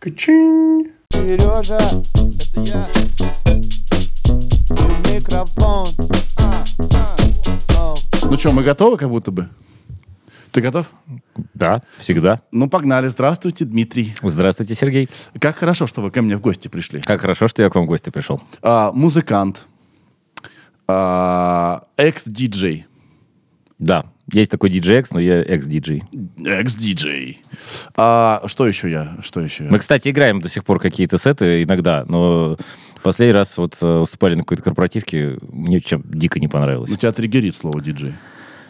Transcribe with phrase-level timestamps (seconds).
[0.00, 0.92] Качин.
[1.10, 2.86] Сережа, это я.
[4.78, 5.88] И микрофон.
[6.38, 6.64] А,
[7.76, 7.94] а.
[8.30, 9.50] Ну что, мы готовы как будто бы?
[10.52, 10.90] Ты готов?
[11.52, 12.40] Да, всегда.
[12.50, 13.08] Ну, погнали.
[13.08, 14.14] Здравствуйте, Дмитрий.
[14.22, 15.10] Здравствуйте, Сергей.
[15.38, 17.02] Как хорошо, что вы ко мне в гости пришли.
[17.02, 18.40] Как хорошо, что я к вам в гости пришел.
[18.62, 19.66] А, музыкант.
[20.88, 22.86] А, экс-диджей.
[23.78, 26.02] Да, есть такой DJ X, но я экс-диджей.
[26.44, 27.42] Экс-диджей.
[27.96, 29.16] А, что еще я?
[29.22, 29.70] Что еще я?
[29.70, 32.56] Мы, кстати, играем до сих пор какие-то сеты иногда, но
[33.02, 36.90] последний раз вот э, выступали на какой-то корпоративке, мне чем дико не понравилось.
[36.90, 38.12] У тебя триггерит слово диджей.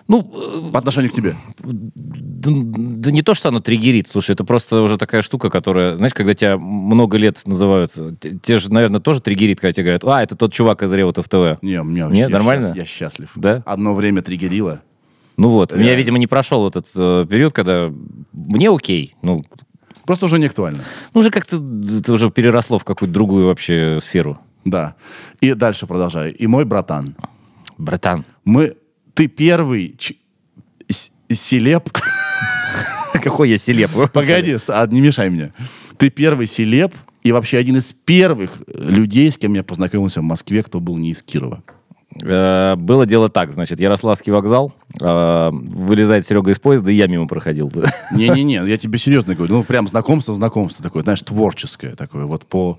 [0.09, 0.25] Ну,
[0.73, 1.37] По отношению к тебе.
[1.61, 6.15] да, да не то, что оно триггерит, слушай, это просто уже такая штука, которая, знаешь,
[6.15, 7.93] когда тебя много лет называют,
[8.43, 11.29] те- же, наверное, тоже триггерит, когда тебе говорят, а, это тот чувак из Реута в
[11.29, 11.63] ТВ.
[11.63, 12.73] Не, у меня Не, я нормально?
[12.75, 13.31] я счастлив.
[13.37, 13.63] Да?
[13.65, 14.83] Одно время триггерило.
[15.41, 15.99] Ну вот, у меня, Реально.
[15.99, 17.91] видимо, не прошел этот э, период, когда
[18.33, 19.43] мне окей, ну,
[20.05, 20.83] Просто уже не актуально.
[21.15, 24.39] Ну, уже как-то это уже переросло в какую-то другую вообще сферу.
[24.65, 24.97] Да.
[25.41, 26.35] И дальше продолжаю.
[26.35, 27.15] И мой братан.
[27.79, 28.25] Братан.
[28.45, 28.77] Мы...
[29.15, 30.17] Ты первый ч-
[30.91, 31.89] с- селеб...
[33.23, 33.91] Какой я селеп.
[34.13, 35.53] Погоди, а, не мешай мне.
[35.97, 36.93] Ты первый селеб
[37.23, 41.13] и вообще один из первых людей, с кем я познакомился в Москве, кто был не
[41.13, 41.63] из Кирова.
[42.23, 47.27] Э, Было дело так, значит, Ярославский вокзал, э, вылезает Серега из поезда, и я мимо
[47.29, 47.71] проходил.
[48.13, 49.55] Не-не-не, я тебе серьезно говорю.
[49.57, 52.79] Ну, прям знакомство, знакомство такое, знаешь, творческое такое, вот по,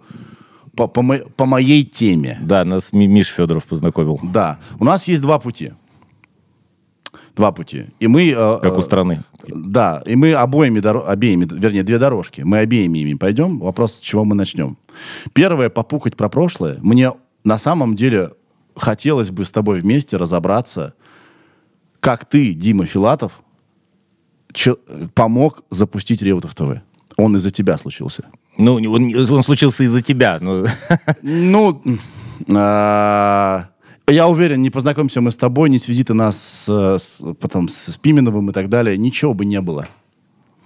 [0.75, 2.37] по, по, мо- по моей теме.
[2.41, 4.19] Да, нас Ми- Миш Федоров познакомил.
[4.23, 4.59] Да.
[4.79, 5.73] У нас есть два пути.
[7.35, 7.85] Два пути.
[7.99, 8.29] И мы...
[8.29, 9.23] э, Как у страны.
[9.47, 12.41] Да, и мы обоими, доро- обеими, вернее, две дорожки.
[12.41, 13.59] Мы обеими ими пойдем.
[13.59, 14.77] Вопрос, с чего мы начнем.
[15.33, 16.77] Первое, попукать про прошлое.
[16.81, 17.11] Мне
[17.45, 18.31] на самом деле
[18.81, 20.93] хотелось бы с тобой вместе разобраться,
[21.99, 23.41] как ты, Дима Филатов,
[25.13, 26.81] помог запустить Реутов ТВ.
[27.17, 28.23] Он из-за тебя случился.
[28.57, 30.39] Ну, он, он случился из-за тебя.
[30.41, 30.65] Ну,
[31.21, 31.81] Ну,
[32.55, 33.67] а,
[34.07, 36.35] я уверен, не познакомимся мы с тобой, не сведи ты нас
[36.65, 39.87] с, с- потом с Пименовым и так далее, ничего бы не было.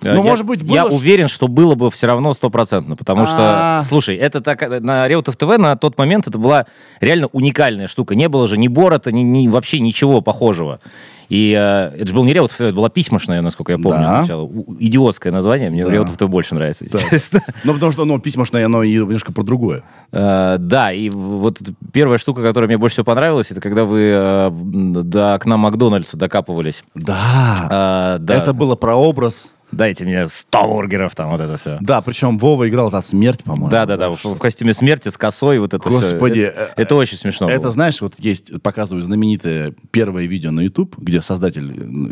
[0.02, 3.26] Ну, я, может быть, Я было ш- уверен, что было бы все равно стопроцентно, потому
[3.26, 3.38] что,
[3.80, 3.84] А.
[3.84, 6.66] слушай, это так, на Реутов ТВ на тот момент это была
[7.02, 8.14] реально уникальная штука.
[8.14, 10.80] Не было же ни Борота, ни, ни вообще ничего похожего.
[11.28, 14.18] И э, это же был не Реутов ТВ, это была Письмошная, насколько я помню Да.
[14.20, 14.44] сначала.
[14.44, 15.90] У- Идиотское название, мне Да.
[15.90, 17.42] Реутов ТВ больше нравится, естественно.
[17.64, 19.82] Ну, потому что, ну, письмошное, оно немножко про другое.
[20.12, 21.62] Э, Да, и вот
[21.94, 26.84] первая штука, которая мне больше всего понравилась, это когда вы э, до окна Макдональдса докапывались.
[26.94, 28.18] Да.
[28.18, 28.36] Э, да.
[28.36, 29.48] Это было про образ.
[29.76, 31.78] Дайте мне 100 бургеров, там вот это все.
[31.82, 33.70] Да, причем Вова играл та смерть, по-моему.
[33.70, 36.48] Да, да, да, в, в костюме смерти с косой, вот это Господи, всё.
[36.48, 37.50] Это, э, это очень смешно.
[37.50, 37.72] Это, было.
[37.72, 41.66] знаешь, вот есть, показывают знаменитое первое видео на YouTube, где создатель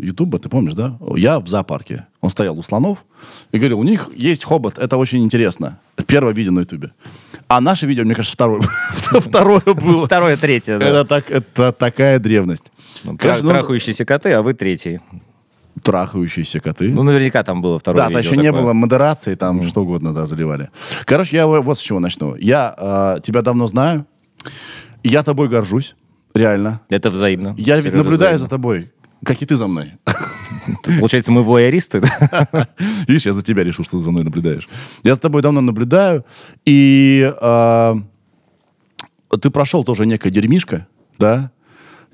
[0.04, 0.98] YouTube, ты помнишь, да?
[1.16, 2.06] Я в зоопарке.
[2.20, 3.04] Он стоял у слонов
[3.52, 5.78] и говорил, у них есть хобот, это очень интересно.
[5.96, 6.90] Это Первое видео на YouTube.
[7.48, 8.60] А наше видео, мне кажется, второе,
[8.94, 10.06] второе было.
[10.06, 10.86] Второе, третье, да.
[10.86, 12.64] Это, так, это такая древность.
[13.04, 15.00] Ну, Конечно, ну, Трахающиеся коты, а вы третий.
[15.84, 16.90] Трахающиеся коты.
[16.92, 18.62] Ну, наверняка там было второе Да, видео еще не такое.
[18.62, 20.70] было модерации, там что угодно, да, заливали.
[21.04, 22.34] Короче, я вот с чего начну.
[22.36, 22.74] Я
[23.16, 24.06] э, тебя давно знаю,
[25.02, 25.94] я тобой горжусь,
[26.34, 26.80] реально.
[26.88, 27.54] Это взаимно.
[27.58, 28.48] Я ведь наблюдаю за взаимно.
[28.48, 28.92] тобой,
[29.24, 29.92] как и ты за мной.
[30.82, 32.00] Тут, Получается, мы вояристы.
[33.06, 34.66] Видишь, я за тебя решил, что ты за мной наблюдаешь.
[35.02, 36.24] Я за тобой давно наблюдаю,
[36.64, 37.94] и э,
[39.40, 40.86] ты прошел тоже некое дерьмишко,
[41.18, 41.50] да,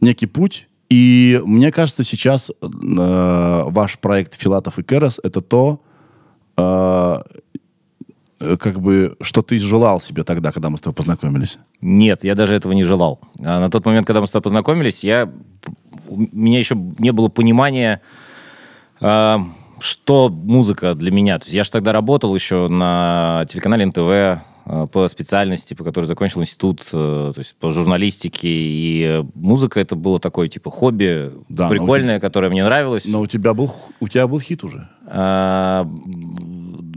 [0.00, 5.81] некий путь, и мне кажется, сейчас э, ваш проект «Филатов и Керос»— это то,
[6.56, 7.23] э,
[8.41, 11.59] э, как бы, что ты желал себе тогда, когда мы с тобой познакомились.
[11.81, 13.21] Нет, я даже этого не желал.
[13.39, 15.31] А на тот момент, когда мы с тобой познакомились, я,
[16.09, 18.01] у меня еще не было понимания,
[19.01, 19.47] а,
[19.78, 21.39] что музыка для меня.
[21.39, 26.41] То есть я же тогда работал еще на телеканале НТВ по специальности, по которой закончил
[26.43, 28.48] институт, э, то есть по журналистике.
[28.48, 33.04] И э, музыка это было такое типа хобби Да, прикольное, которое мне нравилось.
[33.06, 34.88] Но у тебя был, у тебя был хит уже.
[35.06, 35.88] А,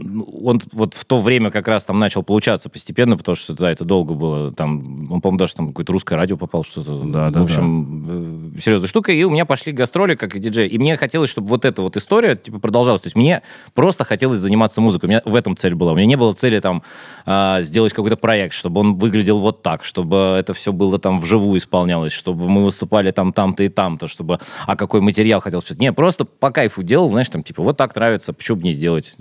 [0.00, 3.84] он вот в то время как раз там начал получаться постепенно, потому что да, это
[3.84, 4.52] долго было.
[4.52, 7.02] Там, он, по-моему, даже там какое-то русское радио попал, что-то.
[7.04, 9.12] Да, да, в общем, э, серьезная штука.
[9.12, 10.68] И у меня пошли гастроли как и диджей.
[10.68, 13.02] И мне хотелось, чтобы вот эта вот история типа продолжалась.
[13.02, 13.42] То есть мне
[13.74, 15.08] просто хотелось заниматься музыкой.
[15.08, 15.92] У меня в этом цель была.
[15.92, 16.82] У меня не было цели там
[17.26, 21.58] а, сделать какой-то проект, чтобы он выглядел вот так, чтобы это все было там вживую
[21.58, 25.78] исполнялось, чтобы мы выступали там там-то и там-то, чтобы а какой материал хотел спеть.
[25.78, 29.16] Не, просто по кайфу делал, знаешь, там типа вот так нравится, почему бы не сделать.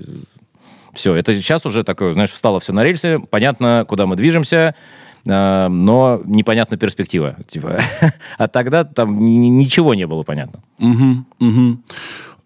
[0.93, 4.75] Все, это сейчас уже такое, знаешь, встало все на рельсы, понятно, куда мы движемся,
[5.25, 7.35] э, но непонятна перспектива.
[7.47, 7.79] Типа.
[8.37, 10.59] А тогда там ни- ни- ничего не было понятно.
[10.77, 11.83] Мгм, мгм.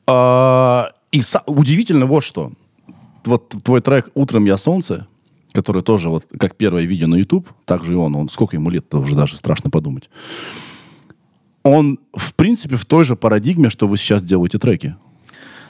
[0.07, 2.51] А, И удивительно вот что.
[3.25, 5.07] вот твой трек «Утром я солнце»,
[5.53, 8.99] который тоже вот как первое видео на YouTube, также и он, он сколько ему лет-то
[8.99, 10.09] уже даже страшно подумать.
[11.63, 14.95] Он, в принципе, в той же парадигме, что вы сейчас делаете треки.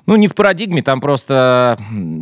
[0.08, 1.78] Ну, не в парадигме, там просто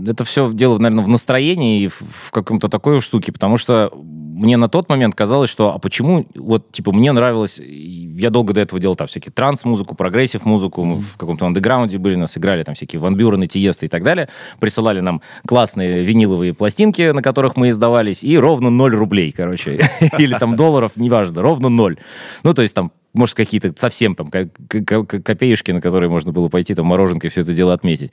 [0.08, 4.58] это все дело, наверное, в настроении и в, в каком-то такой штуке, потому что мне
[4.58, 8.82] на тот момент казалось, что а почему, вот, типа, мне нравилось, я долго до этого
[8.82, 13.16] делал там всякие транс-музыку, прогрессив-музыку, мы в каком-то андеграунде были, нас играли там всякие Ван
[13.16, 14.30] Бюрены, Тиесты и так далее,
[14.60, 19.80] присылали нам классные виниловые пластинки, на которых мы издавались, и ровно 0 рублей, короче,
[20.18, 21.98] или там долларов, неважно, ровно 0.
[22.44, 26.32] Ну, то есть там может, какие-то совсем там ко- ко- ко- копеюшки, на которые можно
[26.32, 28.12] было пойти там мороженкой все это дело отметить.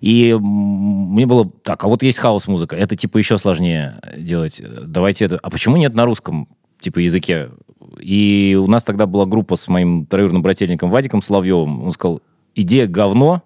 [0.00, 4.62] И мне было, так, а вот есть хаос-музыка, это типа еще сложнее делать.
[4.86, 5.38] Давайте это...
[5.42, 6.48] А почему нет на русском
[6.80, 7.50] типа языке?
[8.00, 11.82] И у нас тогда была группа с моим троюродным брательником Вадиком Соловьевым.
[11.84, 12.20] Он сказал,
[12.54, 13.42] идея говно,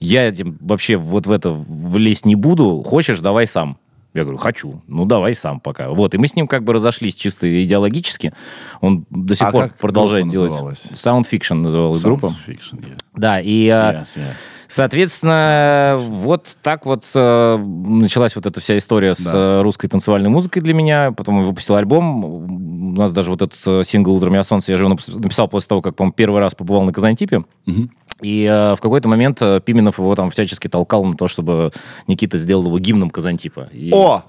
[0.00, 3.78] я этим вообще вот в это влезть не буду, хочешь, давай сам.
[4.12, 4.82] Я говорю, хочу.
[4.88, 5.90] Ну, давай сам пока.
[5.90, 8.32] Вот, и мы с ним как бы разошлись чисто идеологически.
[8.80, 10.50] Он до сих А пор продолжает группа делать.
[10.50, 10.90] называлась?
[10.94, 12.26] Sound Fiction называлась группа.
[12.26, 12.96] Sound Fiction, yeah.
[13.14, 14.22] Да, и, а, Yes, yes.
[14.66, 19.32] соответственно, вот так вот э, началась вот эта вся история с Да.
[19.34, 21.12] э, русской танцевальной музыкой для меня.
[21.12, 22.24] Потом я выпустил альбом.
[22.24, 25.48] У нас даже вот этот э, сингл «Утром я солнце» я же его напис- написал
[25.48, 27.44] после того, как, по первый раз побывал на Казантипе.
[27.66, 27.90] Мгм.
[28.22, 31.72] И э, в какой-то момент э, Пименов его там всячески толкал на то, чтобы
[32.06, 33.68] Никита сделал его гимном Казантипа.
[33.72, 34.22] И- О!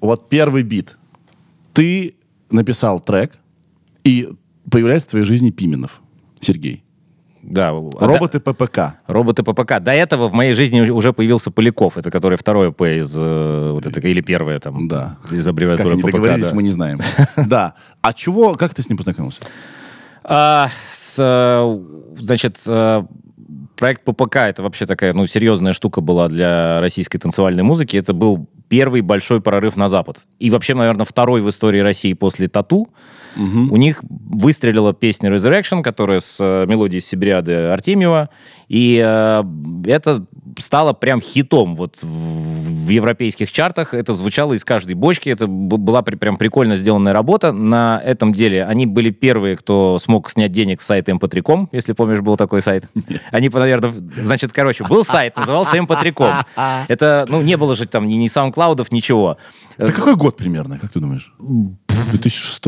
[0.00, 0.96] Вот первый бит.
[1.72, 2.14] Ты
[2.50, 3.32] написал трек,
[4.04, 4.28] и
[4.70, 6.00] появляется в твоей жизни Пименов.
[6.40, 6.82] Сергей.
[7.42, 8.94] Да, Роботы ППК.
[9.06, 9.78] Роботы ППК.
[9.80, 13.86] До этого в моей жизни уже- появился Поляков, это который второе П из э, вот
[13.86, 15.18] этой, или первое там, Да.
[15.30, 16.12] из Как аббревиатуры они ППК.
[16.12, 16.54] договорились, да.
[16.54, 16.98] мы не знаем.
[17.46, 17.74] Да.
[18.00, 19.40] А чего, как ты с ним познакомился?
[20.24, 21.80] А, с, э,
[22.18, 22.58] значит,
[23.76, 27.96] проект ППК это вообще такая, ну, серьезная штука была для российской танцевальной музыки.
[27.96, 30.18] Это был первый большой прорыв на Запад.
[30.38, 32.88] И вообще, наверное, второй в истории России после Тату.
[33.36, 38.30] У них выстрелила песня Resurrection, которая с э, мелодией Сибириады Артемьева.
[38.68, 39.44] И э,
[39.86, 40.24] это
[40.58, 43.92] стало прям хитом вот в, в европейских чартах.
[43.94, 45.28] Это звучало из каждой бочки.
[45.28, 47.52] Это была при- прям прикольно сделанная работа.
[47.52, 52.20] На этом деле они были первые, кто смог снять денег с сайта mp3.com, если помнишь,
[52.20, 52.84] был такой сайт.
[53.32, 56.32] Они, наверное, значит, короче, был сайт, назывался mp3.com.
[56.88, 59.36] Это, ну, не было же там ни, ни саундклаудов, ничего.
[59.76, 61.32] Это какой год примерно, как ты думаешь?
[62.10, 62.62] 2006?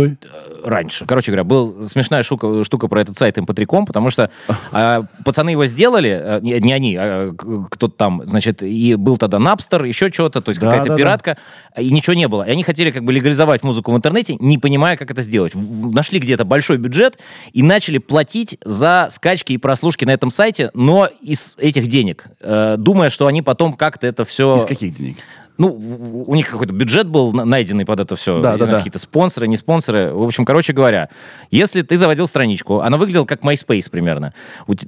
[0.65, 1.05] Раньше.
[1.07, 4.31] Короче говоря, была смешная штука, штука про этот сайт mp3.com, потому что
[4.73, 7.33] а, пацаны его сделали, а, не, они, а
[7.71, 10.99] кто-то там, значит, и был тогда Napster, еще что-то, то есть Да, какая-то да, да.
[10.99, 11.39] пиратка,
[11.79, 12.43] и ничего не было.
[12.43, 15.55] И они хотели как бы легализовать музыку в интернете, не понимая, как это сделать.
[15.55, 17.19] В- Нашли где-то большой бюджет
[17.53, 22.77] и начали платить за скачки и прослушки на этом сайте, но из этих денег, э,
[22.79, 24.57] думая, что они потом как-то это все...
[24.57, 25.17] Из каких денег?
[25.59, 28.41] Ну, у них какой-то бюджет был на- найденный под это все.
[28.41, 28.77] Да, да, да.
[28.79, 30.13] Какие-то спонсоры, не спонсоры.
[30.13, 31.09] В общем, короче говоря,
[31.51, 34.33] если ты заводил страничку, она выглядела как MySpace примерно.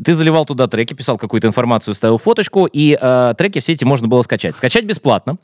[0.04, 4.06] Ты заливал туда треки, писал какую-то информацию, ставил фоточку, и э, треки все эти можно
[4.06, 4.56] было скачать.
[4.56, 5.38] Скачать бесплатно.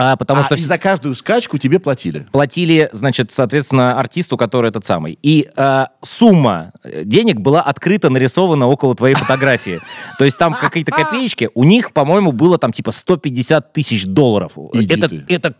[0.00, 2.24] А, потому А, что и за каждую скачку тебе платили.
[2.30, 5.18] платили, значит, соответственно, артисту, который этот самый.
[5.24, 9.80] И э, сумма э, денег была открыто нарисована около твоей фотографии.
[10.16, 11.50] То есть там какие-то копеечки.
[11.54, 14.52] У них, по-моему, было там типа 150 тысяч долларов.
[14.72, 15.54] Это, это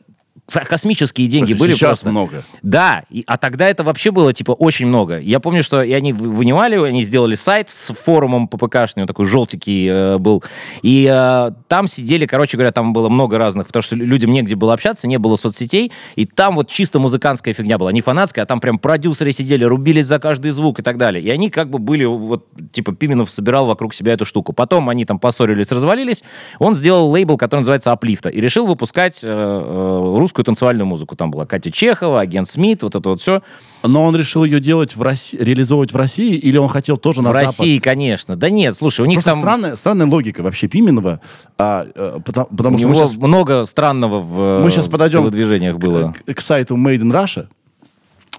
[0.48, 2.08] космические деньги Просто были сейчас просто.
[2.10, 2.42] много.
[2.62, 5.18] Да, и- а тогда это вообще было, типа, очень много.
[5.18, 9.26] Я помню, что и они вы- вынимали, они сделали сайт с форумом ППКшный, он такой
[9.26, 10.42] желтенький э, был.
[10.82, 14.56] И э, там сидели, короче говоря, там было много разных, потому что лю- людям негде
[14.56, 18.46] было общаться, не было соцсетей, и там вот чисто музыкантская фигня была, не фанатская, а
[18.46, 21.22] там прям продюсеры сидели, рубились за каждый звук и так далее.
[21.22, 24.52] И они как бы были, вот, типа, Пименов собирал вокруг себя эту штуку.
[24.52, 26.24] Потом они там поссорились, развалились,
[26.58, 31.16] он сделал лейбл, который называется «Аплифта», и решил выпускать э, э, русскую танцевальную музыку.
[31.16, 33.42] Там была Катя Чехова, агент Смит, вот это вот все.
[33.82, 37.30] Но он решил ее делать в России, реализовывать в России, или он хотел тоже на
[37.30, 37.46] В Запад?
[37.48, 38.36] России, конечно.
[38.36, 39.40] Да нет, слушай, у них Просто там...
[39.40, 41.20] странная, странная логика вообще Пименова,
[41.56, 44.90] а, э, потому, У потому что него мы сейчас много странного в Мы щас э,
[44.90, 46.14] подойдем телодвижениях было.
[46.26, 47.48] к, к сайту Made in Russia,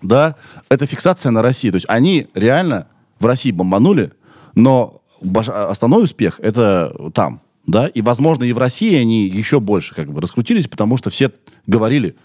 [0.01, 0.35] да,
[0.69, 1.69] это фиксация на России.
[1.69, 2.87] То есть они реально
[3.19, 4.11] в России бомбанули,
[4.55, 5.01] но
[5.45, 10.21] основной успех это там, да, и, возможно, и в России они еще больше как бы
[10.21, 11.31] раскрутились, потому что все
[11.67, 12.15] говорили,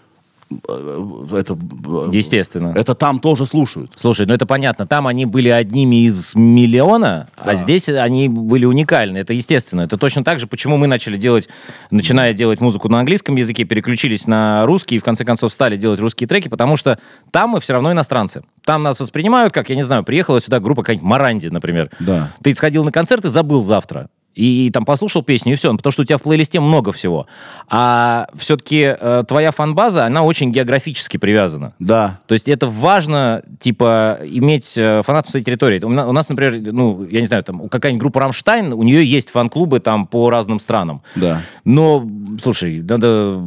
[0.49, 2.73] э, это, э, Естественно.
[2.75, 3.91] это там тоже слушают.
[3.95, 9.19] Слушай, ну это понятно, там они были одними из миллиона, а здесь они были уникальны,
[9.19, 9.81] это естественно.
[9.81, 11.47] Это точно так же, почему мы начали делать,
[11.91, 15.99] начиная делать музыку на английском языке, переключились на русский и в конце концов стали делать
[15.99, 16.97] русские треки, потому что
[17.29, 18.41] там мы все равно иностранцы.
[18.63, 21.91] Там нас воспринимают, как, я не знаю, приехала сюда группа какая-нибудь Маранди, например.
[21.99, 22.31] Да.
[22.41, 24.09] Ты сходил на концерт и забыл завтра.
[24.35, 25.75] И, там послушал песню, и все.
[25.75, 27.27] Потому что у тебя в плейлисте много всего.
[27.69, 31.73] А все-таки э, твоя фан-база, она очень географически привязана.
[31.79, 32.19] Да.
[32.27, 35.79] То есть это важно, типа, иметь э, фанатов в своей территории.
[35.83, 39.29] У, у нас, например, ну, я не знаю, там какая-нибудь группа «Рамштайн», у нее есть
[39.29, 41.01] фан-клубы там по разным странам.
[41.15, 41.41] Да.
[41.63, 42.05] Но,
[42.41, 43.41] слушай, надо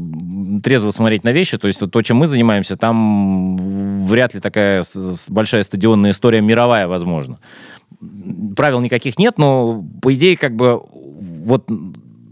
[0.63, 1.59] трезво смотреть на вещи.
[1.59, 3.57] То есть то, чем мы занимаемся, там
[4.07, 4.85] вряд ли такая
[5.29, 7.39] большая стадионная история мировая возможна.
[8.57, 11.69] Правил никаких нет, но, по идее, как бы вот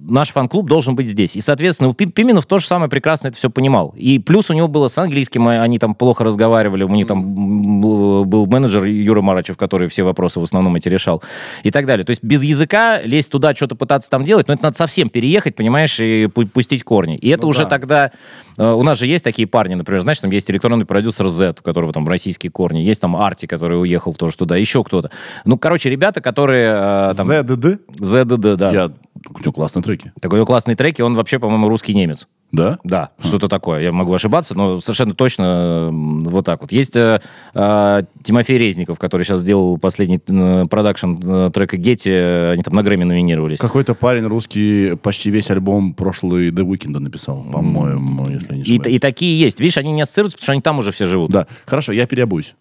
[0.09, 1.37] наш фан-клуб должен быть здесь.
[1.37, 3.95] И, соответственно, Пименов тоже самое прекрасно это все понимал.
[3.97, 7.81] И плюс у него было с английским, а- они там плохо разговаривали, у них там
[7.81, 11.23] был менеджер Юра Марачев, который все вопросы в основном эти решал.
[11.63, 12.05] И так далее.
[12.05, 15.55] То есть без языка лезть туда, что-то пытаться там делать, но это надо совсем переехать,
[15.57, 17.17] понимаешь, и пу- пустить корни.
[17.17, 17.69] И это Ну уже да.
[17.69, 18.11] тогда...
[18.57, 21.63] э, У нас же есть такие парни, например, знаешь, там есть электронный продюсер Z, у
[21.63, 25.11] которого там российские корни, есть там Арти, который уехал тоже туда, еще кто-то.
[25.45, 27.11] Ну, короче, ребята, которые...
[27.11, 27.81] э, там, ЗДД?
[28.01, 28.71] ZDD, да.
[28.73, 28.91] Я...
[29.29, 30.13] У него классные треки.
[30.21, 32.29] Такой классный трек, и он вообще, по-моему, русский немец.
[32.53, 32.79] Да?
[32.85, 33.81] Да, что-то такое.
[33.83, 36.71] Я могу ошибаться, но совершенно точно вот так вот.
[36.71, 37.21] Есть э,
[37.55, 42.13] э, Тимофей Резников, который сейчас сделал последний э, продакшн трека Гетти.
[42.13, 43.59] Они там на Грэмми номинировались.
[43.59, 48.97] Какой-то парень русский почти весь альбом прошлый The Weeknd написал, по-моему, если не И, ошибаюсь.
[48.97, 49.59] и такие есть.
[49.59, 51.33] Видишь, они не ассоциируются, потому что они там уже все живут.
[51.33, 52.55] Да, хорошо, я переобуюсь.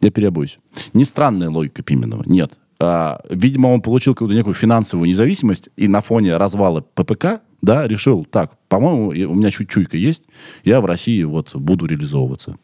[0.00, 0.58] Я переобуюсь.
[0.94, 2.52] Не странная логика Пименова, нет.
[2.78, 8.24] А, видимо, он получил какую-то некую финансовую независимость и на фоне развала ППК, да, решил,
[8.24, 10.24] так, по-моему, у меня чуть чуйка есть,
[10.64, 12.56] я в России вот буду реализовываться.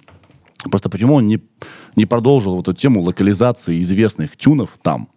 [0.70, 1.40] Просто почему он не,
[1.96, 5.08] не продолжил вот эту тему локализации известных тюнов там?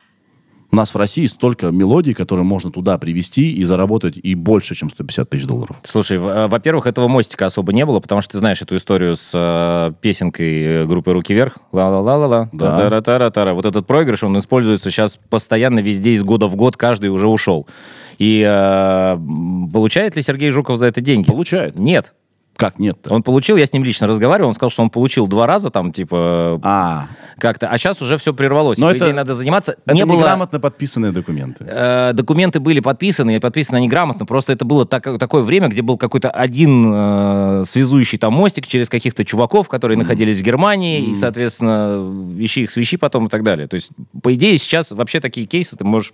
[0.76, 4.90] У нас в России столько мелодий, которые можно туда привести и заработать и больше, чем
[4.90, 5.78] 150 тысяч долларов.
[5.84, 9.94] Слушай, во-первых, этого мостика особо не было, потому что ты знаешь эту историю с э,
[10.02, 11.60] песенкой э, группы «Руки вверх».
[11.72, 12.50] Ла-ла-ла-ла-ла.
[12.52, 12.72] Да.
[12.72, 13.54] Та-та-ра-та-ра-та-ра.
[13.54, 17.68] Вот этот проигрыш, он используется сейчас постоянно везде из года в год, каждый уже ушел.
[18.18, 19.18] И э,
[19.72, 21.28] получает ли Сергей Жуков за это деньги?
[21.28, 21.80] Получает.
[21.80, 22.14] Нет.
[22.58, 23.14] Как нет-то?
[23.14, 25.92] Он получил, я с ним лично разговаривал, он сказал, что он получил два раза там,
[25.92, 27.08] типа, А,
[27.38, 28.78] как-то, а сейчас уже все прервалось.
[28.78, 29.76] Но По это- идее, надо заниматься.
[29.86, 30.18] это не было...
[30.20, 31.66] неграмотно подписанные документы.
[31.68, 35.82] Э, документы были подписаны, и подписаны они грамотно, просто это было так- такое время, где
[35.82, 41.14] был какой-то один э, связующий там мостик через каких-то чуваков, которые находились в Германии, и,
[41.14, 43.68] соответственно, ищи их, свищи потом и так далее.
[43.68, 43.90] То есть,
[44.24, 46.14] по идее, сейчас вообще такие кейсы ты можешь,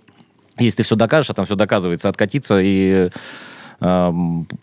[0.58, 3.10] если ты все докажешь, а там все доказывается, откатиться и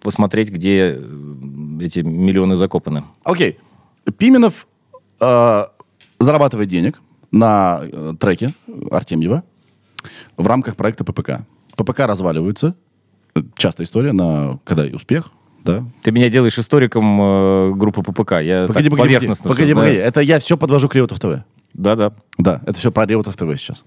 [0.02, 3.04] посмотреть, где э, эти миллионы закопаны.
[3.24, 3.58] Окей.
[4.18, 4.68] Пименов
[5.20, 5.64] э,
[6.20, 8.54] зарабатывает денег на э, треке
[8.92, 9.44] Артемьева
[10.38, 11.42] в рамках проекта ППК.
[11.76, 12.76] ППК разваливаются.
[13.56, 15.32] Частая история, на когда и успех,
[15.64, 15.84] да.
[16.02, 18.42] Ты меня делаешь историком э, группы ППК.
[18.42, 19.96] Я Погоди, так погоди, поверхностно погоди, всё погоди.
[19.96, 20.08] знаю.
[20.08, 21.44] Это я все подвожу к Реутов ТВ.
[21.74, 22.14] Да-да.
[22.38, 23.86] Да, это все про Реутов ТВ сейчас.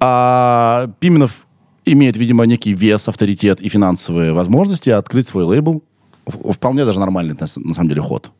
[0.00, 1.45] А, Пименов
[1.86, 5.82] имеет, видимо, некий вес, авторитет и финансовые возможности открыть свой лейбл.
[6.26, 8.32] Вполне даже нормальный, на самом деле, ход.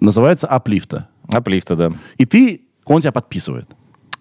[0.00, 1.08] Называется Аплифта.
[1.28, 1.92] Аплифта, да.
[2.18, 3.70] И ты, он тебя подписывает.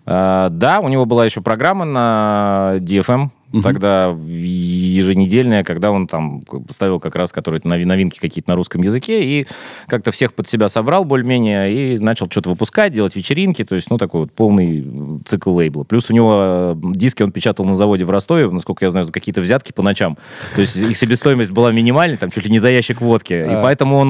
[0.05, 3.29] А, да, у него была еще программа на DFM,
[3.61, 8.81] тогда в- еженедельная, когда он там ставил как раз, которые нови- новинки какие-то на русском
[8.81, 9.47] языке, и
[9.87, 13.97] как-то всех под себя собрал более-менее, и начал что-то выпускать, делать вечеринки, то есть, ну,
[13.97, 15.83] такой вот полный цикл лейбла.
[15.83, 19.41] Плюс у него диски он печатал на заводе в Ростове, насколько я знаю, за какие-то
[19.41, 20.17] взятки по ночам.
[20.55, 23.33] То есть их себестоимость была минимальной, там чуть ли не за ящик водки.
[23.33, 24.07] И поэтому он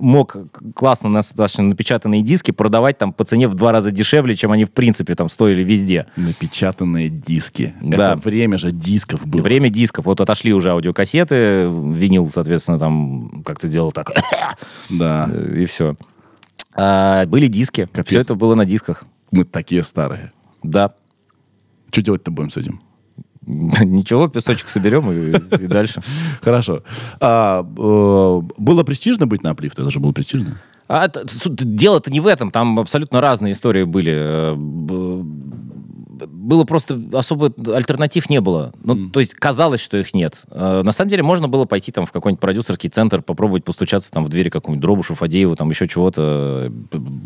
[0.00, 0.36] мог
[0.74, 4.72] классно достаточно напечатанные диски продавать там по цене в два раза дешевле, чем они в
[4.72, 6.06] принципе там стоили везде.
[6.16, 7.74] Напечатанные диски.
[7.80, 8.12] Да.
[8.14, 9.42] Это время же дисков было.
[9.42, 10.06] Время дисков.
[10.06, 14.12] Вот отошли уже аудиокассеты, винил, соответственно, там как-то делал так,
[14.90, 15.28] Да.
[15.54, 15.96] и все.
[16.76, 17.88] были диски.
[17.92, 18.08] Капец.
[18.08, 19.04] Все это было на дисках.
[19.30, 20.32] Мы такие старые.
[20.62, 20.94] Да.
[21.90, 22.80] Что делать-то будем с этим?
[23.46, 25.30] Ничего, песочек соберем и,
[25.62, 26.02] и дальше.
[26.42, 26.82] Хорошо.
[27.20, 29.82] А, э, было престижно быть на Аплифте?
[29.82, 30.58] Это же было престижно.
[30.88, 34.54] А дело-то не в этом, там абсолютно разные истории были.
[36.24, 38.72] Было просто особо альтернатив не было.
[38.82, 40.42] Ну, то есть казалось, что их нет.
[40.50, 44.24] Э, На самом деле можно было пойти там в какой-нибудь продюсерский центр, попробовать постучаться там
[44.24, 46.72] в двери какому-нибудь Дробушу, Фадееву, там еще чего-то,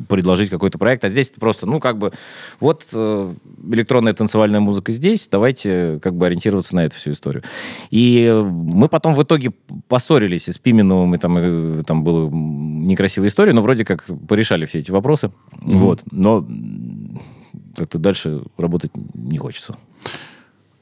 [0.08, 1.04] предложить какой-то проект.
[1.04, 2.12] А здесь просто, ну, как бы,
[2.58, 3.32] вот э,
[3.70, 7.42] электронная танцевальная музыка здесь, давайте как бы ориентироваться на эту всю историю.
[7.90, 9.52] И мы потом в итоге
[9.88, 14.04] поссорились и с Пименовым, и там, э, там была м, некрасивая история, но вроде как
[14.28, 15.30] порешали все эти вопросы.
[15.60, 16.02] Вот.
[16.10, 16.46] Но
[17.76, 19.76] как-то дальше работать не хочется.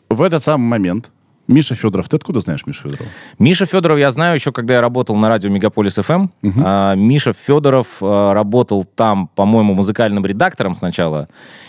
[0.09, 1.11] В этот самый момент
[1.49, 2.09] Миша Федоров.
[2.11, 3.09] Ты откуда знаешь Мишу Федорова?
[3.39, 6.29] Миша Федоров я знаю еще, когда я работал на радио Мегаполис ФМ.
[6.63, 11.29] А, Миша Федоров а, работал там, по-моему, музыкальным редактором сначала.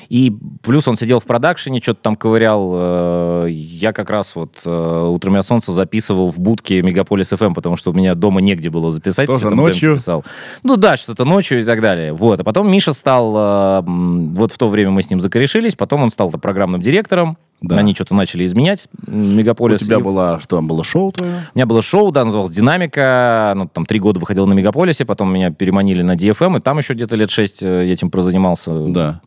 [0.09, 2.71] И плюс он сидел в продакшене, что-то там ковырял.
[2.73, 7.75] Э, Я как раз вот э, «Утром я солнце» записывал в будке Мегаполис ФМ, потому
[7.75, 9.27] что у меня дома негде было записать.
[9.27, 9.95] Тоже ночью?
[9.95, 10.25] писал.
[10.63, 12.11] Ну да, что-то ночью и так далее.
[12.11, 12.39] Вот.
[12.39, 13.83] А потом Миша стал...
[13.83, 15.75] Вот в то время мы с ним закорешились.
[15.75, 17.37] Потом он стал программным директором.
[17.61, 17.75] Да.
[17.77, 18.87] Они что-то начали изменять.
[19.07, 19.79] м, У Мегаполис.
[19.81, 21.33] тебя И- было, что там было шоу твое?
[21.53, 23.53] у меня было шоу, да, называлось «Динамика».
[23.55, 26.93] Ну, там три года выходил на Мегаполисе, потом меня переманили на DFM, и там еще
[26.93, 28.71] где-то лет шесть э, я этим прозанимался.
[28.87, 29.21] Да.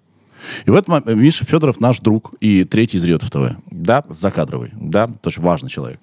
[0.67, 3.57] И в этот момент Миша Федоров наш друг и третий из Риотов ТВ.
[3.71, 4.71] Да, Закадровый.
[4.75, 5.09] да.
[5.21, 6.01] Тоже важный человек.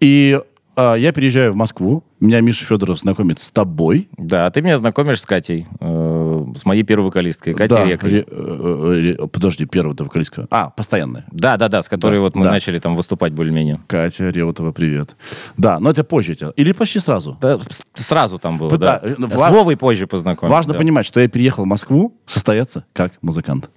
[0.00, 0.40] И
[0.76, 2.04] а, я переезжаю в Москву.
[2.20, 4.08] Меня Миша Федоров знакомит с тобой.
[4.16, 6.07] Да, а ты меня знакомишь с Катей, э,
[6.56, 8.10] с моей первой вокалисткой, Катей Да, Рекой.
[8.10, 10.46] ре- э, э, подожди, первого вокалистка.
[10.50, 11.24] А, постоянная.
[11.32, 12.50] Да, да, да, с которой Да, вот мы да.
[12.52, 13.80] начали там выступать более-менее.
[13.86, 15.16] Катя Реутова, привет.
[15.56, 16.36] Да, но это позже.
[16.56, 17.36] Или почти сразу.
[17.40, 17.58] Да,
[17.94, 19.00] сразу там было, Да, да.
[19.02, 20.52] э, С Вовой позже познакомились.
[20.54, 20.78] Важно да.
[20.78, 23.70] понимать, что я переехал в Москву состояться как музыкант.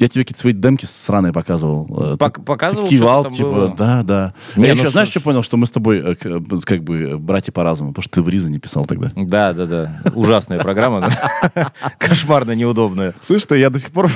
[0.00, 1.86] Я тебе какие-то свои демки сраные показывал.
[1.90, 3.74] э, Пок- ты- показывал, ты кивал, что типа, было?
[3.76, 4.34] да, да.
[4.56, 5.42] Не, я ну еще, знаешь, что- что понял?
[5.42, 8.28] Что мы с тобой э, э, как бы братья по разуму, потому что ты в
[8.28, 9.12] Риза не писал тогда.
[9.14, 9.90] Да, да, да.
[10.14, 11.10] Ужасная программа.
[11.98, 13.14] Кошмарно неудобная.
[13.20, 14.10] Слышь ты, я до сих пор...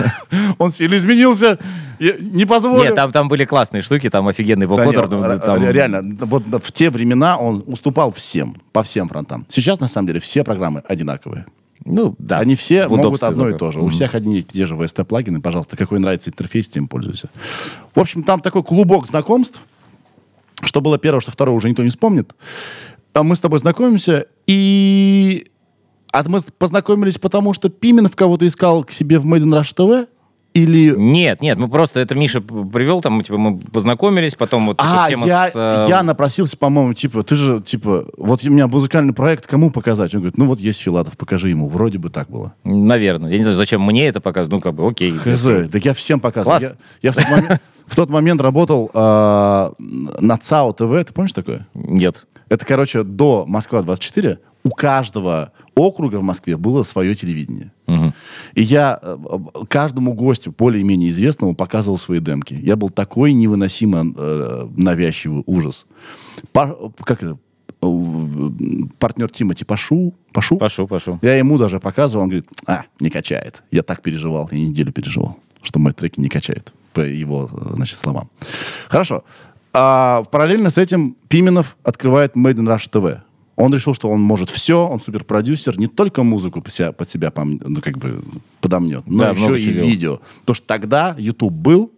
[0.58, 1.58] Он сильно изменился.
[1.98, 2.84] Не позволю.
[2.84, 5.08] Нет, там, там были классные штуки, там офигенный вокодер.
[5.08, 9.46] ну, Реально, вот в те времена он уступал всем, по всем фронтам.
[9.48, 11.46] Сейчас, на самом деле, все программы одинаковые.
[11.84, 12.38] Ну, да.
[12.38, 13.80] Они все в могут одно и то же.
[13.80, 15.40] У всех одни и те же VST-плагины.
[15.40, 17.28] Пожалуйста, какой нравится интерфейс, тем пользуйся.
[17.94, 19.60] В общем, там такой клубок знакомств.
[20.62, 22.34] Что было первое, что второе уже никто не вспомнит.
[23.12, 25.46] А мы с тобой знакомимся, и...
[26.12, 30.08] А мы познакомились потому, что Пименов кого-то искал к себе в Made in Rush TV?
[30.54, 30.94] Или...
[30.96, 35.26] Нет, нет, мы просто это Миша привел, там, типа, мы познакомились, потом вот А, тема
[35.26, 35.56] я, с...
[35.56, 40.14] э, я напросился, по-моему, типа, ты же, типа, вот у меня музыкальный проект, кому показать?
[40.14, 41.68] Он говорит, ну вот есть Филатов, покажи ему.
[41.68, 42.54] Вроде бы так было.
[42.62, 43.32] Наверное.
[43.32, 44.52] Я не знаю, зачем мне это показывать.
[44.52, 45.10] Ну, как бы, окей.
[45.10, 46.60] Хз, так я всем показывал.
[46.60, 46.74] Класс.
[47.02, 49.70] Я, я в, тот момент, в тот момент работал э,
[50.20, 51.66] на ЦАО ТВ, ты помнишь такое?
[51.74, 52.26] Нет.
[52.48, 57.70] Это, короче, до Москва-24 у каждого округа в Москве было свое телевидение.
[57.86, 58.14] Мгм.
[58.54, 62.54] И я э, э, каждому гостю, более-менее известному, показывал свои демки.
[62.54, 65.86] Я был такой невыносимо э, навязчивый ужас.
[66.52, 67.38] Па- как это?
[67.82, 67.86] Э,
[68.98, 70.14] Партнер Тимати Пашу.
[70.32, 70.56] Пашу?
[70.56, 71.18] Пошел, пошел.
[71.20, 73.62] Я ему даже показывал, он говорит, а, не качает.
[73.70, 78.30] Я так переживал, я неделю переживал, что мои треки не качает, по его, значит, словам.
[78.88, 79.24] Хорошо.
[79.74, 83.20] А параллельно с этим Пименов открывает Made in Rush TV.
[83.56, 87.28] Он решил, что он может все, он суперпродюсер, не только музыку под себя, под себя
[87.28, 88.22] пом- ну, как бы
[88.60, 89.86] подомнет, но Да, еще и делал.
[89.88, 90.20] видео.
[90.40, 91.92] Потому что тогда YouTube был,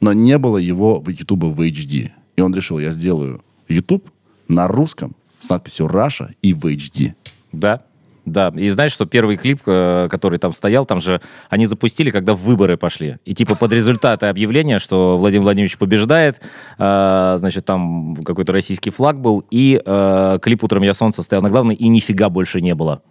[0.00, 2.10] но не было его в YouTube в HD.
[2.36, 4.10] И он решил, я сделаю YouTube
[4.48, 7.14] на русском с надписью Russia и в HD.
[7.52, 7.82] Да.
[8.24, 12.34] Да, и знаешь, что первый клип, э, который там стоял, там же они запустили, когда
[12.34, 13.16] выборы пошли.
[13.24, 16.40] И типа под результаты объявления, что Владимир Владимирович побеждает,
[16.78, 21.50] э, значит, там какой-то российский флаг был, и э, клип «Утром я солнце» стоял на
[21.50, 23.02] главной, и нифига больше не было.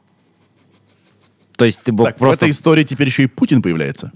[1.58, 2.46] То есть ты мог Так, просто...
[2.46, 4.14] в этой истории теперь еще и Путин появляется.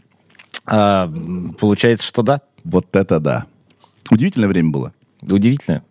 [0.66, 1.12] А,
[1.60, 2.42] получается, что да.
[2.64, 3.46] Вот это да.
[4.10, 4.94] Удивительное время было.
[5.22, 5.84] Удивительно.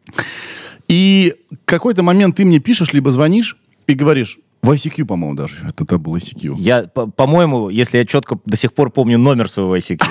[0.88, 5.56] И какой-то момент ты мне пишешь, либо звонишь и говоришь, в ICQ, по-моему, даже.
[5.68, 6.54] Это, это был ICQ.
[6.58, 10.04] Я, по- по-моему, если я четко до сих пор помню номер своего ICQ,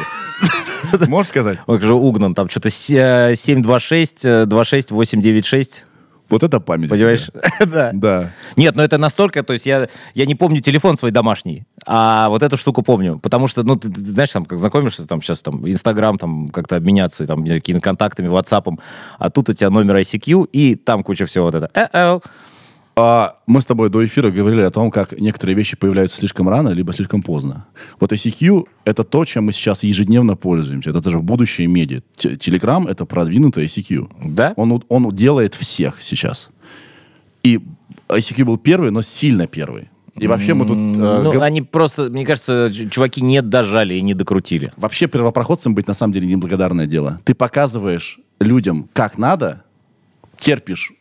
[1.07, 1.57] Можешь сказать?
[1.65, 5.85] он же угнан, там что-то э, 726 э, 26896,
[6.29, 6.89] Вот это память.
[6.89, 7.29] понимаешь?
[7.65, 7.91] Да.
[7.93, 8.31] Да.
[8.55, 12.43] Нет, ну это настолько, то есть я, я не помню телефон свой домашний, а вот
[12.43, 15.67] эту штуку помню, потому что, ну, ты, ты знаешь, там, как знакомишься, там, сейчас, там,
[15.69, 18.79] Инстаграм, там, как-то обменяться, там, какими контактами, Ватсапом,
[19.19, 21.69] а тут у тебя номер ICQ, и там куча всего вот это.
[21.73, 22.19] Э-э.
[22.95, 26.69] А мы с тобой до эфира говорили о том, как некоторые вещи появляются слишком рано,
[26.69, 27.65] либо слишком поздно.
[27.99, 30.91] Вот ICQ— это то, чем мы сейчас ежедневно пользуемся.
[30.91, 32.01] Это даже будущее медиа.
[32.17, 34.09] Т- Telegram— это продвинутый ICQ.
[34.25, 34.53] Да?
[34.57, 36.49] Он, он делает всех сейчас.
[37.41, 37.59] И
[38.09, 39.89] ICQ был первый, но сильно первый.
[40.15, 40.77] И вообще мы тут...
[40.77, 40.79] э,
[41.23, 44.71] Ну, г- они просто, мне кажется, чуваки не дожали и не докрутили.
[44.77, 47.19] Вообще первопроходцем быть на самом деле неблагодарное дело.
[47.23, 49.63] Ты показываешь людям, как надо,
[50.37, 50.93] терпишь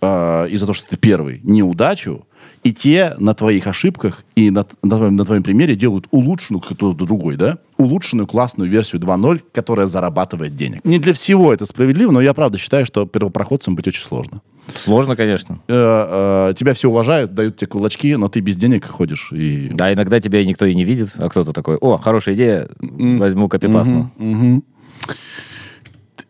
[0.00, 2.26] э, из-за того, что ты первый, неудачу,
[2.62, 6.92] и те на твоих ошибках и на, на, твоем, на твоем примере делают улучшенную, кто-то
[6.92, 10.84] другой, да, улучшенную классную версию 2.0, которая зарабатывает денег.
[10.84, 14.42] Не для всего это справедливо, но я правда считаю, что первопроходцем быть очень сложно.
[14.74, 15.60] Сложно, конечно.
[15.68, 19.70] Э, э, тебя все уважают, дают тебе кулачки, но ты без денег ходишь и...
[19.72, 23.48] Да, иногда тебя и никто и не видит, а кто-то такой, о, хорошая идея, возьму
[23.48, 24.12] копипастну.
[24.18, 24.62] Мгм.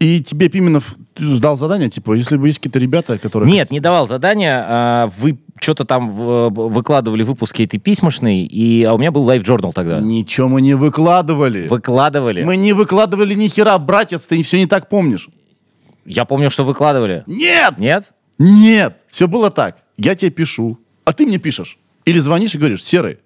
[0.01, 3.53] И тебе Пименов дал задание, типа, если бы есть какие-то ребята, которые...
[3.53, 4.65] Нет, не давал задания.
[4.67, 9.75] а, Вы что-то там в- выкладывали выпуски этой письмошной, и, а у меня был лайв-журнал
[9.75, 10.01] тогда.
[10.01, 11.69] Ничего мы не выкладывали.
[11.69, 12.43] Выкладывали.
[12.45, 15.29] Мы не выкладывали ни хера, братец, ты все не так помнишь.
[16.07, 17.23] Я помню, что выкладывали.
[17.27, 17.75] Нет!
[17.77, 18.15] Нет?
[18.39, 18.97] Нет!
[19.11, 19.77] Все было так.
[19.99, 21.77] Я тебе пишу, а ты мне пишешь.
[22.07, 23.19] Или звонишь и говоришь, Серый,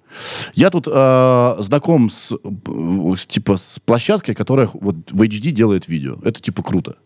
[0.54, 6.16] я тут э, знаком с, э, типа, с площадкой, которая вот в HD делает видео.
[6.22, 6.96] Это типа круто.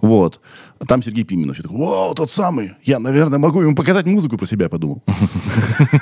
[0.00, 0.40] Вот.
[0.86, 1.56] Там Сергей Пименов.
[1.56, 2.72] Я такой, вау, тот самый.
[2.84, 5.02] Я, наверное, могу ему показать музыку про себя, подумал.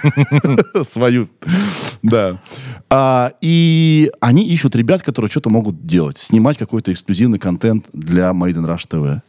[0.85, 1.29] Свою.
[2.03, 2.41] Да.
[2.91, 6.19] А, И они ищут ребят, которые что-то могут делать.
[6.19, 9.23] Снимать какой-то эксклюзивный контент для Made in Rush TV.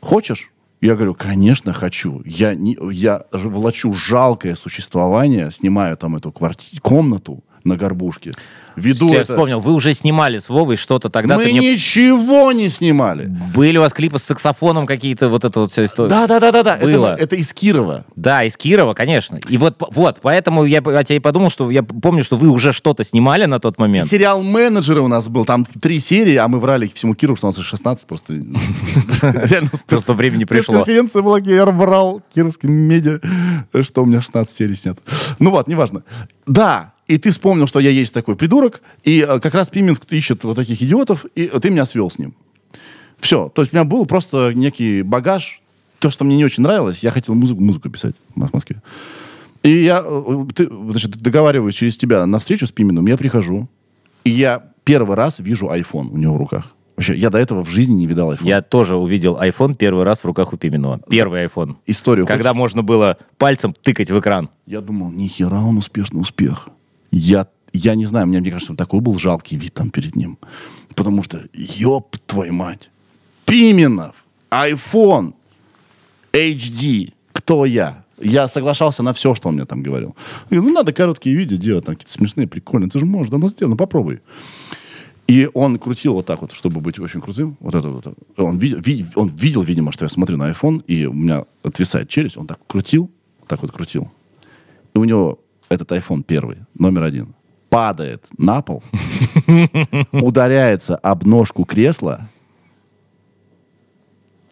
[0.00, 0.50] Хочешь?
[0.82, 2.22] Я говорю, конечно, хочу.
[2.26, 8.32] Я, не, я влачу жалкое существование, снимаю там эту кварти- комнату на горбушке.
[8.76, 9.32] Веду Я это...
[9.32, 11.36] вспомнил, вы уже снимали с Вовой что-то тогда.
[11.36, 13.26] Мы мне- ничего не снимали.
[13.54, 16.08] Были у вас клипы с саксофоном какие-то, вот это вот вся история.
[16.08, 16.76] Да, да, да, да, да.
[16.76, 17.14] Это, Было.
[17.18, 18.06] это из Кирова.
[18.16, 19.38] Да, из Кирова, конечно.
[19.48, 22.72] И вот, вот, поэтому я о тебе и подумал, что я помню, что вы уже
[22.72, 24.06] что-то снимали на тот И момент.
[24.06, 25.44] сериал «Менеджеры» у нас был.
[25.44, 28.32] Там три серии, а мы врали всему Кирову, что у нас их 16 просто.
[29.22, 29.70] Реально.
[29.86, 30.76] Просто времени пришло.
[30.76, 33.20] Конференция была, где я врал кировским медиа,
[33.82, 34.98] что у меня 16 серий снят.
[35.38, 36.02] Ну вот, неважно.
[36.46, 40.44] Да, и ты вспомнил, что я есть такой придурок, и э, как раз Пименов ищет
[40.44, 42.34] вот таких идиотов, и ты меня свел с ним.
[43.20, 43.48] Все.
[43.48, 45.60] То есть у меня был просто некий багаж.
[45.98, 48.82] То, что мне не очень нравилось, я хотел музыку, музыку писать в Москве.
[49.62, 53.68] И я э, ты, значит, договариваюсь через тебя на встречу с Пименом, я прихожу,
[54.24, 56.74] и я первый раз вижу iPhone у него в руках.
[56.96, 58.46] Вообще, я до этого в жизни не видал iPhone.
[58.46, 61.00] Я тоже увидел iPhone первый раз в руках у Пименова.
[61.08, 61.76] Первый iPhone.
[61.86, 62.58] Историю Когда хочешь?
[62.58, 64.50] можно было пальцем тыкать в экран.
[64.66, 66.68] Я думал, нихера он успешный успех.
[67.12, 70.38] Я, я не знаю, мне, мне кажется, такой был жалкий вид там перед ним.
[70.96, 72.90] Потому что, ёб твою мать,
[73.44, 75.34] Пименов, iPhone,
[76.32, 78.02] HD, кто я?
[78.18, 80.14] Я соглашался на все, что он мне там говорил.
[80.48, 82.88] Говорю, ну, надо короткие видео делать, там какие-то смешные, прикольные.
[82.88, 84.20] Ты же можешь, да ну сделай, ну попробуй.
[85.26, 87.56] И он крутил вот так вот, чтобы быть очень крутым.
[87.60, 88.06] Вот это вот.
[88.36, 92.08] Он, видел, ви- он видел, видимо, что я смотрю на iPhone, и у меня отвисает
[92.08, 92.36] челюсть.
[92.36, 93.10] Он так крутил,
[93.48, 94.10] так вот крутил.
[94.94, 95.40] И у него
[95.72, 97.34] этот iPhone первый, номер один,
[97.70, 98.82] падает на пол,
[100.12, 102.28] ударяется об ножку кресла,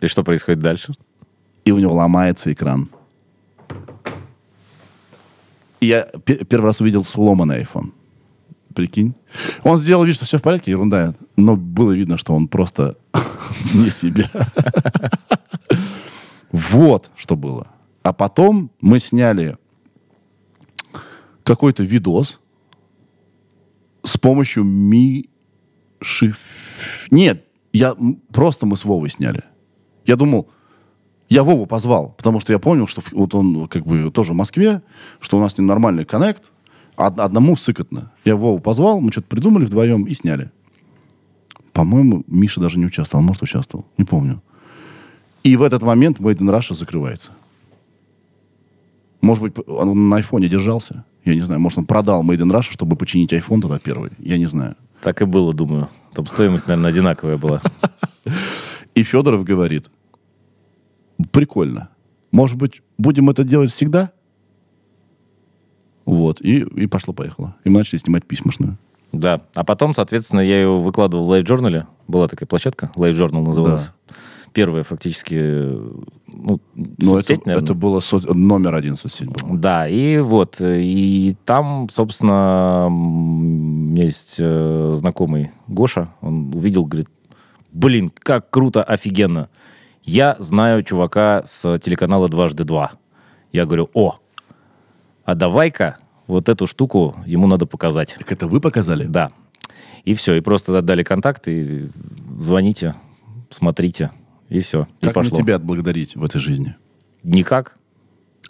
[0.00, 0.94] И что происходит дальше?
[1.64, 2.88] и у него ломается экран.
[5.80, 7.92] И я пе- первый раз увидел сломанный iPhone.
[8.74, 9.14] Прикинь.
[9.62, 11.14] Он сделал вид, что все в порядке, ерунда.
[11.36, 12.96] Но было видно, что он просто
[13.74, 14.30] не себя.
[16.52, 17.68] Вот что было.
[18.02, 19.56] А потом мы сняли
[21.50, 22.38] какой-то видос
[24.04, 26.34] с помощью Миши...
[27.10, 27.96] Нет, я,
[28.32, 29.42] просто мы с Вовой сняли.
[30.06, 30.48] Я думал,
[31.28, 34.80] я Вову позвал, потому что я понял, что вот он как бы тоже в Москве,
[35.18, 36.52] что у нас с нормальный коннект,
[36.94, 38.12] а од- одному сыкотно.
[38.24, 40.52] Я Вову позвал, мы что-то придумали вдвоем и сняли.
[41.72, 44.40] По-моему, Миша даже не участвовал, может, участвовал, не помню.
[45.42, 47.32] И в этот момент Made in Russia закрывается.
[49.20, 51.04] Может быть, он на айфоне держался?
[51.24, 51.60] Я не знаю.
[51.60, 54.12] Может, он продал Made in Russia, чтобы починить iPhone тогда первый?
[54.18, 54.76] Я не знаю.
[55.02, 55.88] Так и было, думаю.
[56.14, 57.62] Там стоимость, наверное, одинаковая была.
[58.94, 59.90] И Федоров говорит,
[61.30, 61.88] прикольно.
[62.32, 64.10] Может быть, будем это делать всегда?
[66.04, 66.40] Вот.
[66.40, 67.56] И, и пошло-поехало.
[67.64, 68.78] И мы начали снимать письмошную.
[69.12, 69.42] Да.
[69.54, 71.86] А потом, соответственно, я ее выкладывал в лайв-журнале.
[72.08, 73.94] Была такая площадка, лайв-журнал назывался.
[74.52, 75.34] Первая фактически,
[76.26, 77.64] ну, это, соцсеть, наверное.
[77.64, 79.56] это было со- номер один соцсеть был.
[79.56, 86.84] Да, и вот, и там, собственно, м, у меня есть э, знакомый Гоша, он увидел,
[86.84, 87.08] говорит,
[87.72, 89.48] блин, как круто, офигенно.
[90.02, 92.92] Я знаю чувака с телеканала «Дважды два».
[93.52, 94.16] Я говорю, о,
[95.24, 98.14] а давай-ка вот эту штуку ему надо показать.
[98.18, 99.04] Так это вы показали?
[99.04, 99.30] Да.
[100.04, 101.88] И все, и просто отдали контакты, и
[102.38, 102.94] звоните,
[103.50, 104.10] смотрите,
[104.50, 105.38] и все, и Как мне пошло.
[105.38, 106.74] тебя отблагодарить в этой жизни?
[107.22, 107.78] Никак.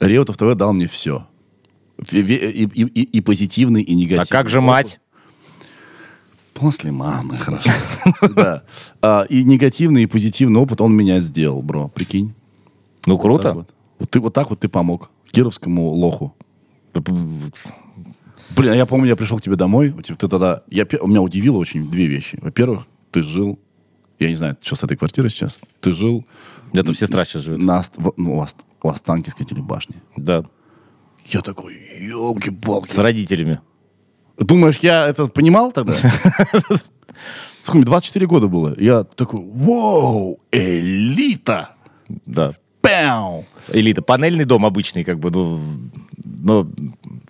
[0.00, 1.26] Реутов ТВ дал мне все.
[2.10, 4.24] И, и, и- и- и позитивный, и негативный.
[4.24, 4.98] А как же мать?
[6.54, 7.70] После мамы, хорошо.
[8.34, 8.62] Да.
[9.02, 11.88] А, И негативный, и позитивный опыт он меня сделал, бро.
[11.88, 12.32] Прикинь.
[13.06, 13.52] Ну, круто.
[13.54, 13.74] вот.
[14.10, 16.34] Ты вот так вот ты помог кировскому лоху.
[16.94, 21.56] Блин, а я помню, я пришел к тебе домой, тебя- ты тогда, я, меня удивило
[21.56, 22.38] очень две вещи.
[22.42, 23.58] Во-первых, ты жил,
[24.20, 26.24] я не знаю, что с этой квартирой сейчас, ты жил
[26.72, 27.60] Да, там сестра сейчас живет.
[27.60, 29.96] на, в- ну, у, Ост- у Останкинской телебашни.
[30.16, 30.44] Да,
[31.26, 32.92] Я такой, елки-палки.
[32.92, 33.60] с родителями.
[34.38, 35.94] Думаешь, я это понимал тогда?
[37.62, 38.74] Сколько мне, 24 года было.
[38.78, 41.70] Я такой, вау, элита!
[42.26, 42.54] Да.
[42.80, 43.44] Пяу!
[43.68, 44.00] Элита.
[44.00, 45.60] Панельный дом обычный, как бы, ну,
[46.24, 46.66] но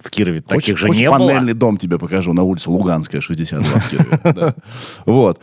[0.00, 1.60] в Кирове таких Хочешь- же хочешь не панельный было.
[1.60, 4.54] дом тебе покажу на улице Луганская, 62 в Кирове.
[5.06, 5.40] Вот.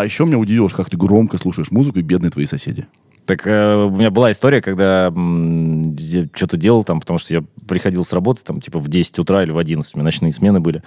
[0.00, 2.86] А еще меня удивило, что как ты громко слушаешь музыку и бедные твои соседи.
[3.26, 7.44] Так э, у меня была история, когда м, я что-то делал там, потому что я
[7.68, 10.58] приходил с работы там типа в 10 утра или в 11, у меня ночные смены
[10.58, 10.82] были.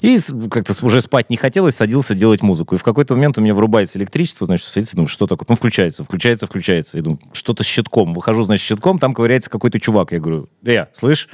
[0.00, 2.76] И с- как-то уже спать не хотелось, садился делать музыку.
[2.76, 5.44] И в какой-то момент у меня врубается электричество, значит, садится, думаю, что такое?
[5.50, 6.96] Ну, включается, включается, включается.
[6.96, 8.14] Я думаю, что-то с щитком.
[8.14, 10.12] Выхожу, значит, с щитком, там ковыряется какой-то чувак.
[10.12, 11.28] Я говорю, э, слышь?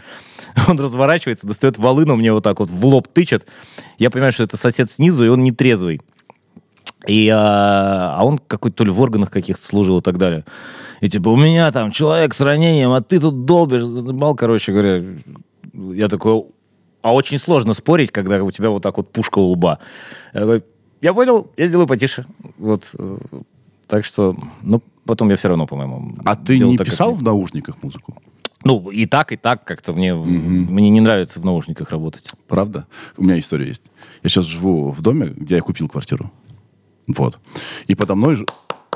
[0.69, 3.47] Он разворачивается, достает волыну, мне вот так вот в лоб тычет.
[3.99, 6.01] Я понимаю, что это сосед снизу, и он нетрезвый.
[7.07, 10.45] И, а, а он какой-то то ли в органах каких-то служил и так далее.
[11.01, 15.01] И типа, у меня там человек с ранением, а ты тут долбишь, задолбал, короче говоря.
[15.75, 16.45] Я такой,
[17.03, 19.81] а очень сложно спорить, когда у тебя вот так вот пушка у лба.
[20.33, 20.63] Я такой,
[21.01, 22.25] я понял, я сделаю потише.
[22.59, 22.91] Вот.
[22.97, 23.19] э,
[23.89, 27.83] Так что, ну, потом я все равно, по-моему, А ты не так, писал в наушниках
[27.83, 28.23] музыку?
[28.65, 32.31] Ну, и так, и так как-то мне, мне не нравится в наушниках работать.
[32.47, 32.87] Правда?
[33.17, 33.83] У меня история есть.
[34.23, 36.31] Я сейчас живу в доме, где я купил квартиру.
[37.07, 37.39] Вот.
[37.87, 38.37] И подо мной...
[38.37, 38.45] ж-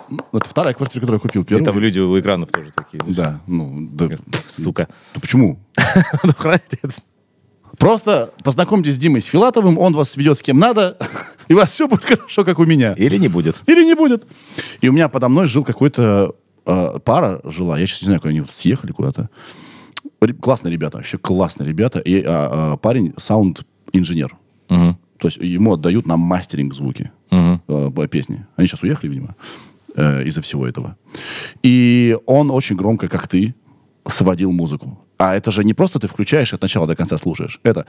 [0.09, 1.42] Ну, Это вторая квартира, которую я купил.
[1.42, 1.64] И Первая.
[1.66, 3.03] там люди у экранов тоже такие.
[3.03, 3.16] знаешь.
[3.16, 4.09] Да, ну, да.
[4.49, 4.88] Сука.
[5.14, 5.59] Да почему?
[6.23, 6.33] Ну.
[7.79, 10.97] Просто познакомьтесь с Димой Сфилатовым, он вас ведет с кем надо,
[11.49, 12.95] и у вас все будет хорошо, как у меня.
[12.95, 13.57] Или не будет.
[13.66, 14.25] Или не будет.
[14.81, 18.31] И у меня подо мной жил какой-то э, пара жила, я сейчас не знаю, куда
[18.31, 19.29] они вот съехали куда-то.
[20.40, 21.99] Классные ребята, вообще классные ребята.
[21.99, 24.37] И а, а, парень саунд-инженер.
[24.71, 24.99] Мгм.
[25.19, 27.61] То есть ему отдают на мастеринг звуки Мгм.
[27.69, 28.47] э, по песни.
[28.57, 29.35] Они сейчас уехали, видимо,
[29.95, 30.97] э, из-за всего этого.
[31.62, 33.55] И он очень громко, как ты,
[34.07, 34.99] сводил музыку.
[35.19, 37.59] А это же не просто ты включаешь и от начала до конца слушаешь.
[37.62, 37.87] Это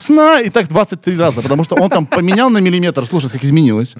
[0.00, 3.94] сна и так 23 раза, потому что он там поменял на миллиметр, слушай, как изменилось.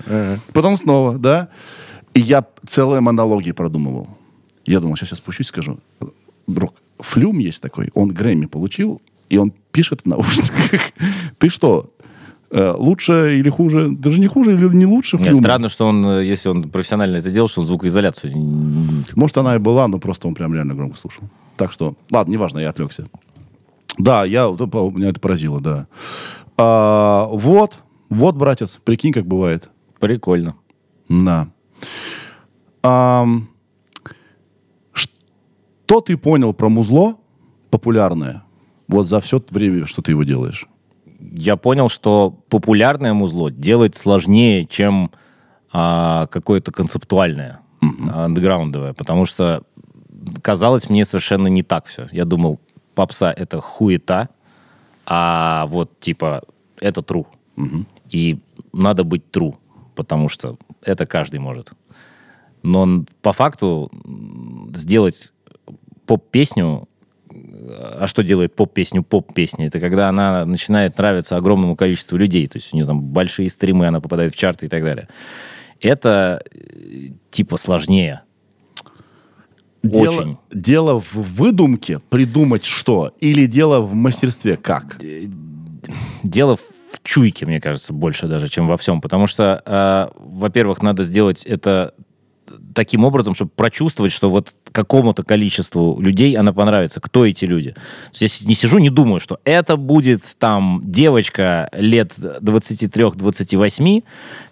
[0.52, 1.48] Потом снова, да.
[2.14, 4.08] И я целые монологи продумывал.
[4.66, 5.78] Я думал, сейчас я спущусь и скажу,
[6.46, 10.80] друг, Флюм есть такой, он Грэмми получил, и он пишет в наушниках.
[11.38, 11.92] Ты что,
[12.50, 13.90] э, лучше или хуже?
[13.90, 15.42] Даже не хуже или не лучше Нет, Флюма?
[15.42, 18.32] странно, что он, э, если он профессионально это делал, что он звукоизоляцию...
[19.14, 21.24] Может, она и была, но просто он прям реально громко слушал.
[21.56, 23.08] Так что, ладно, неважно, я отвлекся.
[23.98, 25.86] Да, я, меня это поразило, да.
[26.56, 29.68] А, вот, вот, братец, прикинь, как бывает.
[29.98, 30.54] Прикольно.
[31.08, 31.48] Да.
[32.82, 33.48] Ам,
[34.92, 37.16] что ты понял про музло
[37.70, 38.44] популярное
[38.88, 40.66] вот за все время, что ты его делаешь?
[41.20, 45.10] Я понял, что популярное музло делать сложнее, чем
[45.72, 47.60] а, какое-то концептуальное,
[48.10, 49.62] а, андеграундовое, потому что
[50.42, 52.08] казалось мне совершенно не так все.
[52.12, 52.60] Я думал,
[52.94, 54.28] попса— это хуета,
[55.06, 56.42] а вот типа
[56.80, 57.26] это true.
[58.10, 58.38] И
[58.72, 59.56] надо быть true,
[59.94, 61.72] потому что это каждый может.
[62.62, 63.90] Но по факту
[64.74, 65.32] сделать
[66.06, 66.88] поп-песню,
[67.60, 69.66] а что делает поп-песню поп-песней?
[69.66, 73.86] Это когда она начинает нравиться огромному количеству людей, то есть у нее там большие стримы,
[73.86, 75.08] она попадает в чарты и так далее.
[75.80, 78.22] Это э, типа сложнее.
[79.82, 80.38] Дело, Очень.
[80.52, 83.12] дело в выдумке придумать что?
[83.20, 84.98] Или дело в мастерстве как?
[86.22, 89.00] Дело в чуйке, мне кажется, больше даже, чем во всем.
[89.00, 91.94] Потому что, э, во-первых, надо сделать это
[92.78, 97.00] таким образом, чтобы прочувствовать, что вот какому-то количеству людей она понравится.
[97.00, 97.72] Кто эти люди?
[97.72, 104.04] То есть я не сижу, не думаю, что это будет там девочка лет 23-28,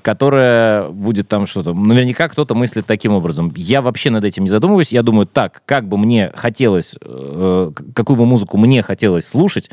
[0.03, 1.73] которая будет там что-то...
[1.73, 3.53] Наверняка кто-то мыслит таким образом.
[3.55, 4.91] Я вообще над этим не задумываюсь.
[4.91, 9.71] Я думаю, так, как бы мне хотелось, э, какую бы музыку мне хотелось слушать,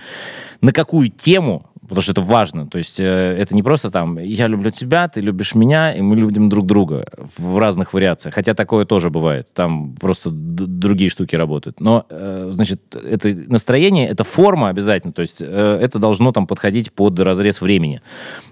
[0.61, 2.67] на какую тему, потому что это важно.
[2.67, 6.15] То есть э, это не просто там «я люблю тебя, ты любишь меня, и мы
[6.15, 7.05] любим друг друга»
[7.37, 8.35] в разных вариациях.
[8.35, 9.53] Хотя такое тоже бывает.
[9.53, 11.79] Там просто другие штуки работают.
[11.79, 15.13] Но, э, значит, это настроение, это форма обязательно.
[15.13, 18.01] То есть э, это должно там подходить под разрез времени.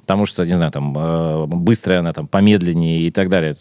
[0.02, 0.94] Потому что, не знаю, там
[1.48, 3.56] быстрая она, там помедленнее и так далее.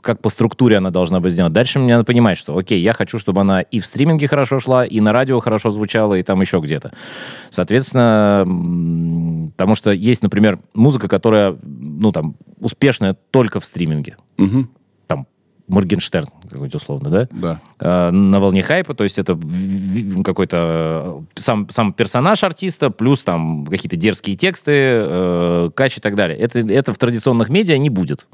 [0.00, 1.52] Как по структуре она должна быть сделана.
[1.52, 4.84] Дальше мне надо понимать, что, окей, я хочу, чтобы она и в стриминге хорошо шла,
[4.84, 6.92] и на радио хорошо звучала, и там еще где-то.
[7.50, 8.44] Соответственно,
[9.56, 14.16] потому что есть, например, музыка, которая, ну, там, успешная только в стриминге.
[14.38, 14.70] Мгм.
[15.06, 15.26] Там,
[15.68, 17.28] Моргенштерн какой-то условно, да?
[17.30, 17.60] Да.
[17.78, 19.38] Э, на волне хайпа, то есть это
[20.24, 20.56] какой-то
[21.36, 26.38] э, сам, сам персонаж артиста, плюс там какие-то дерзкие тексты, э, кач и так далее.
[26.38, 28.26] Это, это в традиционных медиа не будет.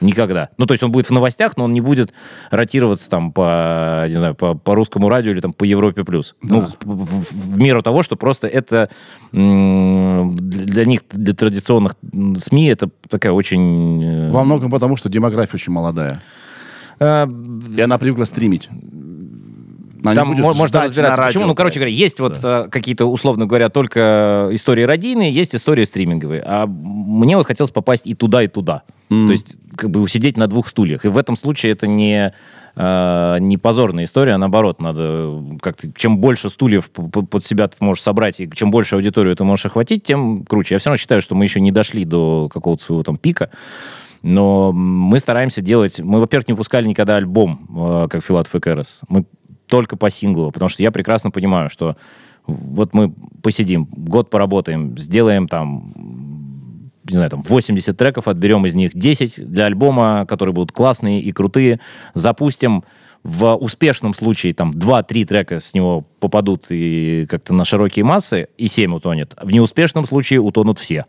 [0.00, 0.50] Никогда.
[0.58, 2.12] Ну, то есть он будет в новостях, но он не будет
[2.50, 6.36] ротироваться там по, не знаю, по, по русскому радио или там по Европе плюс.
[6.42, 8.90] Ну, в, в- в меру того, что просто это
[9.32, 11.96] для них, для традиционных
[12.38, 14.02] СМИ, это такая очень...
[14.02, 16.20] э, Во многом потому, что демография очень молодая.
[17.00, 17.26] э,
[17.76, 18.68] И она привыкла стримить.
[20.04, 21.40] Она Там можно разбираться, на почему.
[21.42, 25.84] радио, Ну, короче говоря, есть вот э, какие-то, условно говоря, только истории родийные, есть истории
[25.84, 26.40] стриминговые.
[26.46, 28.82] А мне вот хотелось попасть и туда, и туда.
[29.08, 31.04] То есть, как бы сидеть на двух стульях.
[31.04, 32.34] И в этом случае это не,
[32.74, 35.90] э, не позорная история, а наоборот, надо как-то...
[35.92, 40.02] Чем больше стульев под себя ты можешь собрать, и чем больше аудиторию ты можешь охватить,
[40.02, 40.74] тем круче.
[40.74, 43.50] Я все равно считаю, что мы еще не дошли до какого-то своего там пика.
[44.22, 46.00] Но мы стараемся делать...
[46.00, 49.02] Мы, во-первых, не выпускали никогда альбом, э, как Филатов и.
[49.08, 49.24] Мы
[49.68, 51.96] только по синглу, потому что я прекрасно понимаю, что
[52.46, 53.12] вот мы
[53.42, 55.92] посидим, год поработаем, сделаем там,
[57.10, 61.32] не знаю, там 80 треков, отберем из них 10 для альбома, которые будут классные и
[61.32, 61.80] крутые,
[62.14, 62.84] запустим
[63.24, 68.68] в успешном случае там 2-3 трека с него попадут и как-то на широкие массы, и
[68.68, 69.34] 7 утонет.
[69.40, 71.04] В неуспешном случае утонут все.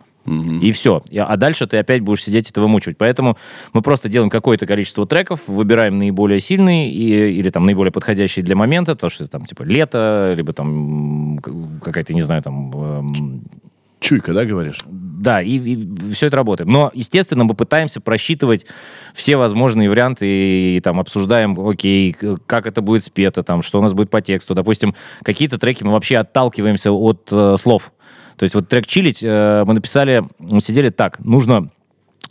[0.61, 1.01] И все.
[1.17, 2.97] А дальше ты опять будешь сидеть это вымучивать.
[2.97, 3.37] Поэтому
[3.73, 8.55] мы просто делаем какое-то количество треков, выбираем наиболее сильные и, или там наиболее подходящие для
[8.55, 11.39] момента, то что там типа лето, либо там
[11.83, 12.71] какая-то, не знаю, там...
[12.75, 13.43] эм,
[13.99, 14.83] Чуйка, да, говоришь?
[15.19, 16.69] да, и, все это работает.
[16.69, 18.65] Но, естественно, мы пытаемся просчитывать
[19.13, 23.81] все возможные варианты и, и там обсуждаем, окей, как это будет спето, там, что у
[23.81, 24.55] нас будет по тексту.
[24.55, 27.91] Допустим, какие-то треки мы вообще отталкиваемся от э, слов.
[28.37, 31.69] То есть вот трек «Чилить» э, мы написали, мы сидели так, нужно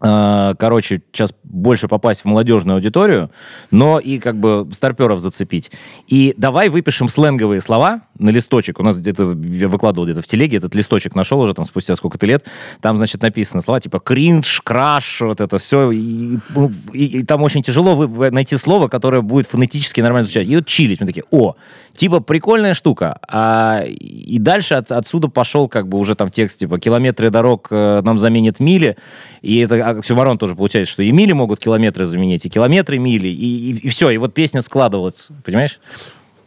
[0.00, 3.30] э, короче, сейчас больше попасть в молодежную аудиторию,
[3.70, 5.70] но и как бы старперов зацепить.
[6.06, 8.80] И давай выпишем сленговые слова на листочек.
[8.80, 12.26] У нас где-то, я выкладывал где-то в телеге, этот листочек нашел уже там спустя сколько-то
[12.26, 12.44] лет.
[12.80, 15.90] Там, значит, написано слова типа кринж, краш, вот это все.
[15.90, 20.48] И, ну, и- и там очень тяжело вы- найти слово, которое будет фонетически нормально звучать.
[20.48, 21.00] И вот чилить.
[21.00, 21.54] Мы такие, о,
[21.94, 23.18] типа прикольная штука.
[23.28, 28.00] А, и дальше от- отсюда пошел как бы уже там текст, типа километры дорог э,
[28.02, 28.96] нам заменят мили.
[29.42, 33.88] И это оксюмарон тоже получается, что и мили могут километры заменить, и километры мили, и,
[33.88, 34.10] все.
[34.10, 35.80] И вот песня складывалась, понимаешь?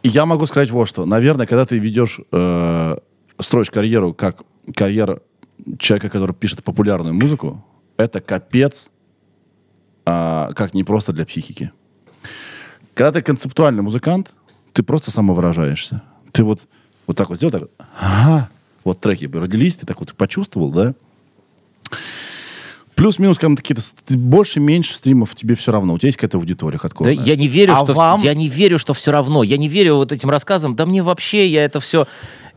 [0.02, 1.06] И я могу сказать вот что.
[1.06, 2.96] Наверное, когда ты ведешь, э,
[3.38, 4.42] строишь карьеру как
[4.76, 5.20] карьера
[5.78, 7.64] человека, который пишет популярную музыку,
[7.96, 8.90] это капец,
[10.04, 11.72] а, как не просто для психики.
[12.94, 14.32] Когда ты концептуальный музыкант,
[14.72, 16.02] ты просто самовыражаешься.
[16.32, 16.62] Ты вот,
[17.06, 18.50] вот так вот сделал, так вот, ага,
[18.84, 20.94] вот треки родились, ты так вот почувствовал, да?
[23.02, 25.94] Плюс-минус, когда какие-то больше-меньше стримов тебе все равно.
[25.94, 27.14] У тебя есть какая-то аудитория Да хардкорная.
[27.14, 29.42] я не верю, А что вам- я не верю, что все равно.
[29.42, 30.76] Я не верю вот этим рассказам.
[30.76, 32.06] Да мне вообще я это все.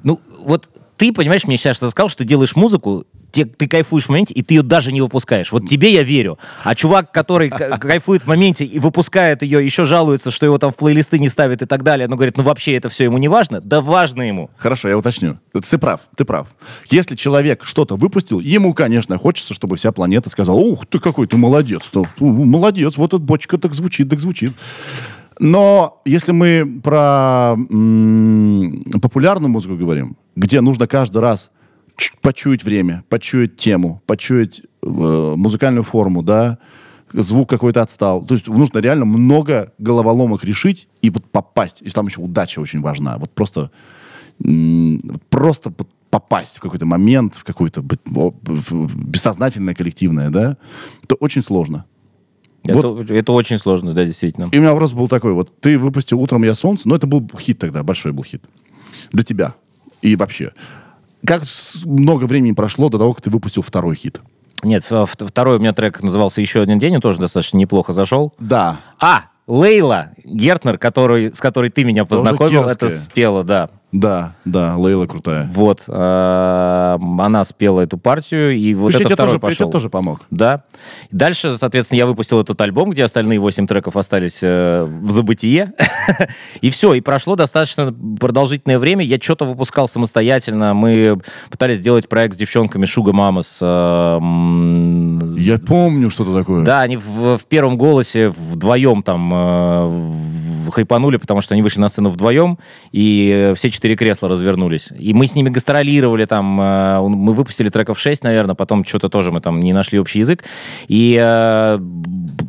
[0.03, 4.05] Ну вот ты понимаешь, мне сейчас что сказал, что ты делаешь музыку, те- ты кайфуешь
[4.05, 5.51] в моменте, и ты ее даже не выпускаешь.
[5.51, 6.39] Вот тебе я верю.
[6.63, 10.75] А чувак, который кайфует в моменте и выпускает ее, еще жалуется, что его там в
[10.75, 13.59] плейлисты не ставят и так далее, но говорит, ну вообще это все ему не важно.
[13.61, 14.49] Да важно ему.
[14.57, 15.37] Хорошо, я уточню.
[15.69, 16.47] Ты прав, ты прав.
[16.89, 21.37] Если человек что-то выпустил, ему, конечно, хочется, чтобы вся планета сказала, ух ты какой ты
[21.37, 24.53] молодец, то, молодец, вот эта бочка так звучит, так звучит.
[25.37, 31.51] Но если мы про м, популярную музыку говорим, где нужно каждый раз
[32.21, 36.57] почуять время, почуять тему, почуять э, музыкальную форму, да,
[37.13, 38.25] звук какой-то отстал.
[38.25, 41.81] То есть нужно реально много головоломок решить и вот попасть.
[41.81, 43.17] И там еще удача очень важна.
[43.17, 43.71] Вот просто
[44.39, 50.57] вот просто вот попасть в какой-то момент, в какое-то бессознательное коллективное, да,
[51.03, 51.85] это очень сложно.
[52.63, 53.03] Вот.
[53.03, 54.49] Это, это очень сложно, да, действительно.
[54.51, 57.29] И у меня вопрос был такой, вот ты выпустил «Утром я солнце», но это был
[57.37, 58.45] хит тогда, большой был хит.
[59.11, 59.55] Для тебя.
[60.01, 60.51] И вообще.
[61.25, 61.43] Как
[61.83, 64.21] много времени прошло до того, как ты выпустил второй хит?
[64.63, 68.33] Нет, второй у меня трек назывался «Еще один день», он тоже достаточно неплохо зашел.
[68.39, 68.79] Да.
[68.99, 73.69] А, Лейла Гертнер, который, с которой ты меня познакомил, это спела, да.
[73.95, 75.49] Да, да, Лейла крутая.
[75.53, 79.69] Вот, э, она спела эту партию, и вот это второй тоже, пошел.
[79.69, 80.25] тоже помог.
[80.29, 80.63] Да.
[81.11, 85.71] Дальше, соответственно, я выпустил этот альбом, где остальные 8 треков остались э, в забытие.
[86.61, 89.05] и все, и прошло достаточно продолжительное время.
[89.05, 90.73] Я что-то выпускал самостоятельно.
[90.73, 91.17] Мы
[91.49, 93.61] пытались сделать проект с девчонками Шуга Мамас.
[93.61, 94.19] Я
[95.65, 96.65] помню что-то такое.
[96.65, 100.11] Да, они в, в первом голосе вдвоем там э,
[100.71, 102.57] хайпанули, потому что они вышли на сцену вдвоем,
[102.91, 104.89] и э, все четыре кресла развернулись.
[104.97, 109.31] И мы с ними гастролировали там, э, мы выпустили треков 6, наверное, потом что-то тоже
[109.31, 110.43] мы там не нашли общий язык.
[110.87, 111.79] И э,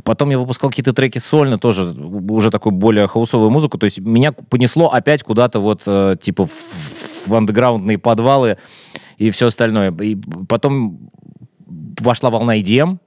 [0.05, 3.76] потом я выпускал какие-то треки сольно, тоже уже такую более хаусовую музыку.
[3.76, 8.57] То есть меня понесло опять куда-то вот э, типа в, андеграундные подвалы
[9.18, 9.93] и все остальное.
[10.01, 10.16] И
[10.49, 11.11] потом
[12.01, 12.99] вошла волна EDM,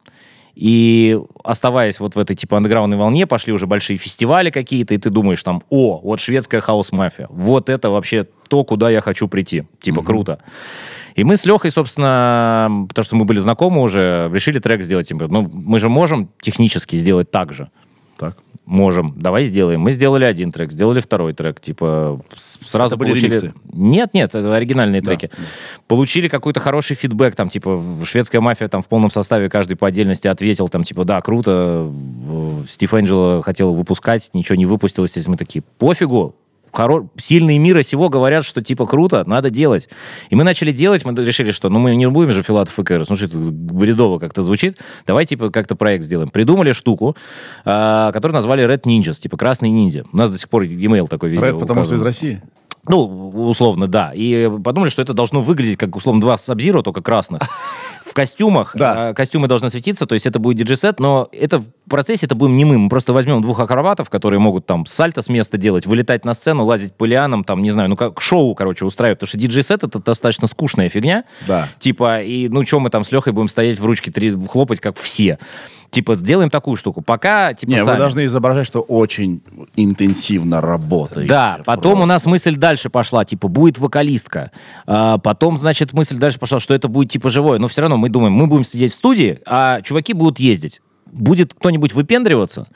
[0.59, 5.09] И оставаясь вот в этой типа андеграундной волне, пошли уже большие фестивали какие-то, и ты
[5.09, 9.63] думаешь там, о, вот шведская хаос-мафия, вот это вообще то, куда я хочу прийти.
[9.79, 10.39] Типа круто.
[11.15, 15.07] И мы с Лехой, собственно, потому что мы были знакомы уже, решили трек сделать.
[15.07, 17.69] Типа, ну, мы же можем технически сделать так же.
[18.69, 19.81] Можем, давай сделаем.
[19.81, 23.29] Мы сделали один трек, сделали второй трек, типа сразу Это были получили.
[23.31, 23.53] ремиксы?
[23.73, 25.31] Нет, нет, это оригинальные Да, треки.
[25.35, 25.43] да.
[25.87, 30.27] Получили какой-то хороший фидбэк, там типа шведская мафия там в полном составе каждый по отдельности
[30.27, 31.91] ответил, там типа да, круто.
[31.91, 36.35] э, Стив Энджело хотел выпускать, ничего не выпустилось, здесь мы такие пофигу.
[36.71, 37.09] Хоро...
[37.17, 39.89] Сильные мира сего говорят, что типа круто, надо делать.
[40.29, 43.09] И мы начали делать, мы решили, что ну мы не будем же Филатов и Кэрос,
[43.09, 46.29] ну что это бредово как-то звучит, давай типа как-то проект сделаем.
[46.29, 47.15] Придумали штуку,
[47.65, 50.05] а, которую назвали Red Ninjas, типа красные ниндзя.
[50.11, 52.05] У нас до сих пор e-mail такой везде Рэд, потому что из указан.
[52.05, 52.41] России.
[52.89, 54.11] Ну, условно, да.
[54.15, 57.43] И подумали, что это должно выглядеть как, условно, два Сабзиро, только красных.
[58.03, 58.71] В костюмах.
[58.73, 59.09] Да.
[59.09, 62.57] А, Костюмы должны светиться, то есть это будет диджей-сет, но это в процессе это будем
[62.57, 62.79] не мы.
[62.79, 66.65] Мы просто возьмем двух акробатов, которые могут там сальто с места делать, вылетать на сцену,
[66.65, 69.19] лазить по лианам, там, не знаю, ну как шоу, короче, устраивать.
[69.19, 71.25] Потому что диджей-сет это достаточно скучная фигня.
[71.47, 71.69] Да.
[71.77, 74.97] Типа, и ну что мы там с Лехой будем стоять в ручке, три, хлопать, как
[74.97, 75.37] все.
[75.89, 77.01] Типа, сделаем такую штуку.
[77.01, 77.97] Пока, типа, Не, вы сами.
[77.97, 79.41] должны изображать, что очень
[79.75, 81.27] интенсивно работаете.
[81.27, 84.51] Да, потом у нас мысль дальше пошла, типа, будет вокалистка.
[84.85, 87.59] А, потом, значит, мысль дальше пошла, что это будет, типа, живое.
[87.59, 90.81] Но все равно мы думаем, мы будем сидеть в студии, а чуваки будут ездить.
[91.11, 92.67] Будет кто-нибудь выпендриваться?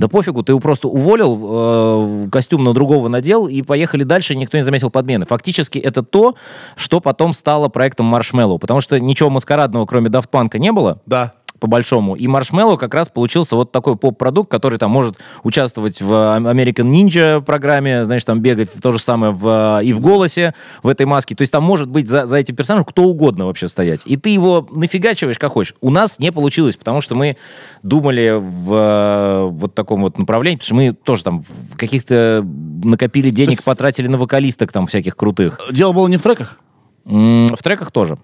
[0.00, 4.56] Да пофигу, ты его просто уволил, э, костюм на другого надел, и поехали дальше, никто
[4.56, 5.26] не заметил подмены.
[5.26, 6.36] Фактически это то,
[6.74, 11.34] что потом стало проектом Marshmallow, потому что ничего маскарадного, кроме Punk, не было Да.
[11.60, 12.14] По большому.
[12.16, 16.90] И Маршмеллоу как раз получился вот такой поп-продукт, который там может участвовать в э, American
[16.90, 21.06] Ninja программе, знаешь, там бегать то же самое в, э, и в голосе в этой
[21.06, 21.34] маске.
[21.34, 24.00] То есть там может быть за, за этим персонажем кто угодно вообще стоять.
[24.06, 25.74] И ты его нафигачиваешь как хочешь.
[25.80, 27.36] У нас не получилось, потому что мы
[27.82, 31.42] думали в э, вот таком вот направлении, потому что мы тоже там
[31.76, 32.44] каких-то
[32.82, 35.60] накопили денег, есть- потратили на вокалисток там всяких крутых.
[35.70, 36.58] Дело было не в треках?
[37.04, 38.18] В треках тоже.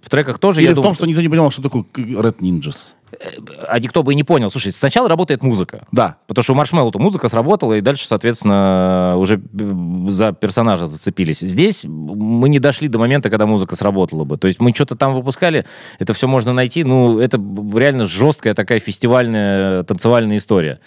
[0.00, 2.38] В треках тоже, Или я в думаю, том, что никто не понимал, что такое Red
[2.38, 2.94] Ninjas?
[3.68, 4.50] А никто бы и не понял.
[4.50, 5.86] Слушай, сначала работает музыка.
[5.92, 6.16] Да.
[6.26, 11.40] Потому что у Маршмеллоу-то музыка сработала, и дальше, соответственно, уже э, за персонажа зацепились.
[11.40, 14.36] Здесь мы не дошли до момента, когда музыка сработала бы.
[14.36, 15.66] То есть мы что-то там выпускали,
[15.98, 16.84] это все можно найти.
[16.84, 17.40] Ну, это
[17.74, 20.80] реально жесткая такая фестивальная танцевальная история.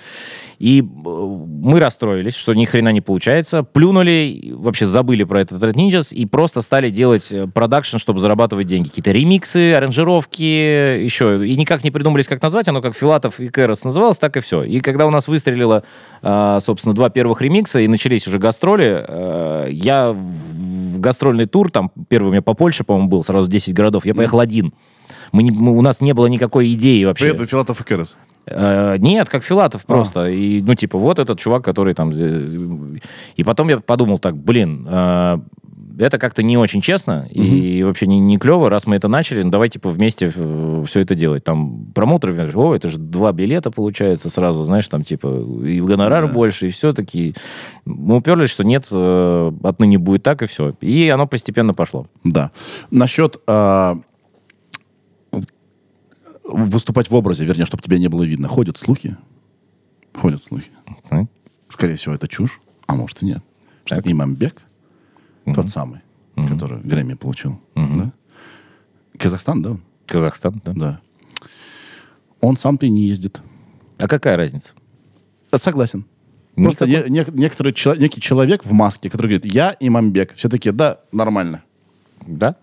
[0.60, 3.64] И э, мы расстроились, что ни хрена не получается.
[3.64, 8.68] Плюнули, вообще забыли про этот Red Ninjas и просто стали делать э, продакшн, чтобы зарабатывать
[8.68, 8.88] деньги.
[8.88, 11.46] Какие-то ремиксы, аранжировки, еще.
[11.46, 12.68] И никак не придумались, как назвать.
[12.68, 14.64] Оно как Филатов и Кэрос называлось, так и все.
[14.64, 15.84] И когда у нас выстрелило,
[16.22, 21.92] э, собственно, два первых ремикса, и начались уже гастроли, э, я в гастрольный тур, там
[22.08, 24.74] первый у меня по Польше, по-моему, был, сразу 10 городов, я поехал один.
[25.32, 27.26] Мы не- мы- у нас не было никакой идеи вообще.
[27.26, 28.16] При этом Филатов и Кэрос.
[28.46, 30.28] Э, нет, как Филатов просто.
[30.30, 32.12] И, ну, типа, вот этот чувак, который там...
[32.12, 33.00] зе-
[33.38, 35.38] И потом я подумал так, блин, э,
[35.98, 39.52] это как-то не очень честно и вообще не, не клево, раз мы это начали, ну,
[39.52, 41.44] давай, типа, вместе все это делать.
[41.44, 45.28] Там промоутеры говорят, о, это же два билета получается сразу, знаешь, там, типа,
[45.66, 47.36] и гонорар больше, и все таки
[47.86, 50.76] Мы уперлись, что нет, э, отныне будет так, и все.
[50.82, 52.08] И оно постепенно пошло.
[52.24, 52.52] Да.
[52.92, 53.98] Насчет а,
[56.44, 58.48] выступать в образе, вернее, чтобы тебя не было видно.
[58.48, 59.18] Ходят слухи.
[60.14, 60.70] Ходят слухи.
[61.10, 61.26] Так.
[61.70, 63.44] Скорее всего, это чушь, а может и нет.
[63.86, 64.08] Что Так.
[64.08, 64.62] Имамбек,
[65.56, 66.02] тот самый,
[66.36, 68.12] который Грэмми получил, да?
[69.18, 69.78] Казахстан, да?
[70.08, 70.74] Казахстан, да?
[70.74, 71.00] Да.
[72.42, 73.42] Он сам-то и не ездит.
[74.00, 74.74] А какая разница?
[75.56, 76.06] Согласен.
[76.56, 80.34] Просто Никакой- не- не- некоторый чело- некий человек в маске, который говорит, я Имамбек.
[80.36, 81.64] Все такие, да, нормально.
[82.28, 82.56] Да?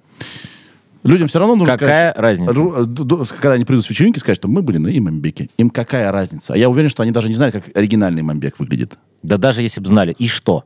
[1.02, 2.18] Людям все равно нужно Какая сказать...
[2.18, 2.52] разница?
[2.52, 5.48] Ру- э, Когда они придут с вечеринки, сказать, что мы были на Имамбеке.
[5.56, 6.52] Им какая разница?
[6.54, 8.98] А я уверен, что они даже не знают, как оригинальный Имамбек выглядит.
[9.22, 10.14] Да даже если бы знали.
[10.18, 10.64] И что?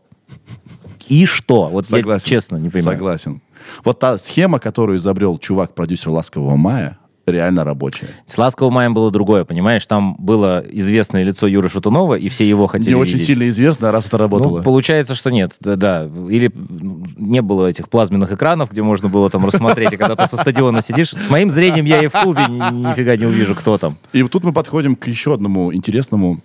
[1.09, 1.69] И что?
[1.69, 2.97] Вот я честно не понимаю.
[2.97, 3.41] Согласен.
[3.85, 8.09] Вот та схема, которую изобрел чувак-продюсер «Ласкового мая», реально рабочая.
[8.27, 9.87] С «Ласковым маем» было другое, понимаешь?
[9.87, 13.27] Там было известное лицо Юры Шатунова, и все его хотели Не очень видеть.
[13.27, 14.59] сильно известно, раз это работало.
[14.59, 16.11] Ну, получается, что нет, да, да.
[16.29, 20.27] Или ну, не было этих плазменных экранов, где можно было там рассмотреть, и когда ты
[20.29, 23.79] со стадиона сидишь, с моим зрением я и в клубе ни- нифига не увижу, кто
[23.79, 23.97] там.
[24.13, 26.41] И вот тут мы подходим к еще одному интересному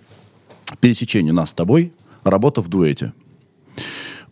[0.80, 1.92] пересечению нас с тобой.
[2.24, 3.12] Работа в дуэте.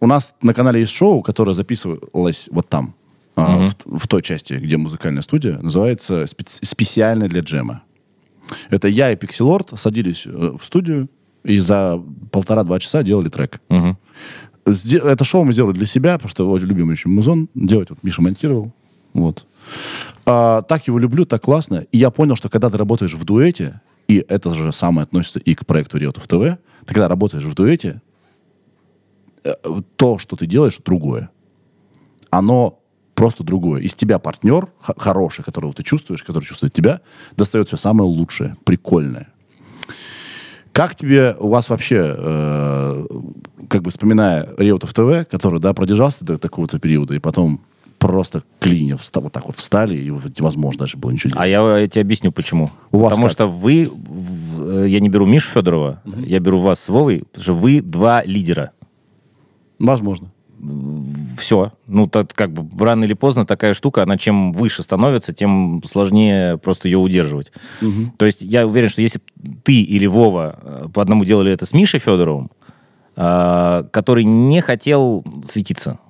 [0.01, 2.95] У нас на канале есть шоу, которое записывалось вот там,
[3.37, 7.83] а, в, в той части, где музыкальная студия, называется специ- «Специально для джема».
[8.71, 11.09] Это я и Пикселорд садились э, в студию
[11.45, 13.61] и за полтора-два часа делали трек.
[14.67, 17.91] Сде- Это шоу мы сделали для себя, потому что очень любим очень музон делать.
[17.91, 18.73] Вот Миша монтировал.
[19.15, 19.45] Вот.
[20.27, 21.85] А, так его люблю, так классно.
[21.93, 25.55] И я понял, что когда ты работаешь в дуэте, и это же самое относится и
[25.55, 28.01] к проекту Риотов ТВ, ты когда работаешь в дуэте,
[29.97, 31.31] то, что ты делаешь, другое.
[32.31, 32.81] Оно
[33.15, 33.81] просто другое.
[33.83, 37.01] Из тебя партнер хороший, которого ты чувствуешь, который чувствует тебя,
[37.37, 39.29] достает все самое лучшее, прикольное.
[40.73, 43.07] Как тебе, у вас вообще, э,
[43.69, 47.63] как бы вспоминая Реутов ТВ, который, да, продержался до такого-то периода, и потом
[47.99, 51.43] просто клинья вста- вот так вот встали, и невозможно даже было ничего делать.
[51.45, 52.71] А я, я тебе объясню, почему.
[52.93, 53.33] У вас потому как?
[53.33, 57.43] что вы, в- э, я не беру Мишу Федорова, я беру вас с Вовой, потому
[57.43, 58.71] что вы два лидера.
[59.79, 60.31] Возможно.
[61.39, 61.73] Все.
[61.87, 66.59] Ну, так, как бы рано или поздно такая штука, она чем выше становится, тем сложнее
[66.59, 67.53] просто ее удерживать.
[68.17, 69.21] То есть я уверен, что если
[69.63, 72.51] ты или Вова э, по одному делали это с Мишей Федоровым,
[73.15, 76.01] э, который не хотел светиться,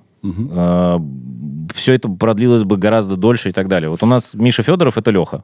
[1.73, 3.89] все это продлилось бы гораздо дольше и так далее.
[3.89, 5.43] Вот у нас Миша Федоров это Леха.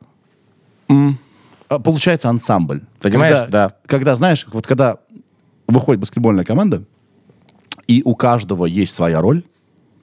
[1.69, 2.81] А, Получается ансамбль.
[2.99, 3.37] Понимаешь?
[3.41, 3.75] Когда, Да.
[3.85, 4.97] Когда, знаешь, вот когда
[5.67, 6.83] выходит баскетбольная команда,
[7.87, 9.43] и у каждого есть своя роль,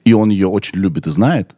[0.05, 1.55] и он ее очень любит и знает,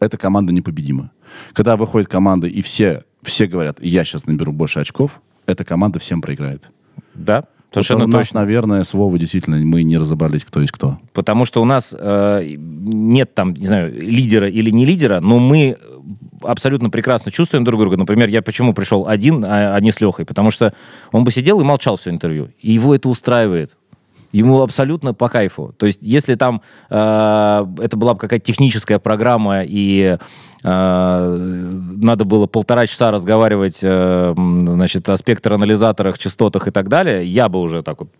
[0.00, 1.10] эта команда непобедима.
[1.52, 6.20] Когда выходит команда, и все, все говорят, я сейчас наберу больше очков, эта команда всем
[6.20, 6.62] проиграет.
[7.14, 8.40] Да, совершенно вот у нас, точно.
[8.40, 10.98] наверное, с Вовой действительно мы не разобрались, кто есть кто.
[11.12, 15.76] Потому что у нас э, нет там, не знаю, лидера или не лидера, но мы
[16.42, 17.96] абсолютно прекрасно чувствуем друг друга.
[17.96, 20.24] Например, я почему пришел один, а, а не с Лехой?
[20.24, 20.74] Потому что
[21.12, 22.50] он бы сидел и молчал все интервью.
[22.60, 23.76] И его это устраивает.
[24.36, 25.74] Ему абсолютно по кайфу.
[25.78, 26.60] То есть, если там
[26.90, 30.18] э, это была бы какая-то техническая программа, и
[30.62, 31.38] э,
[32.02, 37.60] надо было полтора часа разговаривать, э, значит, о спектр-анализаторах, частотах и так далее, я бы
[37.60, 38.10] уже так вот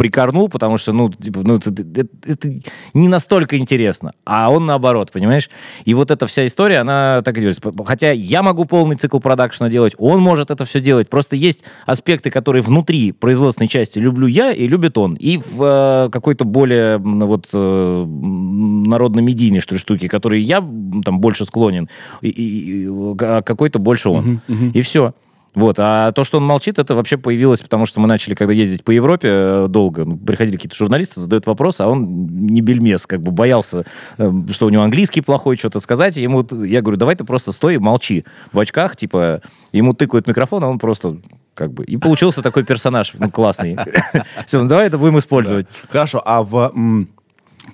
[0.00, 2.48] прикорнул, потому что, ну, типа, ну, это, это- это
[2.94, 4.12] не настолько интересно.
[4.24, 5.50] А он наоборот, понимаешь?
[5.84, 7.60] И вот эта вся история, она так и делается.
[7.84, 11.10] Хотя я могу полный цикл продакшена делать, он может это все делать.
[11.10, 15.16] Просто есть аспекты, которые внутри производственной части люблю я и любит он.
[15.16, 20.64] И в э, какой-то более вот э, народно-медийной что ли, штуке, которые я
[21.04, 21.90] там больше склонен,
[22.22, 22.86] и, и- и,
[23.20, 24.40] а какой-то больше он.
[24.74, 25.12] И все.
[25.54, 28.84] Вот, а то, что он молчит, это вообще появилось, потому что мы начали, когда ездить
[28.84, 33.20] по Европе э, долго, ну, приходили какие-то журналисты, задают вопрос, а он не бельмес, как
[33.20, 33.84] бы боялся,
[34.18, 37.50] э, что у него английский плохой, что-то сказать, и ему, я говорю, давай ты просто
[37.50, 39.42] стой молчи в очках, типа,
[39.72, 41.16] ему тыкают микрофон, а он просто
[41.54, 41.84] как бы...
[41.84, 43.76] И получился такой персонаж, ну, классный.
[44.46, 45.66] Все, ну давай это будем использовать.
[45.88, 46.72] Хорошо, а в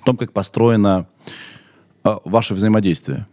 [0.03, 1.07] том, как построено
[2.03, 3.27] а, ваше взаимодействие?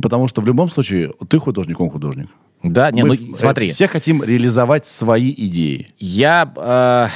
[0.00, 2.28] Потому что в любом случае ты художник, он художник.
[2.62, 3.68] Да, не, Мы, ну э, смотри.
[3.68, 5.88] Все хотим реализовать свои идеи.
[5.98, 7.06] Я э,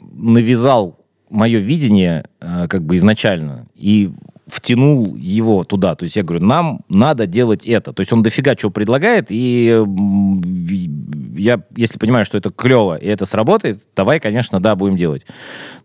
[0.00, 0.98] навязал
[1.30, 4.10] мое видение э, как бы изначально и
[4.46, 5.94] втянул его туда.
[5.96, 7.92] То есть я говорю, нам надо делать это.
[7.92, 9.84] То есть он дофига чего предлагает, и
[11.36, 15.26] я, если понимаю, что это клево, и это сработает, давай, конечно, да, будем делать.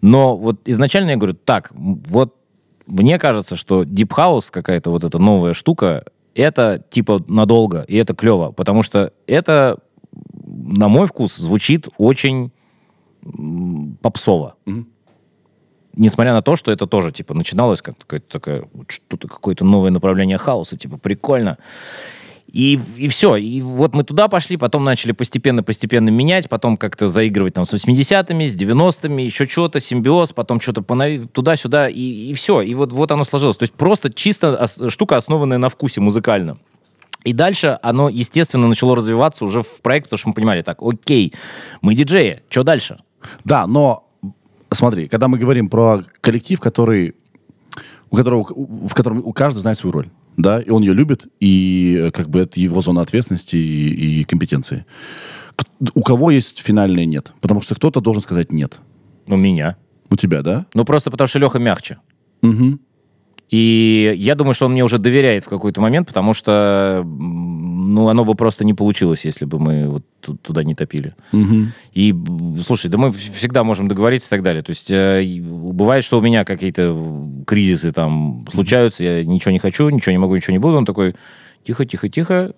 [0.01, 2.35] Но вот изначально я говорю, так, вот
[2.85, 6.05] мне кажется, что Deep House, какая-то вот эта новая штука,
[6.35, 9.79] это типа надолго, и это клево, потому что это,
[10.11, 12.51] на мой вкус, звучит очень
[14.01, 14.55] попсово.
[15.93, 20.37] Несмотря на то, что это тоже, типа, начиналось как какое-то такое, что-то, какое-то новое направление
[20.37, 21.57] хаоса, типа, прикольно.
[22.51, 23.37] И, и все.
[23.37, 28.47] И вот мы туда пошли, потом начали постепенно-постепенно менять, потом как-то заигрывать там с 80-ми,
[28.47, 32.61] с 90-ми, еще что-то, симбиоз, потом что-то понави- туда-сюда, и, и все.
[32.61, 33.57] И вот, вот оно сложилось.
[33.57, 36.57] То есть просто чисто штука, основанная на вкусе музыкально.
[37.23, 41.33] И дальше оно, естественно, начало развиваться уже в проект, потому что мы понимали, так, окей,
[41.81, 42.99] мы диджеи, что дальше?
[43.45, 44.07] Да, но
[44.71, 47.15] смотри, когда мы говорим про коллектив, который,
[48.09, 51.97] у которого, в котором у каждого знает свою роль, да, и он ее любит, и
[52.07, 54.85] э, как бы это его зона ответственности и, и компетенции.
[55.55, 57.33] К- У кого есть финальное нет?
[57.41, 58.79] Потому что кто-то должен сказать нет.
[59.27, 59.77] У меня.
[60.09, 60.65] У тебя, да?
[60.73, 61.97] Ну, просто потому что Леха мягче.
[62.43, 62.79] Угу.
[63.51, 68.23] И я думаю, что он мне уже доверяет в какой-то момент, потому что, ну, оно
[68.23, 71.13] бы просто не получилось, если бы мы вот ту- туда не топили.
[71.93, 74.63] И, м, слушай, да мы всегда можем договориться и так далее.
[74.63, 76.95] То есть э, и бывает, что у меня какие-то
[77.45, 80.77] кризисы там случаются, я ничего не хочу, ничего не могу, ничего не буду.
[80.77, 81.15] Он такой,
[81.65, 82.53] тихо, тихо, тихо,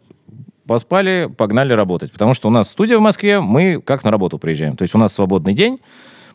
[0.68, 2.12] поспали, погнали работать.
[2.12, 4.78] Потому что у нас студия в Москве, мы как на работу приезжаем.
[4.78, 5.80] То есть у нас свободный день,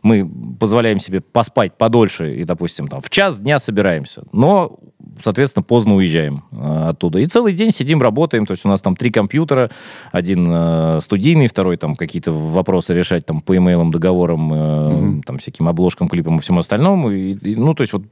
[0.02, 0.28] мы
[0.58, 4.24] позволяем себе поспать подольше и, допустим, там в час дня собираемся.
[4.32, 4.78] Но,
[5.22, 7.18] соответственно, поздно уезжаем э, оттуда.
[7.18, 8.46] И целый день сидим, работаем.
[8.46, 9.70] То есть у нас там три компьютера.
[10.12, 15.68] Один э, студийный, второй там какие-то вопросы решать там по имейлам, договорам, э, там всяким
[15.68, 17.10] обложкам, клипам и всему остальному.
[17.10, 18.04] И, и, ну, то есть вот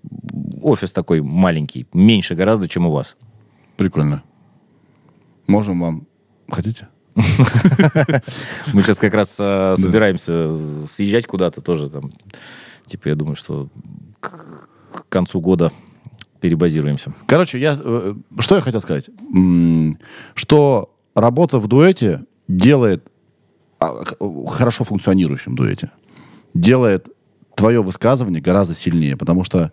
[0.63, 3.17] офис такой маленький, меньше гораздо, чем у вас.
[3.77, 4.23] Прикольно.
[5.47, 6.07] Можем вам...
[6.49, 6.89] Хотите?
[8.73, 10.49] Мы сейчас как раз э, собираемся
[10.87, 12.13] съезжать куда-то тоже там.
[12.85, 13.69] Типа, я думаю, что
[14.21, 15.73] к концу года
[16.41, 17.15] перебазируемся.
[17.27, 19.09] Короче, я, э, что я хотел сказать?
[20.35, 23.11] Что работа в дуэте делает
[23.79, 24.05] а,
[24.49, 25.91] хорошо функционирующем дуэте,
[26.53, 27.09] делает
[27.55, 29.73] твое высказывание гораздо сильнее, потому что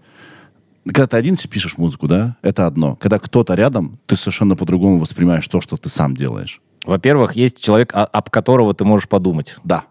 [0.85, 2.95] когда ты один пишешь музыку, да, это одно.
[2.95, 6.61] Когда кто-то рядом, ты совершенно по-другому воспринимаешь то, что ты сам делаешь.
[6.85, 9.55] Во-первых, есть человек, о- об которого ты можешь подумать.
[9.63, 9.83] Да.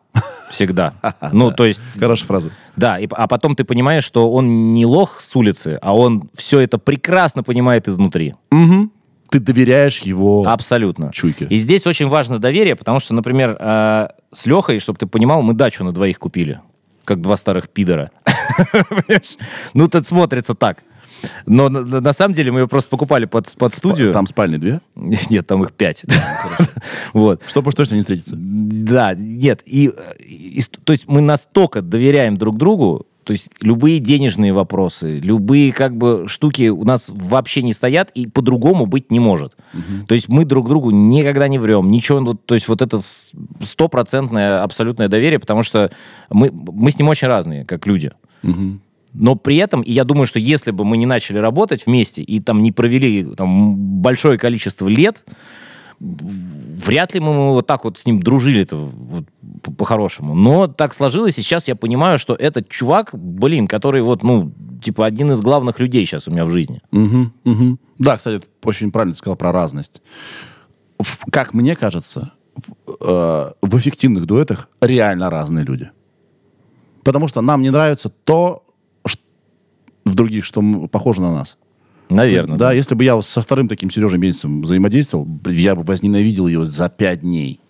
[0.51, 0.93] Всегда.
[1.33, 2.51] Ну, то есть, Хорошая фраза.
[2.77, 6.61] да, и, а потом ты понимаешь, что он не лох с улицы, а он все
[6.61, 8.35] это прекрасно понимает изнутри.
[8.51, 8.91] Мгм.
[9.31, 11.11] Ты доверяешь его Абсолютно.
[11.11, 11.47] чуйке.
[11.49, 15.55] И здесь очень важно доверие, потому что, например, э, с Лехой, чтобы ты понимал, мы
[15.55, 16.61] дачу на двоих купили.
[17.05, 18.11] Как два старых пидора.
[19.75, 20.83] Ну, тут смотрится так.
[21.47, 24.13] Но на, на- самом деле мы ее просто покупали под, под студию.
[24.13, 24.81] Там спальни две,
[25.31, 26.05] Нет, там их пять.
[27.13, 27.43] Вот.
[27.47, 28.35] чтобы уж точно не встретиться.
[28.37, 29.63] Да, нет.
[29.67, 29.93] И,
[30.85, 36.25] то есть мы настолько доверяем друг другу, то есть любые денежные вопросы, любые как бы
[36.27, 39.55] штуки у нас вообще не стоят и по-другому быть не может.
[40.09, 43.01] То есть мы друг другу никогда не врем, ничего, ну, то есть вот это
[43.61, 45.91] стопроцентное абсолютное доверие, потому что
[46.31, 48.13] мы, мы с ним очень разные, как люди.
[48.43, 48.81] Мгм.
[49.15, 52.41] Но при этом, и я думаю, что если бы мы не начали работать вместе и
[52.41, 55.25] там не провели там, большое количество лет,
[56.01, 59.25] вряд ли мы вот так вот с ним дружили-то вот,
[59.63, 60.35] по- по-хорошему.
[60.35, 64.53] Но так сложилось, и сейчас я понимаю, что этот чувак, блин, который вот, ну,
[64.83, 66.81] типа один из главных людей сейчас у меня в жизни.
[66.91, 67.79] Мгм, мгм.
[67.99, 70.03] Да, кстати, очень правильно сказал про разность.
[70.99, 75.91] В- как мне кажется, в, э, в эффективных дуэтах реально разные люди.
[77.05, 78.65] Потому что нам не нравится то
[80.05, 81.57] в других, что похоже на нас.
[82.09, 82.59] Наверное.
[82.59, 86.89] Да, если бы я со вторым таким Сережей Мельцем взаимодействовал, я бы возненавидел его за
[86.89, 87.61] пять дней.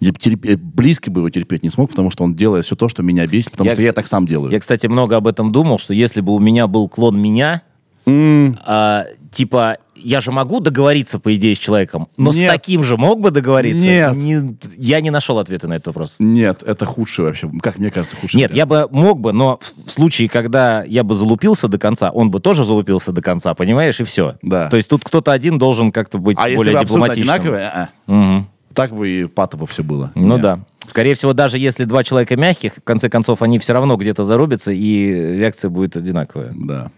[0.00, 2.88] Я бы терпе- близко бы его терпеть не смог, потому что он делает все то,
[2.88, 4.52] что меня бесит, потому Я, что я так сам делаю.
[4.52, 7.62] Я, кстати, много об этом думал, что если бы у меня был клон меня,
[8.06, 12.48] а, типа, я же могу договориться, по идее, с человеком, но Нет.
[12.50, 13.86] с таким же мог бы договориться?
[13.86, 14.14] Нет.
[14.14, 16.16] Не- я не нашел ответа на этот вопрос.
[16.18, 19.90] Нет, это худший вообще, как мне кажется, худший Нет, я бы мог бы, но в
[19.90, 24.04] случае, когда я бы залупился до конца, он бы тоже залупился до конца, понимаешь, и
[24.04, 24.36] все.
[24.42, 24.68] Да.
[24.68, 27.34] То есть тут кто-то один должен как-то быть А если более абсолютно дипломатичным.
[27.34, 28.48] одинаковые, а, Мгм.
[28.74, 30.12] так бы и патово все было.
[30.14, 30.40] Ну Нет.
[30.42, 30.60] да.
[30.86, 34.72] Скорее всего, даже если два человека мягких, в конце концов, они все равно где-то зарубятся,
[34.72, 36.54] и реакция будет одинаковая.
[36.56, 36.90] Да.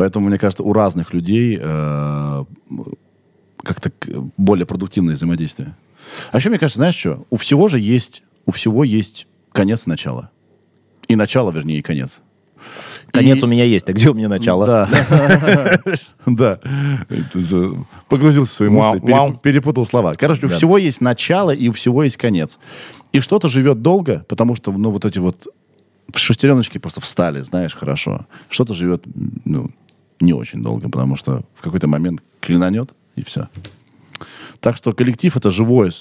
[0.00, 2.44] Поэтому, мне кажется, у разных людей э,
[3.62, 3.92] как-то
[4.38, 5.76] более продуктивное взаимодействие.
[6.32, 7.26] А еще, мне кажется, знаешь что?
[7.28, 10.30] У всего же есть, у всего есть конец и начало.
[11.08, 12.20] И начало, вернее, и конец.
[13.12, 14.64] Конец И- у меня есть, а где у меня начало?
[14.66, 14.88] Да.
[16.24, 16.60] Да.
[18.08, 19.00] Погрузился в свои мысли,
[19.42, 20.14] перепутал слова.
[20.14, 22.58] Короче, у всего есть начало и у всего есть конец.
[23.12, 25.46] И что-то живет долго, потому что, ну, вот эти вот
[26.16, 28.26] шестереночки просто встали, знаешь, хорошо.
[28.48, 29.04] Что-то живет,
[29.44, 29.70] ну,
[30.20, 33.48] не очень долго, потому что в какой-то момент клинанет, и все.
[34.60, 35.92] Так что коллектив— это живое,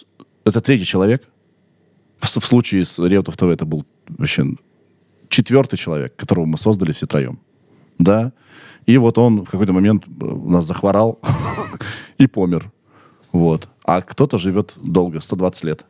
[0.44, 1.28] это третий человек.
[2.20, 4.46] В, в случае с Реутов ТВ это был вообще
[5.30, 7.40] четвертый человек, которого мы создали все троем.
[7.98, 8.34] Да.
[8.86, 11.20] И вот он в какой-то момент э, нас захворал
[12.18, 12.72] и помер.
[13.32, 13.70] Вот.
[13.86, 15.86] А кто-то живет долго, 120 лет.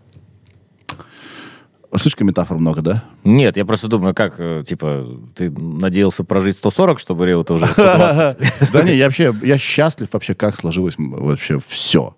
[1.96, 3.04] Слишком метафор много, да?
[3.24, 8.72] Нет, я просто думаю, как, э, типа, ты надеялся прожить 140, чтобы Реута уже 120?
[8.72, 12.16] Да не, я вообще, я счастлив вообще, как сложилось вообще все.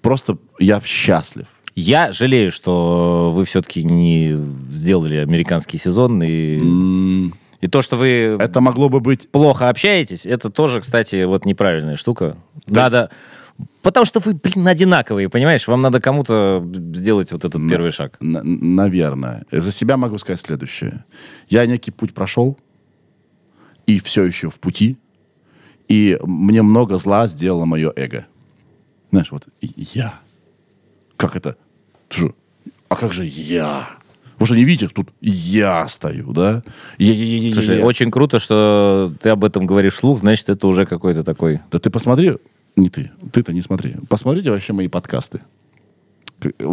[0.00, 1.46] Просто я счастлив.
[1.74, 4.34] Я жалею, что вы все-таки не
[4.70, 9.30] сделали американский сезон, и, и то, что вы Это могло бы быть...
[9.30, 12.36] плохо общаетесь, это тоже, кстати, вот неправильная штука.
[12.66, 13.10] Надо...
[13.82, 15.66] Потому что вы, блин, одинаковые, понимаешь?
[15.68, 18.16] Вам надо кому-то сделать вот этот первый шаг.
[18.20, 19.44] Н- наверное.
[19.50, 21.04] За себя могу сказать следующее.
[21.48, 22.58] Я некий путь прошел,
[23.86, 24.98] и все еще в пути,
[25.88, 28.26] и мне много зла сделало мое эго.
[29.10, 30.14] Знаешь, вот я.
[31.16, 31.56] Как это?
[32.08, 32.34] Ты что?
[32.88, 33.88] А как же я?
[34.38, 36.62] Вы что, не видите, тут я стою, да?
[36.96, 37.84] Я, я, я, я, Слушай, я.
[37.84, 41.60] очень круто, что ты об этом говоришь вслух, значит, это уже какой-то такой...
[41.70, 42.38] Да ты посмотри,
[42.76, 43.96] не ты, ты-то не смотри.
[44.08, 45.40] Посмотрите вообще мои подкасты.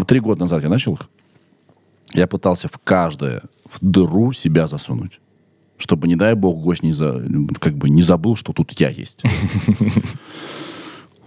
[0.08, 1.02] Три года назад я начал их.
[2.14, 5.20] Я пытался в каждое, в дыру себя засунуть.
[5.78, 7.24] Чтобы, не дай бог, гость не, за,
[7.60, 9.22] как бы не забыл, что тут я есть.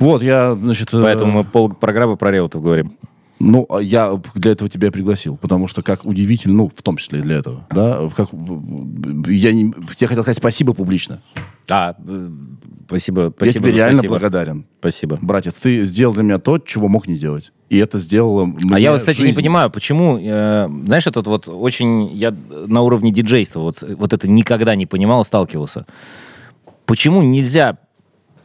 [0.01, 0.95] Вот, я, значит...
[0.95, 2.97] э, Поэтому мы пол программы про Реутов говорим.
[3.41, 7.21] Ну, а я для этого тебя пригласил, потому что как удивительно, ну, в том числе
[7.21, 11.23] и для этого, да, как, я, не, я хотел сказать спасибо публично.
[11.69, 12.31] А, э,
[12.87, 13.69] Спасибо, Я спасибо.
[13.69, 14.15] тебе реально спасибо.
[14.15, 14.67] благодарен.
[14.81, 15.19] Спасибо.
[15.23, 17.53] Братец, ты сделал для меня то, чего мог не делать.
[17.69, 19.37] И это сделало А я вот, кстати, не жизнь.
[19.37, 22.35] понимаю, почему, э, знаешь, этот вот очень, я
[22.67, 25.87] на уровне диджейства вот, вот это никогда не понимал, сталкивался.
[26.85, 27.79] Почему нельзя,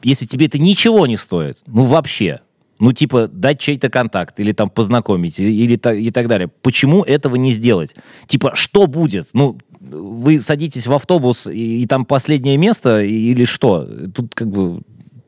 [0.03, 2.41] если тебе это ничего не стоит, ну вообще,
[2.79, 7.35] ну типа дать чей-то контакт или там познакомить или, или и так далее, почему этого
[7.35, 7.95] не сделать?
[8.27, 9.29] Типа, что будет?
[9.33, 13.87] Ну, вы садитесь в автобус и, и там последнее место или что?
[14.13, 14.81] Тут как бы,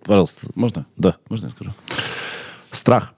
[0.04, 0.86] пожалуйста, Можно?
[0.98, 1.16] да.
[1.30, 1.72] Можно я скажу?
[2.72, 3.14] Страх.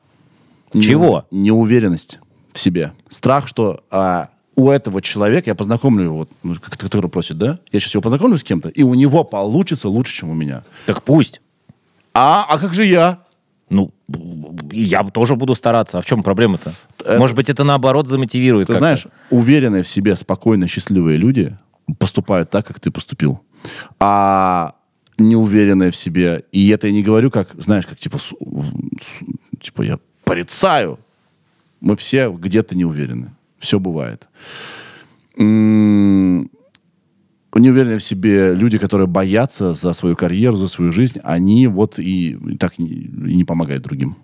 [0.73, 1.25] Чего?
[1.31, 2.19] Не- неуверенность
[2.53, 2.93] в себе.
[3.09, 7.59] Страх, что а, у этого человека, я познакомлю его, вот, ну, который просит, да?
[7.71, 10.63] Я сейчас его познакомлю с кем-то, и у него получится лучше, чем у меня.
[10.85, 11.41] Так пусть.
[12.13, 13.19] А, а как же я?
[14.71, 15.97] Я тоже буду стараться.
[15.97, 16.71] А в чем проблема-то?
[16.99, 18.67] Это- Может быть, это наоборот замотивирует.
[18.67, 21.57] Ты знаешь, уверенные в себе, спокойно, счастливые люди
[21.97, 23.41] поступают так, как ты поступил.
[23.99, 24.73] А
[25.17, 28.37] неуверенные в себе, и это я не говорю как, знаешь, как типа, су-
[29.01, 30.97] с- типа я порицаю.
[31.81, 33.31] Мы все где-то не уверены.
[33.59, 34.27] Все бывает.
[35.37, 36.49] М,
[37.59, 42.37] Неуверенные в себе люди, которые боятся за свою карьеру, за свою жизнь, они вот и
[42.59, 44.15] так и не помогают другим.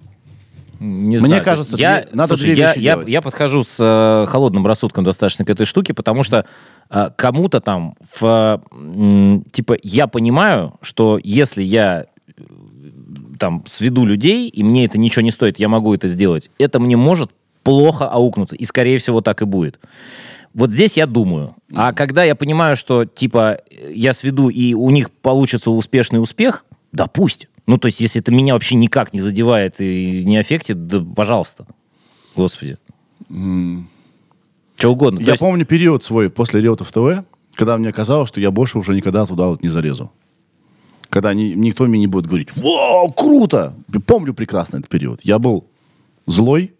[0.79, 3.07] Не Мне знаю, кажется, я, надо слушай, я, я, делать.
[3.07, 6.45] я подхожу с э, холодным рассудком достаточно к этой штуке, потому что
[6.89, 12.41] э, кому-то там, в, м, типа, я понимаю, что если я э,
[13.39, 16.97] там сведу людей, и мне это ничего не стоит, я могу это сделать, это мне
[16.97, 17.31] может
[17.63, 19.79] плохо аукнуться, и, скорее всего, так и будет.
[20.55, 21.55] Вот здесь я думаю.
[21.73, 26.65] А когда я понимаю, что, типа, э, я сведу, и у них получится успешный успех,
[26.93, 27.49] да пусть.
[27.67, 31.67] Ну, то есть, если это меня вообще никак не задевает и не аффектит, да пожалуйста.
[32.35, 32.77] Господи.
[34.77, 35.19] Что угодно.
[35.19, 37.23] Я есть- помню период свой после Реутов ТВ,
[37.55, 40.11] когда мне казалось, что я больше уже никогда туда вот не залезу.
[41.09, 43.73] Когда ни- никто мне не будет говорить, «Вау, круто!»
[44.05, 45.21] Помню прекрасно этот период.
[45.23, 45.65] Я был
[46.27, 46.73] злой,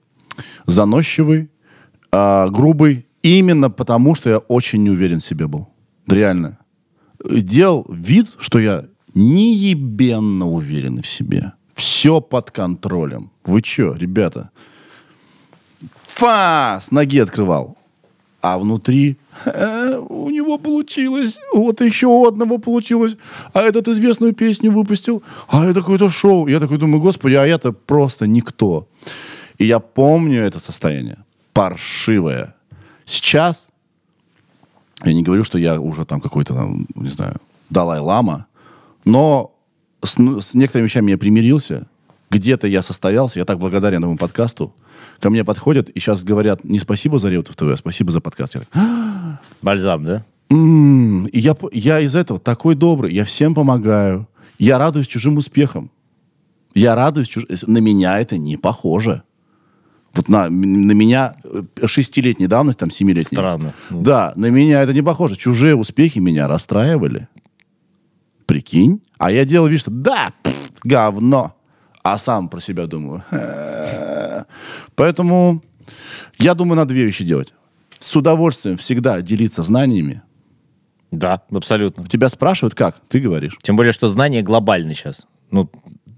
[0.66, 1.50] заносчивый,
[2.12, 5.68] а, грубый, именно потому, что я очень не уверен в себе был.
[6.08, 6.58] Реально.
[7.24, 11.54] Делал вид, что я неебенно уверен в себе.
[11.74, 13.32] Все под контролем.
[13.46, 14.50] Вы что, ребята?
[16.08, 16.80] Фа!
[16.82, 17.78] С ноги открывал.
[18.42, 23.18] А внутри «Э, у него получилось, вот еще у одного получилось,
[23.54, 26.48] а этот известную песню выпустил, а это какое-то шоу.
[26.48, 28.88] Я такой думаю, господи, а я-то просто никто.
[29.58, 31.18] И я помню это состояние,
[31.54, 32.54] паршивое.
[33.06, 33.68] Сейчас
[35.04, 37.36] я не говорю, что я уже там какой-то, там, не знаю,
[37.70, 38.48] Далай-Лама,
[39.04, 39.54] но
[40.04, 41.88] с, н- с некоторыми вещами я примирился.
[42.32, 44.74] Где-то я состоялся, я так благодарен этому подкасту.
[45.20, 48.56] Ко мне подходят и сейчас говорят не спасибо за Реутов ТВ, а спасибо за подкаст.
[48.56, 50.26] Я так, Бальзам, да?
[50.50, 54.28] «М, и я, я из этого такой добрый, я всем помогаю.
[54.60, 55.90] Я радуюсь чужим успехам.
[56.76, 57.46] Я радуюсь чуж...
[57.66, 59.24] На меня это не похоже.
[60.16, 63.36] Вот на, на меня э, шестилетней давности, там, семилетней.
[63.36, 63.74] Странно.
[63.90, 64.02] Ну.
[64.02, 65.36] Да, на меня это не похоже.
[65.36, 67.28] Чужие успехи меня расстраивали.
[68.46, 69.02] Прикинь.
[69.18, 71.56] А я делал вид, что да, пф, говно.
[72.04, 73.24] А сам про себя думаю.
[74.96, 75.62] Поэтому
[76.40, 77.54] я думаю, надо две вещи делать.
[78.00, 80.22] С удовольствием всегда делиться знаниями.
[81.12, 82.08] Да, абсолютно.
[82.08, 83.00] Тебя спрашивают, как?
[83.08, 83.58] Ты говоришь.
[83.62, 85.28] Тем более, что знание глобально сейчас.
[85.50, 85.70] Ну,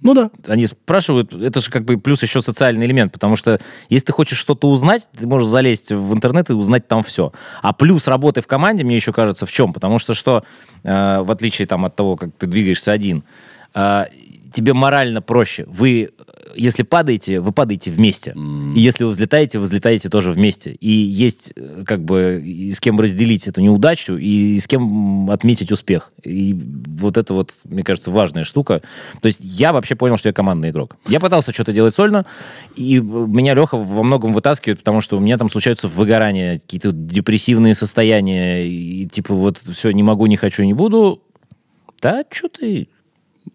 [0.01, 0.29] Ну да.
[0.47, 4.37] они спрашивают, это же как бы плюс еще социальный элемент, потому что если ты хочешь
[4.37, 7.31] что-то узнать, ты можешь залезть в интернет и узнать там все.
[7.61, 9.73] А плюс работы в команде, мне еще кажется, в чем?
[9.73, 10.43] Потому что что,
[10.83, 13.23] э, в отличие там, от того, как ты двигаешься один,
[13.73, 14.05] э,
[14.53, 15.65] тебе морально проще.
[15.67, 16.11] Вы,
[16.55, 18.33] если падаете, вы падаете вместе.
[18.75, 20.71] И если вы взлетаете, вы взлетаете тоже вместе.
[20.71, 25.71] И есть э, как бы и с кем разделить эту неудачу, и с кем отметить
[25.71, 26.11] успех.
[26.23, 28.81] И вот это вот, мне кажется, важная штука.
[29.21, 30.95] То есть я вообще понял, что я командный игрок.
[31.07, 32.25] Я пытался что-то делать сольно,
[32.75, 37.75] и меня Леха во многом вытаскивает, потому что у меня там случаются выгорания, какие-то депрессивные
[37.75, 41.21] состояния, и типа вот все, не могу, не хочу, не буду.
[42.01, 42.89] Да, что ты?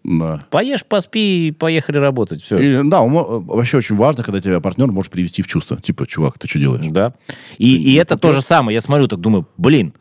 [0.03, 0.45] Да.
[0.49, 2.41] Поешь, поспи, и поехали работать.
[2.41, 2.57] Все.
[2.57, 5.81] И, да, умо- вообще очень важно, когда тебя партнер может привести в чувство.
[5.81, 6.85] Типа, чувак, ты что делаешь?
[6.87, 7.13] Да.
[7.57, 8.75] И, и это то же самое.
[8.75, 9.93] Я смотрю, так думаю, блин,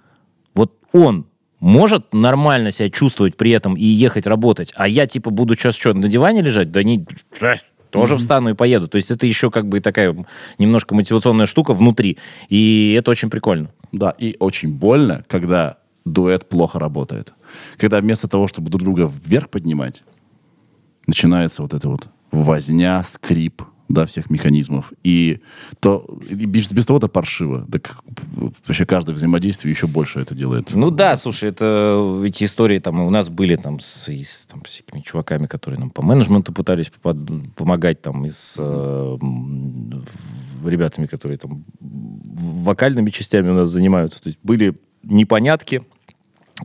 [0.54, 1.26] вот он
[1.60, 5.94] может нормально себя чувствовать при этом и ехать работать, а я типа буду сейчас что,
[5.94, 6.72] на диване лежать?
[6.72, 7.06] Да не...
[7.40, 7.54] э,
[7.90, 8.88] Тоже встану и поеду.
[8.88, 10.16] То есть это еще как бы такая
[10.58, 12.18] немножко мотивационная штука внутри.
[12.48, 13.70] И это очень прикольно.
[13.92, 17.34] Да, и очень больно, когда дуэт плохо работает.
[17.76, 20.02] Когда вместо того, чтобы друг друга вверх поднимать,
[21.06, 24.92] начинается вот это вот возня, скрип, да, всех механизмов.
[25.04, 25.40] И
[25.80, 27.66] то и без, без того это паршиво.
[27.70, 27.96] Так
[28.66, 30.72] вообще каждое взаимодействие еще больше это делает.
[30.74, 35.00] Ну да, слушай, это эти истории там у нас были там с, с, там, всякими
[35.00, 39.18] чуваками, которые нам по менеджменту пытались попад- помогать там и с э,
[40.64, 44.22] ребятами, которые там вокальными частями у нас занимаются.
[44.22, 45.82] То есть были непонятки,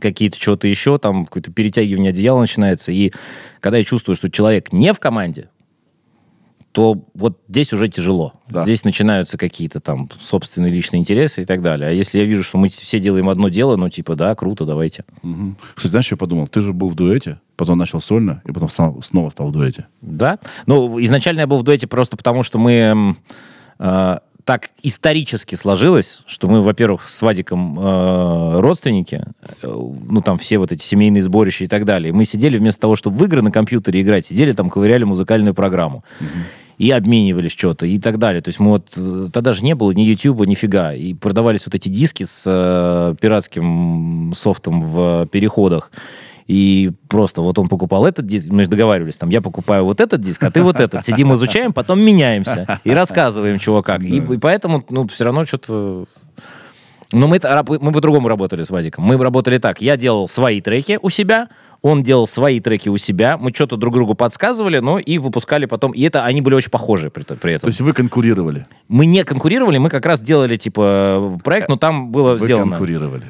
[0.00, 2.92] какие-то что-то еще, там какое-то перетягивание одеяла начинается.
[2.92, 3.12] И
[3.60, 5.48] когда я чувствую, что человек не в команде,
[6.72, 8.34] то вот здесь уже тяжело.
[8.48, 8.62] Да.
[8.64, 11.88] Здесь начинаются какие-то там собственные личные интересы и так далее.
[11.88, 15.04] А если я вижу, что мы все делаем одно дело, ну типа, да, круто, давайте.
[15.22, 15.56] Мгм.
[15.74, 16.46] Кстати, знаешь, я подумал?
[16.46, 19.86] Ты же был в дуэте, потом начал сольно, и потом стал- снова стал в дуэте.
[20.02, 20.38] Да.
[20.66, 23.16] Ну, изначально я был в дуэте просто потому, что мы
[23.78, 24.18] э,
[24.48, 29.26] так исторически сложилось, что мы, во-первых, с Вадиком э, родственники,
[29.60, 32.14] э, ну, там все вот эти семейные сборища и так далее.
[32.14, 36.02] Мы сидели вместо того, чтобы в игры на компьютере играть, сидели там, ковыряли музыкальную программу.
[36.78, 38.40] И обменивались что-то и так далее.
[38.40, 38.86] То есть мы вот...
[38.96, 40.94] э, Тогда же не было ни Ютуба, нифига.
[40.94, 45.90] И продавались вот эти диски с э, пиратским софтом в переходах.
[46.48, 50.22] И просто вот он покупал этот диск, мы же договаривались, там, я покупаю вот этот
[50.22, 51.04] диск, а ты вот этот.
[51.04, 54.02] Сидим, изучаем, потом меняемся и рассказываем, чего как.
[54.02, 56.06] И, и поэтому, ну, все равно что-то...
[57.12, 59.04] Но мы, это раб- мы по-другому работали с Вадиком.
[59.04, 59.80] Мы работали так.
[59.80, 61.48] Я делал свои треки у себя,
[61.80, 65.92] он делал свои треки у себя, мы что-то друг другу подсказывали, ну, и выпускали потом.
[65.92, 67.66] И это они были очень похожи при, при этом.
[67.66, 68.66] То есть вы конкурировали?
[68.88, 72.72] мы не конкурировали, мы как раз делали, типа, проект, но там было Вы сделано.
[72.72, 73.26] конкурировали.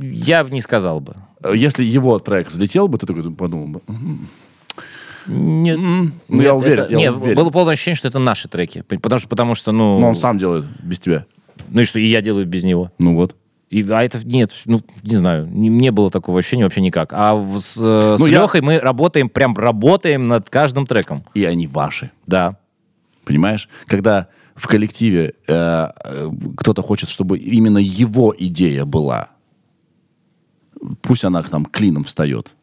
[0.00, 1.16] Я не сказал бы.
[1.42, 4.28] Э, Если его трек взлетел бы, ты такой подумал бы, «М,
[5.26, 7.36] Нет, ну, нет, я уверен, это- я нет, уверен.
[7.36, 8.80] было полное ощущение, что это наши треки.
[8.82, 11.26] Потому что, потому что ну, но он сам делает без тебя.
[11.68, 12.90] ну и что, и я делаю без него.
[12.98, 13.36] Ну вот.
[13.68, 17.12] И, а это нет, ну, не знаю, не, не было такого ощущения вообще никак.
[17.12, 21.22] А в- с, э, с Ну, я- Лехой мы работаем, прям работаем над каждым треком.
[21.34, 22.10] И они ваши.
[22.26, 22.56] Да.
[23.26, 23.68] Понимаешь?
[23.86, 29.28] Когда в коллективе э, э, кто-то хочет, чтобы именно его идея была,
[31.02, 32.54] пусть она к нам клином встает.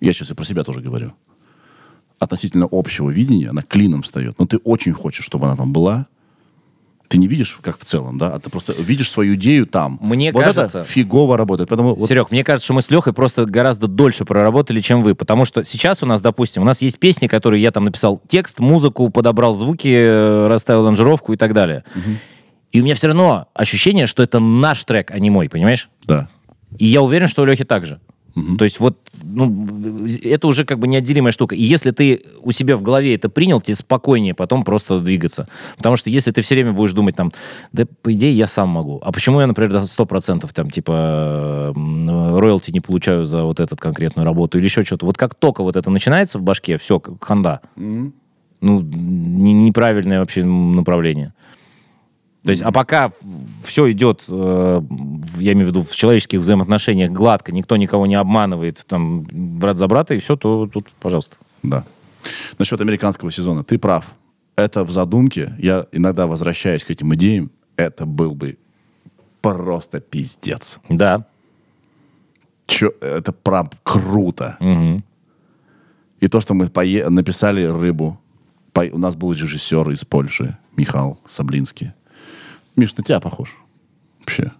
[0.00, 1.12] Я сейчас и про себя тоже говорю.
[2.18, 4.36] Относительно общего видения она клином встает.
[4.38, 6.06] Но ты очень хочешь, чтобы она там была.
[7.08, 9.98] Ты не видишь, как в целом, да, а ты просто видишь свою идею там.
[10.02, 11.70] Мне вот кажется- это фигово работает.
[11.70, 15.14] Поэтому вот Серег, мне кажется, что мы с Лехой просто гораздо дольше проработали, чем вы.
[15.14, 18.58] Потому что сейчас у нас, допустим, у нас есть песни, которые я там написал текст,
[18.58, 21.82] музыку, подобрал звуки, э, расставил аранжировку и так далее.
[22.72, 25.88] И у меня все равно ощущение, что это наш трек, а не мой, понимаешь?
[26.04, 26.28] да.
[26.76, 28.00] И я уверен, что у Лехи так же.
[28.56, 31.56] То есть вот, ну, это уже как бы неотделимая штука.
[31.56, 35.48] И если ты у себя в голове это принял, тебе спокойнее потом просто двигаться.
[35.76, 37.32] Потому что если ты все время будешь думать там,
[37.72, 39.00] да, по идее, я сам могу.
[39.02, 44.24] А почему я, например, до 100% там, типа, роялти не получаю за вот эту конкретную
[44.26, 45.06] работу или еще что-то.
[45.06, 47.60] Вот как только вот это начинается в башке, все, ханда.
[48.60, 51.32] Ну, не- неправильное вообще направление.
[52.48, 53.12] То есть, а пока
[53.62, 54.80] все идет, э,
[55.36, 59.24] я имею в виду, в человеческих взаимоотношениях гладко, никто никого не обманывает, там,
[59.58, 61.36] брат за брата, и все, то тут, пожалуйста.
[61.62, 61.84] Да.
[62.58, 63.64] Насчет американского сезона.
[63.64, 64.06] Ты прав.
[64.56, 65.52] Это в задумке.
[65.58, 67.50] Я иногда возвращаюсь к этим идеям.
[67.76, 68.56] Это был бы
[69.42, 70.78] просто пиздец.
[70.88, 71.26] Да.
[72.66, 74.56] Чё, это прям круто.
[74.60, 75.04] Мгм.
[76.20, 78.18] И то, что мы пое- написали «Рыбу».
[78.72, 81.92] По- У нас был режиссер из Польши, Михаил Саблинский.
[82.78, 83.56] Миш, на тебя похож.
[84.20, 84.52] Вообще.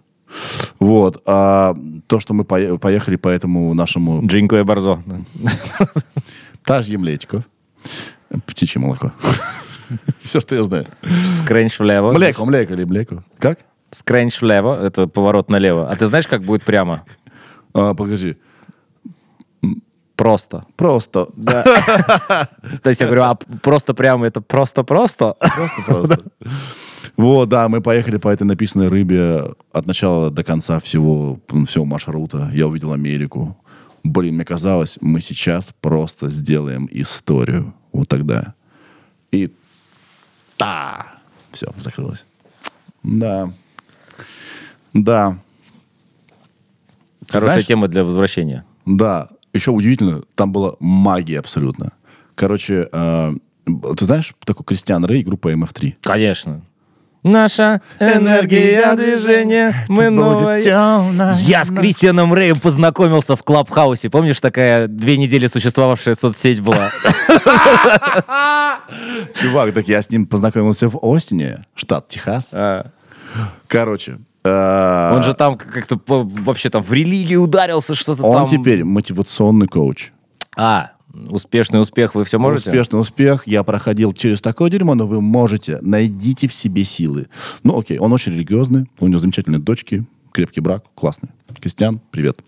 [0.77, 1.23] Вот.
[1.25, 1.73] А
[2.07, 5.01] то, что мы пое- поехали по этому нашему Джинко и Барзо.
[6.65, 7.45] Тажье млечко.
[8.45, 9.13] Птичье молоко.
[10.21, 10.85] Все, что я знаю.
[11.33, 12.11] Скренч влево.
[12.11, 13.23] Млеко, млеко или млеко.
[13.39, 13.59] Как?
[13.91, 15.89] Скренч влево, это поворот налево.
[15.89, 17.05] А ты знаешь, как будет прямо?
[17.73, 18.35] А, подожди.
[20.17, 20.65] Просто.
[20.75, 21.27] Просто.
[22.83, 25.35] То есть я говорю, а просто прямо это просто-просто?
[25.39, 26.23] Просто, просто.
[27.19, 32.49] Вот, да, мы поехали по этой написанной рыбе от начала до конца всего, всего маршрута.
[32.53, 33.57] Я увидел Америку.
[34.05, 37.73] Блин, мне казалось, мы сейчас просто сделаем историю.
[37.91, 38.53] Вот тогда.
[39.33, 39.51] И
[40.55, 41.07] та!
[41.51, 42.23] Все, закрылось.
[43.03, 43.51] Да.
[44.93, 45.37] Да.
[47.27, 48.63] Хорошая Знаешь- тема для возвращения.
[48.85, 51.91] Да, еще удивительно, там была магия абсолютно.
[52.35, 53.33] Короче, э,
[53.65, 55.95] ты знаешь такой Кристиан Рэй, группа MF3?
[55.99, 56.61] Конечно.
[57.23, 60.59] Наша энергия движения, мы новая.
[61.39, 64.09] Я с Кристианом Рэем познакомился в Клабхаусе.
[64.09, 66.89] Помнишь, такая две недели существовавшая соцсеть была?
[69.35, 72.51] Чувак, так я с ним познакомился в Остине, штат Техас.
[72.53, 72.87] А,
[73.67, 78.59] Короче, э, Он же там как-то вообще там в религии ударился, что-то он там.
[78.59, 80.11] теперь мотивационный коуч.
[80.57, 82.69] А, Успешный успех вы все можете?
[82.69, 83.47] Успешный успех.
[83.47, 85.79] Я проходил через такое дерьмо, но вы можете.
[85.81, 87.27] Найдите в себе силы.
[87.63, 88.89] Ну, окей, он очень религиозный.
[88.99, 90.05] У него замечательные дочки.
[90.31, 90.83] Крепкий брак.
[90.95, 91.29] Классный.
[91.59, 92.39] Кристиан, привет.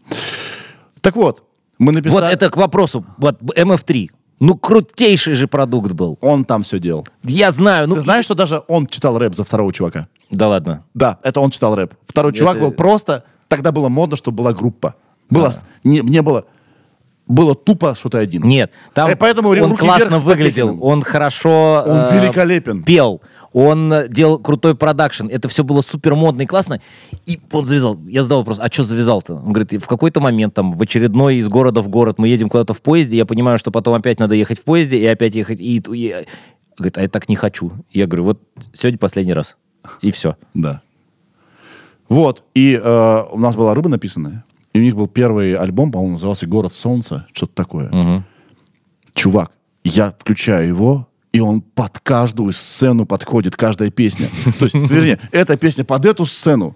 [1.01, 1.43] Так вот,
[1.79, 2.21] мы написали...
[2.25, 3.03] Вот это к вопросу.
[3.17, 4.09] Вот МФ3.
[4.39, 6.17] Ну, крутейший же продукт был.
[6.21, 7.07] Он там все делал.
[7.23, 7.87] Я знаю.
[7.87, 10.07] Ну, Ты знаешь, что даже он читал рэп за второго чувака?
[10.29, 10.83] Да ладно.
[10.93, 11.93] Да, это он читал рэп.
[12.07, 13.23] Второй чувак Это- был просто...
[13.47, 14.95] Тогда было модно, чтобы была группа.
[15.29, 15.49] Было...
[15.49, 16.45] с- Не, не было...
[17.27, 18.43] Было тупо, что ты один.
[18.43, 22.83] Нет, там Э, поэтому он классно выглядел, он хорошо Он э, великолепен.
[22.83, 23.21] пел,
[23.53, 26.81] он э, делал крутой продакшн, это все было супер модно и классно.
[27.25, 27.97] И он завязал.
[28.01, 29.35] Я задал вопрос, а что завязал-то?
[29.35, 32.49] Он говорит, «И в какой-то момент там в очередной из города в город мы едем
[32.49, 35.59] куда-то в поезде, я понимаю, что потом опять надо ехать в поезде и опять ехать.
[35.61, 36.25] И, и-
[36.77, 37.71] говорит, а я так не хочу.
[37.91, 38.39] Я говорю, вот
[38.73, 39.55] сегодня последний раз.
[40.01, 40.35] И все.
[40.53, 40.81] Да.
[42.09, 42.43] Вот.
[42.55, 44.43] И э, у нас была рыба написанная.
[44.73, 47.27] И у них был первый альбом, по-моему, назывался «Город солнца».
[47.33, 48.23] Что-то такое.
[49.13, 49.51] Чувак,
[49.83, 54.27] я включаю его, и он под каждую сцену подходит, каждая песня.
[54.59, 56.75] То есть, вернее, эта песня под эту сцену.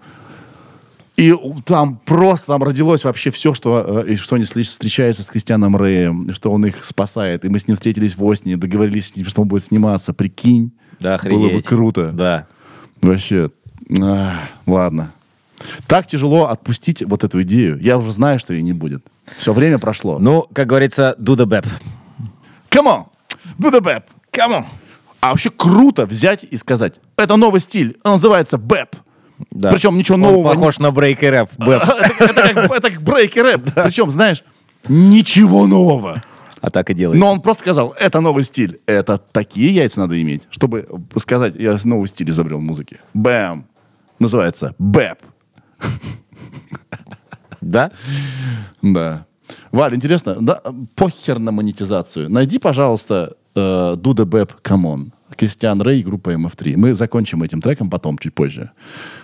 [1.17, 1.33] И
[1.65, 6.51] там просто там родилось вообще все, что, э, что они встречаются с Кристианом Рэем, что
[6.51, 7.45] он их спасает.
[7.45, 10.13] И мы с ним встретились в Осне, договорились с ним, что он будет сниматься.
[10.13, 10.73] Прикинь.
[10.99, 12.11] Да, Было бы круто.
[12.11, 12.47] Да.
[13.01, 13.49] Вообще,
[14.01, 14.33] а,
[14.65, 15.13] ладно.
[15.88, 17.80] Так тяжело отпустить вот эту идею.
[17.82, 19.06] Я уже знаю, что ее не будет.
[19.38, 20.20] Все время прошло.
[20.20, 21.65] Ну, как говорится, do the bap.
[22.70, 23.06] Come on!
[23.58, 24.03] Do the bap!
[24.32, 24.66] Come on.
[25.22, 28.95] А вообще круто взять и сказать, это новый стиль, он называется бэп.
[29.49, 29.72] Да.
[29.72, 31.49] Причем ничего Он нового не- похож на брейк и рэп.
[31.58, 31.82] Бэп.
[31.84, 33.62] это, это как, это как брейк и рэп.
[33.74, 34.43] Причем, знаешь,
[34.88, 36.22] ничего нового.
[36.62, 37.20] А так и делает.
[37.20, 38.80] Но он просто сказал, это новый стиль.
[38.86, 40.88] Это такие яйца надо иметь, чтобы
[41.18, 42.99] сказать, я новый стиль изобрел в музыке.
[43.14, 43.66] Бэм.
[44.20, 45.20] Называется бэп.
[47.61, 47.91] Да?
[48.81, 49.25] Да.
[49.71, 50.61] Валь, интересно, да,
[50.95, 52.29] похер на монетизацию.
[52.29, 55.11] Найди, пожалуйста, э, Дуда Бэп come on.
[55.36, 56.77] Кристиан Рэй, группа MF3.
[56.77, 58.71] Мы закончим этим треком потом, чуть позже.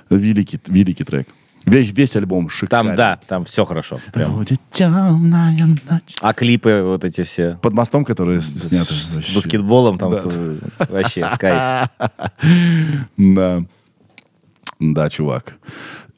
[0.10, 1.28] Великий, великий трек.
[1.66, 2.90] Весь, весь альбом шикарный.
[2.92, 4.00] Там, да, там все хорошо.
[4.14, 4.34] Прям.
[4.36, 5.56] Будет темная
[5.90, 6.16] ночь.
[6.20, 8.94] А клипы вот эти все Под мостом, которые с- сняты.
[8.94, 9.36] с вообще.
[9.36, 10.18] баскетболом там Да.
[10.22, 10.60] с-
[10.90, 11.90] вообще кайф.
[13.18, 13.64] Да.
[14.80, 15.60] Да, чувак.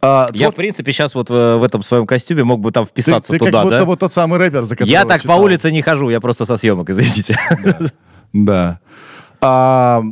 [0.05, 2.85] А, Я, вот в принципе, сейчас вот в, в этом своем костюме мог бы там
[2.85, 3.85] ты, вписаться ты как туда, будто да?
[3.85, 5.37] вот тот самый рэпер, за Я так читал.
[5.37, 7.37] по улице не хожу, я просто со съемок, извините.
[8.33, 8.79] Да.
[9.39, 10.03] А,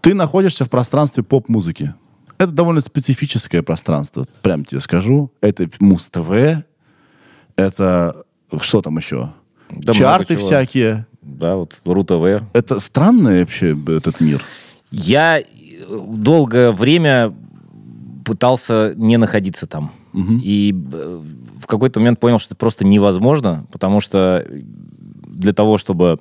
[0.00, 1.94] ты находишься в пространстве поп-музыки.
[2.38, 5.30] Это довольно специфическое пространство, прям тебе скажу.
[5.40, 6.64] Это Муз-ТВ,
[7.54, 8.24] это
[8.60, 9.32] что там еще?
[9.70, 11.06] Да Чарты всякие.
[11.20, 12.42] Да, вот РУ-ТВ.
[12.52, 14.42] Это странный вообще этот мир.
[14.90, 15.40] Я
[15.88, 17.32] долгое время
[18.24, 19.92] пытался не находиться там.
[20.42, 21.20] И э,
[21.58, 26.18] в какой-то момент понял, что это просто невозможно, потому что для того, чтобы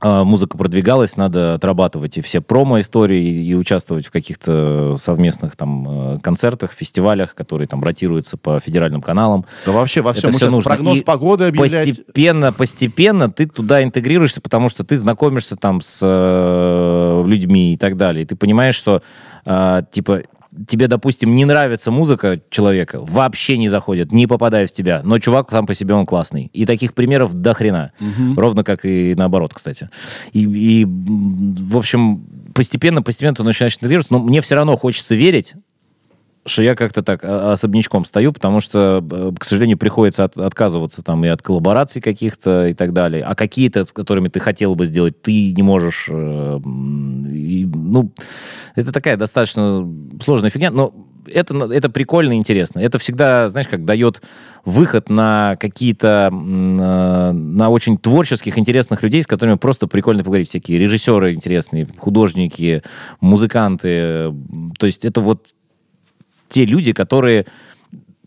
[0.00, 6.14] э, музыка продвигалась, надо отрабатывать и все промо-истории, и, и участвовать в каких-то совместных там
[6.14, 9.46] э, концертах, фестивалях, которые там ротируются по федеральным каналам.
[9.66, 10.30] Да вообще во всем.
[10.30, 10.70] Это сейчас нужно.
[10.70, 11.88] прогноз И погоды объявлять.
[11.88, 17.96] Постепенно, постепенно ты туда интегрируешься, потому что ты знакомишься там с э, людьми и так
[17.96, 18.22] далее.
[18.22, 19.02] И ты понимаешь, что
[19.44, 20.22] э, типа
[20.68, 25.50] тебе, допустим, не нравится музыка человека, вообще не заходит, не попадая в тебя, но чувак
[25.50, 26.50] сам по себе он классный.
[26.52, 27.92] И таких примеров до хрена.
[28.36, 29.88] Ровно как и наоборот, кстати.
[30.32, 35.54] И, и, в общем, постепенно, постепенно ты начинаешь интегрироваться, но мне все равно хочется верить,
[36.44, 41.02] что я как-то так а, особнячком стою, потому что, э, к сожалению, приходится от- отказываться
[41.02, 43.22] там и от коллабораций каких-то и так далее.
[43.22, 46.08] А какие-то, с которыми ты хотел бы сделать, ты не можешь.
[46.10, 46.60] э,
[47.32, 48.12] и, ну,
[48.74, 49.88] это такая достаточно
[50.24, 50.92] сложная фигня, но
[51.32, 52.80] это, на- это прикольно и интересно.
[52.80, 54.22] Это всегда, знаешь, как дает
[54.64, 60.48] выход на какие-то, м, э, на очень творческих, интересных людей, с которыми просто прикольно поговорить.
[60.48, 62.82] Всякие режиссеры интересные, художники,
[63.20, 64.32] музыканты.
[64.78, 65.46] То есть это вот
[66.52, 67.46] те люди, которые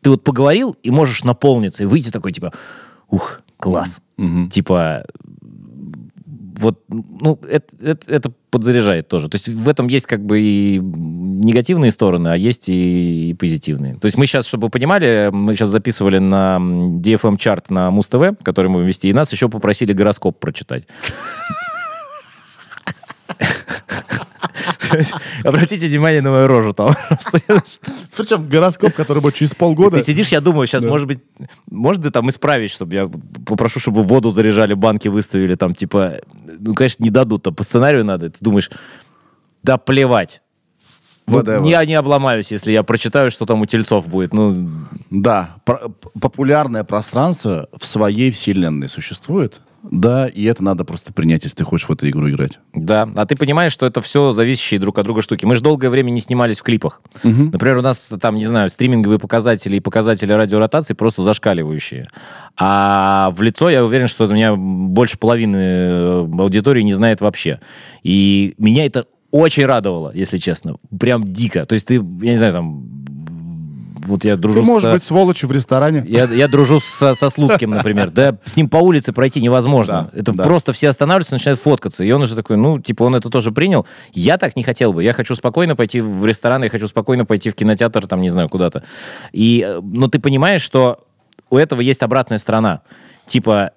[0.02, 2.52] ты вот поговорил и можешь наполниться и выйти такой типа,
[3.10, 4.02] ух, класс,
[4.52, 5.06] типа
[6.58, 9.30] вот, ну, это, это, это подзаряжает тоже.
[9.30, 13.96] То есть в этом есть как бы и негативные стороны, а есть и, и позитивные.
[13.96, 18.68] То есть мы сейчас, чтобы вы понимали, мы сейчас записывали на DFM-чарт на Муз-ТВ, который
[18.68, 20.86] мы ввести, и нас еще попросили гороскоп прочитать.
[25.44, 26.90] Обратите внимание на мою рожу там.
[28.18, 29.98] Причем гороскоп, который будет через полгода.
[29.98, 31.20] Ты сидишь, я думаю, сейчас, может быть,
[31.70, 33.10] может ты там исправить, чтобы я
[33.46, 36.20] попрошу, чтобы воду заряжали, банки выставили, там, типа,
[36.60, 38.30] ну, конечно, не дадут, там, по сценарию надо.
[38.30, 38.70] Ты думаешь,
[39.64, 40.42] да плевать.
[41.28, 41.68] Ну, whatever.
[41.68, 44.34] я не обломаюсь, если я прочитаю, что там у тельцов будет.
[44.34, 44.70] Ну,
[45.10, 45.56] Да,
[46.20, 49.62] популярное пространство в своей вселенной существует.
[49.92, 52.60] Да, и это надо просто принять, если ты хочешь в эту игру играть.
[52.74, 55.46] Да, а ты понимаешь, что это все зависящие друг от друга штуки.
[55.46, 57.02] Мы же долгое время не снимались в клипах.
[57.24, 62.08] Например, у нас там, не знаю, стриминговые показатели и показатели радиоротации просто зашкаливающие.
[62.58, 67.60] А в лицо я уверен, что у меня больше половины э, аудитории не знает вообще.
[68.04, 70.78] И меня это очень радовало, если честно.
[70.98, 71.66] Прям дико.
[71.66, 73.06] То есть ты, я не знаю, там...
[74.06, 74.68] Вот я дружу Ты с...
[74.68, 76.03] можешь быть сволочью в ресторане.
[76.08, 78.10] Я, я дружу со, со Слуцким, например.
[78.12, 80.10] Да с ним по улице пройти невозможно.
[80.14, 80.43] Да, это да.
[80.43, 82.03] просто все останавливаются, начинают фоткаться.
[82.03, 83.86] И он уже такой, ну, типа, он это тоже принял.
[84.14, 85.03] Я так не хотел бы.
[85.03, 88.49] Я хочу спокойно пойти в ресторан, я хочу спокойно пойти в кинотеатр, там, не знаю,
[88.49, 88.84] куда-то.
[89.32, 90.99] И, э, но ты понимаешь, что
[91.49, 92.82] у этого есть обратная сторона.
[93.26, 93.72] Типа,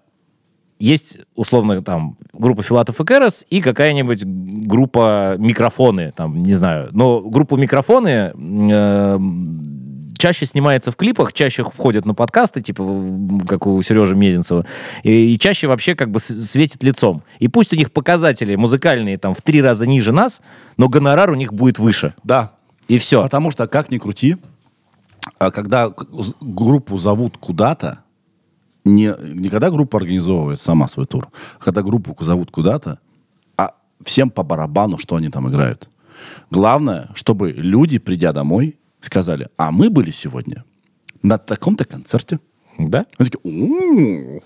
[0.79, 6.91] есть, условно, там, группа Филатов и Кэрос и какая-нибудь группа микрофоны, там, не знаю.
[6.93, 9.19] Но группу микрофоны э,
[10.19, 12.85] чаще снимается в клипах, чаще входят на подкасты, типа,
[13.47, 14.67] как у Сережи Мезенцева,
[15.03, 17.23] и, и чаще вообще как бы светит лицом.
[17.39, 20.43] И пусть у них показатели музыкальные там в три раза ниже нас,
[20.77, 22.15] но гонорар у них будет выше.
[22.25, 22.53] Да.
[22.89, 23.23] И все.
[23.23, 24.37] Потому что, как ни крути,
[25.39, 25.93] а когда
[26.41, 28.05] группу зовут куда-то,
[28.85, 31.29] не, не когда группа организовывает сама свой тур,
[31.61, 32.99] а когда группу зовут куда-то,
[33.57, 35.91] а всем по барабану, что они там играют.
[36.51, 40.65] Главное, чтобы люди, придя домой, сказали, а мы были сегодня
[41.23, 42.41] на таком-то концерте.
[42.79, 43.07] Да?
[43.19, 44.43] Они такие.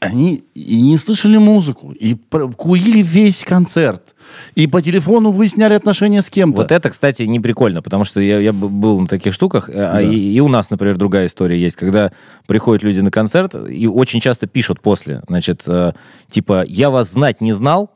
[0.00, 4.14] Они и не слышали музыку, и курили весь концерт,
[4.54, 6.58] и по телефону выясняли отношения с кем-то.
[6.58, 10.02] Вот это, кстати, не прикольно, потому что я, я был на таких штуках, э, а
[10.02, 12.12] и, и у нас, например, другая история есть, когда
[12.46, 15.92] приходят люди на концерт и очень часто пишут после, значит, э,
[16.28, 17.90] типа, я вас знать не знал,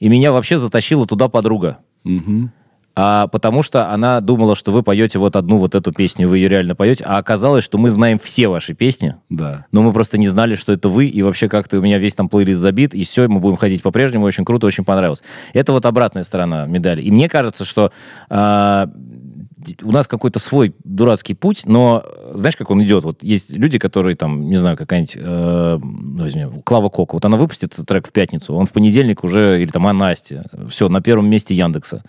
[0.00, 1.78] и меня вообще затащила туда подруга.
[2.96, 6.48] А потому что она думала, что вы поете вот одну вот эту песню, вы ее
[6.48, 9.66] реально поете, а оказалось, что мы знаем все ваши песни, Да.
[9.72, 12.28] но мы просто не знали, что это вы, и вообще как-то у меня весь там
[12.28, 15.22] плейлист забит, и все, мы будем ходить по-прежнему, очень круто, очень понравилось.
[15.54, 17.02] Это вот обратная сторона медали.
[17.02, 17.90] И мне кажется, что
[18.30, 18.88] д-
[19.82, 22.04] у нас какой-то свой дурацкий путь, но
[22.34, 23.04] знаешь, как он идет?
[23.04, 27.74] Вот есть люди, которые там, не знаю, какая-нибудь, э, возьми, Клава Кока, вот она выпустит
[27.74, 31.28] этот трек в пятницу, он в понедельник уже, или там, а Настя, все, на первом
[31.28, 32.02] месте Яндекса.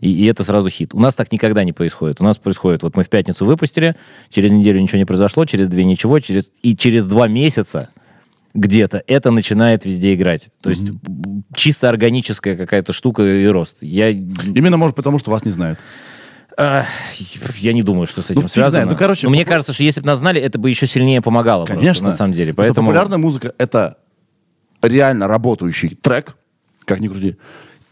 [0.00, 0.94] И, и это сразу хит.
[0.94, 2.20] У нас так никогда не происходит.
[2.20, 3.96] У нас происходит, вот мы в пятницу выпустили,
[4.30, 7.90] через неделю ничего не произошло, через две ничего, через, и через два месяца
[8.54, 10.50] где-то это начинает везде играть.
[10.60, 13.78] То есть м, чисто органическая какая-то штука и рост.
[13.80, 15.78] Я, Именно, может, потому что вас не знают.
[16.56, 16.84] А,
[17.56, 18.70] я не думаю, что с этим фиг связано.
[18.70, 18.90] знает.
[18.90, 21.20] Ну, короче, Но мне попу- кажется, что если бы нас знали, это бы еще сильнее
[21.20, 22.06] помогало просто, Конечно.
[22.06, 22.52] на самом деле.
[22.52, 22.86] Что Поэтому...
[22.88, 23.98] популярная музыка— это
[24.82, 26.36] реально работающий трек,
[26.84, 27.36] как ни крути,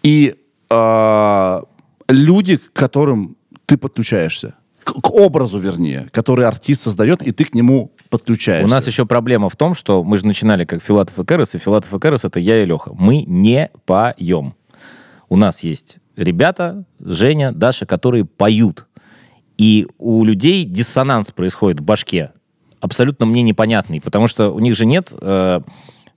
[0.03, 0.35] и
[0.71, 1.63] а,
[2.09, 3.37] люди, к которым
[3.67, 4.55] ты подключаешься.
[4.83, 8.67] К, к образу, вернее, который артист создает, и ты к нему подключаешься.
[8.67, 11.59] У нас еще проблема в том, что мы же начинали как Филатов и Кэрос, и
[11.59, 12.93] Филатов и Кэрос— это я и Леха.
[12.95, 14.55] Мы не поем.
[15.29, 18.87] У нас есть ребята, Женя, Даша, которые поют.
[19.59, 22.33] И у людей диссонанс происходит в башке.
[22.81, 25.61] Абсолютно мне непонятный, потому что у них же нет э,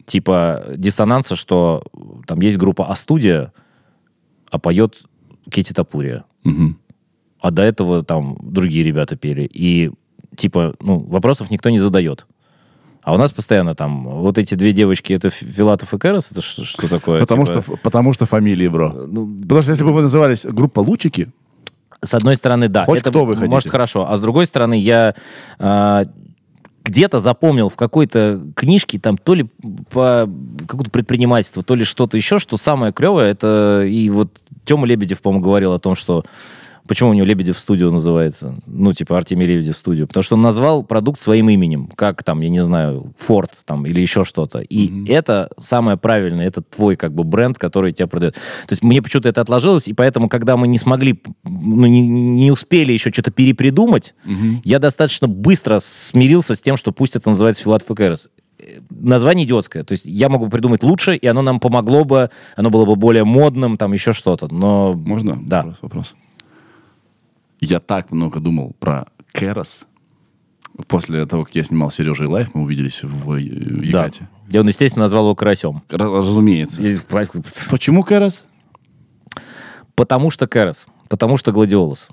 [0.06, 1.84] типа диссонанса, что
[2.26, 3.52] там есть группа А-студия,
[4.50, 5.02] а поет
[5.50, 6.24] Кити Тапурия.
[6.44, 6.80] Мгм.
[7.42, 9.50] А до этого там другие ребята пели.
[9.52, 9.92] И
[10.38, 12.26] типа, ну, вопросов никто не задает.
[13.04, 16.64] А у нас постоянно там вот эти две девочки, это Филатов и Кэрос, это что,
[16.64, 17.20] что такое?
[17.20, 18.94] Потому, Типа, что, потому что фамилии, бро.
[19.08, 21.30] ну, Потому что если бы вы назывались группа «Лучики»,
[22.02, 22.86] С одной стороны, да.
[22.86, 23.52] Хоть это кто вы хотите.
[23.52, 24.10] Может, хорошо.
[24.10, 25.16] А с другой стороны, я
[25.60, 26.06] а,
[26.84, 29.50] где-то запомнил в какой-то книжке, там, то ли
[29.90, 30.30] по
[30.60, 35.44] какому-то предпринимательству, то ли что-то еще, что самое клевое, это и вот Тёма Лебедев, по-моему,
[35.44, 36.26] говорил о том, что
[36.88, 38.56] Почему у него Лебедев студио называется?
[38.66, 40.06] Ну, типа Артемий Лебедев студио.
[40.06, 44.02] Потому что он назвал продукт своим именем, как там, я не знаю, Форд там или
[44.02, 44.60] еще что-то.
[44.60, 48.34] И это самое правильное, это твой как бы бренд, который тебя продает.
[48.34, 52.52] То есть мне почему-то это отложилось, и поэтому, когда мы не смогли, ну, не, не
[52.52, 54.16] успели еще что-то перепридумать,
[54.64, 58.30] я достаточно быстро смирился с тем, что пусть это называется Филатов и Кэрос
[58.90, 59.84] название идиотское.
[59.84, 63.24] То есть я могу придумать лучше, и оно нам помогло бы, оно было бы более
[63.24, 64.54] модным, там еще что-то.
[64.54, 65.64] Но можно Да.
[65.64, 65.78] вопрос?
[65.82, 66.16] вопрос?
[67.64, 69.86] Я так много думал про Кэрос.
[70.88, 74.10] После того, как я снимал Сережа и Лайф, мы увиделись в э, Да.
[74.50, 75.84] И он, естественно, назвал его Карасем.
[75.90, 76.82] Ра- Разумеется.
[76.82, 76.98] И-
[77.70, 78.44] Почему Кэрос?
[79.96, 80.88] Потому что Кэрос.
[81.10, 82.08] Потому что Гладиолус.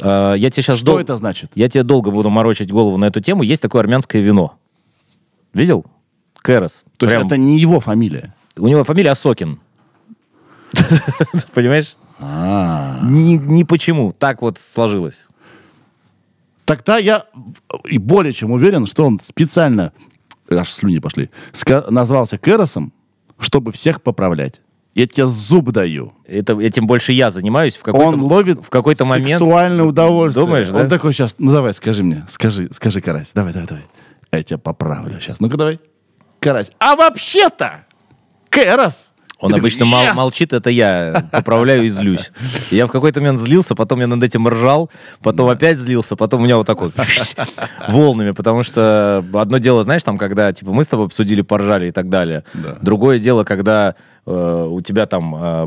[0.00, 1.50] А, Я тебе сейчас Что это значит?
[1.54, 3.42] Я тебе долго буду морочить голову на эту тему.
[3.42, 4.54] Есть такое армянское вино.
[5.52, 5.84] Видел?
[6.36, 6.84] Кэрос.
[6.96, 8.34] То есть Прям- это не его фамилия.
[8.56, 9.60] У него фамилия Осокин.
[11.54, 11.96] Понимаешь?
[12.20, 12.98] А.
[13.02, 14.12] Ни, ни почему.
[14.12, 15.26] Так вот сложилось.
[16.64, 17.26] Тогда я
[17.84, 19.92] и более чем уверен, что он специально,
[20.48, 21.30] аж слюни пошли,
[21.88, 22.92] назвался Кэросом,
[23.38, 24.60] чтобы всех поправлять.
[24.94, 26.12] Я тебе зуб даю.
[26.26, 27.76] Это, этим больше я занимаюсь.
[27.76, 29.30] В какой-то, Он ловит в какой-то момент.
[29.30, 30.44] сексуальное удовольствие.
[30.44, 30.80] Думаешь, да?
[30.80, 33.84] Он такой сейчас, ну давай, скажи мне, скажи, скажи, Карась, давай, давай, давай.
[34.32, 35.40] Я тебя поправлю сейчас.
[35.40, 35.80] Ну-ка давай.
[36.40, 36.72] Карась.
[36.78, 37.84] А вообще-то,
[38.48, 39.12] Кэрос.
[39.40, 42.30] Он обычно «Yes!» молчит, это я поправляю и злюсь.
[42.70, 44.90] Я в какой-то момент злился, потом я над этим ржал,
[45.22, 46.92] потом опять злился, потом у меня вот так вот
[47.88, 51.90] волнами, потому что одно дело, знаешь, там, когда типа мы с тобой обсудили, поржали и
[51.90, 52.44] так далее.
[52.54, 52.76] Да.
[52.82, 53.94] Другое дело, когда
[54.26, 55.66] э, у тебя там, э,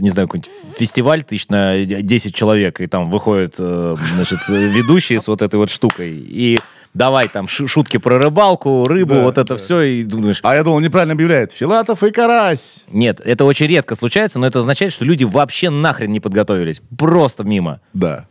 [0.00, 5.28] не знаю, какой-нибудь фестиваль тысяч на 10 человек, и там выходят, э, значит, ведущие с
[5.28, 6.58] вот этой вот штукой, и
[6.94, 9.56] давай там шутки про рыбалку, рыбу, Да, вот это да.
[9.56, 11.52] все, и думаешь, А я думал, неправильно объявляет.
[11.52, 12.84] Филатов и Карась.
[12.92, 16.82] нет, это очень редко случается, но это означает, что люди вообще нахрен не подготовились.
[16.98, 17.80] Просто мимо.
[17.92, 18.26] Да.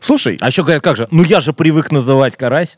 [0.00, 2.76] Слушай, А еще говорят, как же, ну я же привык называть карась.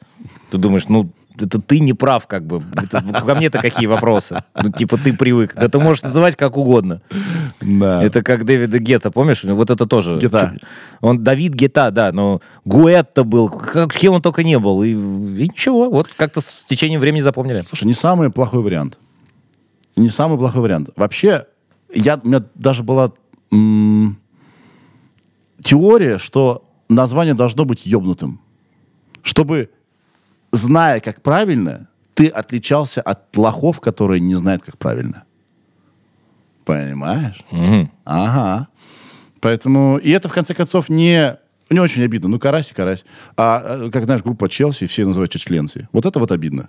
[0.51, 2.63] Ты думаешь, ну это ты не прав, как бы.
[2.77, 4.43] Это- ко мне-то какие вопросы?
[4.63, 5.55] Ну, типа, ты привык.
[5.55, 7.01] Да ты можешь называть как угодно.
[7.61, 8.03] да.
[8.03, 9.43] Это как Дэвида Гетта, помнишь?
[9.45, 10.19] Вот это тоже.
[10.19, 10.57] Гетта.
[11.01, 14.83] Он Давид Гетта, да, но Гуэтта был, как, кем он только не был.
[14.85, 14.95] И, и
[15.49, 17.61] ничего, вот как-то с течением времени запомнили.
[17.63, 18.99] Слушай, не самый плохой вариант.
[19.97, 20.91] Не самый плохой вариант.
[20.97, 21.47] Вообще,
[21.93, 23.13] я, у меня даже была
[23.53, 24.19] м,
[25.63, 28.41] теория, что название должно быть ёбнутым.
[29.23, 29.71] Чтобы,
[30.55, 35.25] зная, как правильно, ты отличался от лохов, которые не знают, как правильно.
[36.65, 37.43] Понимаешь?
[37.51, 37.91] Мгм.
[38.05, 38.69] Ага.
[39.41, 41.37] Поэтому, и это, в конце концов, не,
[41.69, 42.29] не очень обидно.
[42.29, 43.05] Ну, карась и карась.
[43.37, 45.89] А, э, как знаешь, группа Челси, все называют членси.
[45.93, 46.69] Вот это вот обидно.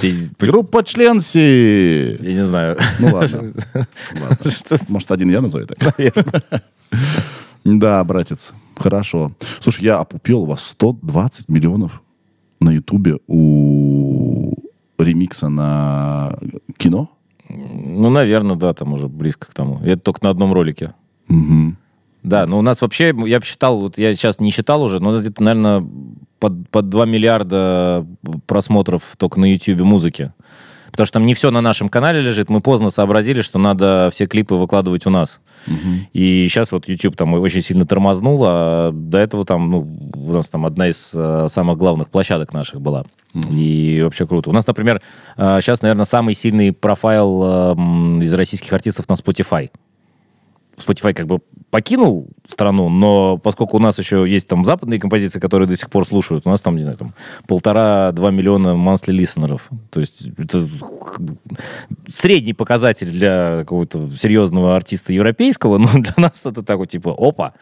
[0.00, 2.16] Ты- Группа членси.
[2.22, 2.78] Я не знаю.
[3.00, 3.52] Ну ладно.
[3.74, 4.78] Ладно.
[4.88, 5.78] Может, один я назову так?
[7.64, 8.52] Да, братец.
[8.76, 9.32] Хорошо.
[9.60, 12.00] Слушай, я опупел у вас 120 миллионов
[12.60, 14.54] на Ютубе у
[14.98, 16.36] ремикса на
[16.76, 17.10] кино.
[17.48, 19.80] Ну, наверное, да, там уже близко к тому.
[19.84, 20.94] И Это только на одном ролике.
[21.28, 21.76] Мгм.
[22.22, 25.12] Да, но у нас вообще, я посчитал, вот я сейчас не считал уже, но у
[25.12, 25.86] нас где-то, наверное,
[26.40, 28.06] под, под 2 миллиарда
[28.46, 30.32] просмотров только на YouTube музыки.
[30.90, 32.48] Потому что там не все на нашем канале лежит.
[32.48, 35.40] Мы поздно сообразили, что надо все клипы выкладывать у нас.
[36.12, 40.48] И сейчас вот YouTube там очень сильно тормознул, а до этого там, ну, у нас
[40.48, 43.04] там одна из э, самых главных площадок наших была.
[43.50, 44.50] И вообще круто.
[44.50, 45.02] У нас, например,
[45.36, 47.74] э, сейчас, наверное, самый сильный профайл э,
[48.22, 49.70] из российских артистов на Spotify.
[50.86, 51.40] Spotify как бы
[51.70, 56.06] покинул страну, но поскольку у нас еще есть там западные композиции, которые до сих пор
[56.06, 57.14] слушают, у нас там, не знаю, там
[57.46, 59.68] полтора-два миллиона monthly листенеров.
[59.90, 60.66] То есть это
[62.12, 67.52] средний показатель для какого-то серьезного артиста европейского, но для нас это так вот типа, опа,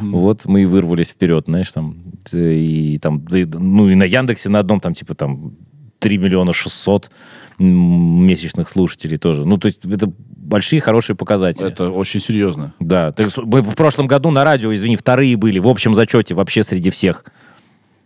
[0.00, 1.96] вот мы и вырвались вперед, знаешь, там,
[2.32, 5.52] и там, и- ну и на Яндексе на одном там типа там
[5.98, 7.10] 3 миллиона 600
[7.58, 9.44] м, месячных слушателей тоже.
[9.46, 10.10] Ну, то есть это
[10.50, 11.66] большие, хорошие показатели.
[11.68, 12.74] Это очень серьезно.
[12.80, 16.90] Да, так в прошлом году на радио, извини, вторые были в общем зачете вообще среди
[16.90, 17.24] всех.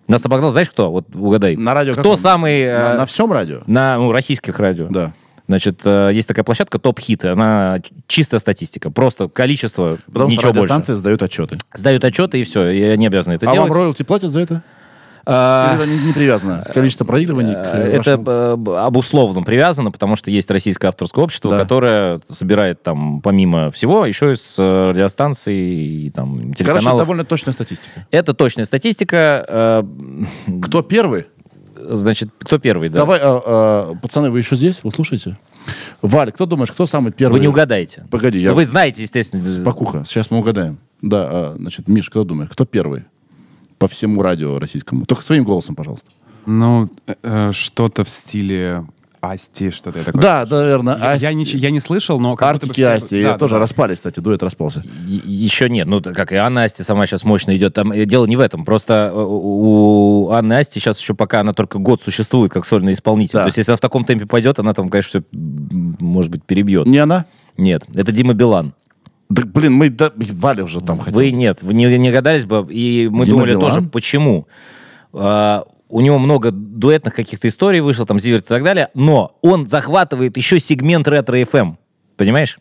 [0.06, 0.92] Нас обогнал, знаешь кто?
[0.92, 1.56] Вот угадай.
[1.56, 2.60] На радио Кто самый...
[2.60, 3.62] э, На, на всем радио?
[3.66, 4.86] на, ну, российских радио.
[4.90, 5.14] Да.
[5.48, 10.68] Значит, э, есть такая площадка топ-хит, она чистая статистика, просто количество, Потому что ничего больше.
[10.68, 11.56] радиостанции сдают отчеты.
[11.74, 13.70] Сдают отчеты и все, и они обязаны это а делать.
[13.70, 14.62] вам роялти платят за это?
[15.26, 16.66] А, это не, привязано?
[16.74, 21.24] Количество проигрываний к Э, э, Это вашему- э, обусловно привязано, потому что есть российское авторское
[21.24, 21.58] общество, Да.
[21.60, 27.00] которое собирает там, помимо всего, еще и с э, радиостанций и там Короче, это телеканалов.
[27.00, 28.06] довольно точная статистика.
[28.10, 29.44] Это точная статистика.
[29.48, 29.82] э,
[30.62, 31.26] Кто первый?
[31.76, 32.98] Значит, кто первый, да?
[33.00, 34.80] Давай, а, а, пацаны, вы еще здесь?
[34.84, 35.36] Вы слушаете?
[36.02, 37.34] Валь, кто думаешь, кто самый первый?
[37.34, 38.06] Вы не угадаете.
[38.10, 38.52] Погоди, я...
[38.54, 39.42] Вы знаете, естественно.
[39.64, 40.78] Покуха, сейчас мы угадаем.
[41.02, 43.04] Да, а, значит, Миш, кто думаешь, кто первый?
[43.84, 45.04] По всему радио российскому.
[45.04, 46.08] Только своим голосом, пожалуйста.
[46.46, 48.86] Ну, э, э, что-то в стиле
[49.20, 50.22] Асти, что-то я такое.
[50.22, 50.96] Да, наверное.
[50.96, 52.34] Я, я не, я не слышал, но...
[52.34, 53.16] как Артики все- Асти.
[53.16, 53.60] да, я да, тоже да.
[53.60, 54.82] распались, кстати, дуэт распался.
[55.06, 55.86] Е- Еще нет.
[55.86, 57.74] Ну, как и Анна Асти сама сейчас мощно идет.
[57.74, 58.64] Там э, дело не в этом.
[58.64, 63.34] Просто э, у Анны Асти сейчас еще пока она только год существует как сольный исполнитель.
[63.34, 63.40] Да.
[63.40, 66.86] То есть, если она в таком темпе пойдет, она там, конечно, все, может быть, перебьет.
[66.86, 67.26] Не она?
[67.58, 68.72] Нет, это Дима Билан.
[69.34, 69.90] Да, блин, мы...
[69.90, 71.14] Да, Валя уже там хотел.
[71.14, 72.66] Вы нет, вы не, не гадались бы.
[72.70, 73.60] И мы Дима думали Билан?
[73.60, 74.46] тоже, почему.
[75.12, 79.66] А, у него много дуэтных каких-то историй вышло, там, Zivert и так далее, но он
[79.66, 81.74] захватывает еще сегмент Ретро FM.
[82.16, 82.58] Понимаешь?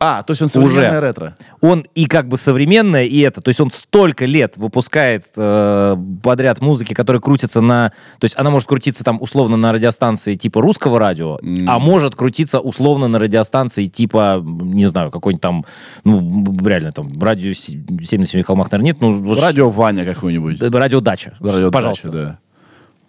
[0.00, 1.00] А, то есть он современное Уже.
[1.00, 1.36] ретро.
[1.60, 3.40] Он и как бы современное, и это.
[3.40, 7.90] То есть он столько лет выпускает э, подряд музыки, которая крутится на...
[8.18, 12.60] То есть она может крутиться там условно на радиостанции типа русского радио, а может крутиться
[12.60, 15.64] условно на радиостанции типа, не знаю, какой-нибудь там,
[16.04, 19.00] ну, реально там, радио 7 на 7 холмах, наверное, нет.
[19.00, 20.60] Ну, вот Радио Ваня какой-нибудь.
[20.60, 21.36] Радио Дача.
[21.40, 22.08] Радио Пожалуйста.
[22.08, 22.38] Дача, да.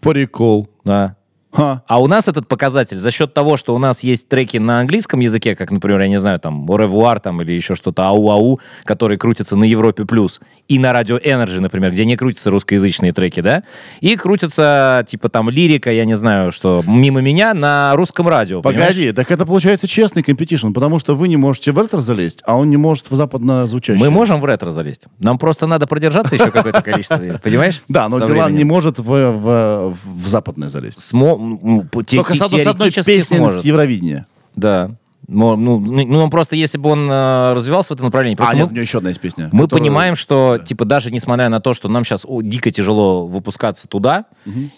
[0.01, 0.69] Прикол.
[0.83, 1.15] Да.
[1.51, 1.83] Ха.
[1.87, 5.19] А у нас этот показатель за счет того, что у нас есть треки на английском
[5.19, 9.55] языке, как, например, я не знаю, там, Оревуар там или еще что-то, Ау-Ау, которые крутятся
[9.55, 13.63] на Европе Плюс, и на Радио Energy, например, где не крутятся русскоязычные треки, да,
[13.99, 18.89] и крутятся, типа, там, лирика, я не знаю, что, мимо меня на русском радио, понимаешь?
[18.89, 22.57] Погоди, так это получается честный competition, потому что вы не можете в ретро залезть, а
[22.57, 23.99] он не может в западно звучащий.
[23.99, 25.07] Мы можем в ретро залезть.
[25.17, 27.81] Нам просто надо продержаться еще какое-то количество понимаешь?
[27.87, 29.95] Да, но Билан не может в
[30.25, 30.99] западное залезть.
[31.39, 33.61] Ну, Только с одной, с одной песней сможет.
[33.61, 34.27] с Евровидения.
[34.55, 34.91] Да.
[35.31, 38.53] Ну, ну, ну, ну, он просто, если бы он э, развивался в этом направлении, просто
[38.53, 39.49] а, мы- нет, у него еще одна есть песня.
[39.51, 43.87] Мы которая- понимаем, что, типа, даже несмотря на то, что нам сейчас дико тяжело выпускаться
[43.87, 44.25] туда,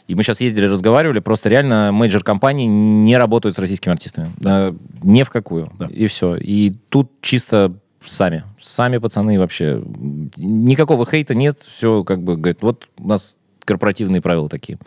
[0.07, 4.27] и мы сейчас ездили, разговаривали, просто реально major -компании не работают с российскими артистами.
[4.43, 5.71] Э, ни в какую.
[5.79, 5.85] Да.
[5.88, 6.35] И все.
[6.35, 7.73] И тут чисто
[8.05, 8.43] сами.
[8.59, 9.81] Сами пацаны вообще.
[10.35, 11.59] Никакого хейта нет.
[11.65, 14.77] Все как бы, говорит, вот у нас корпоративные правила такие.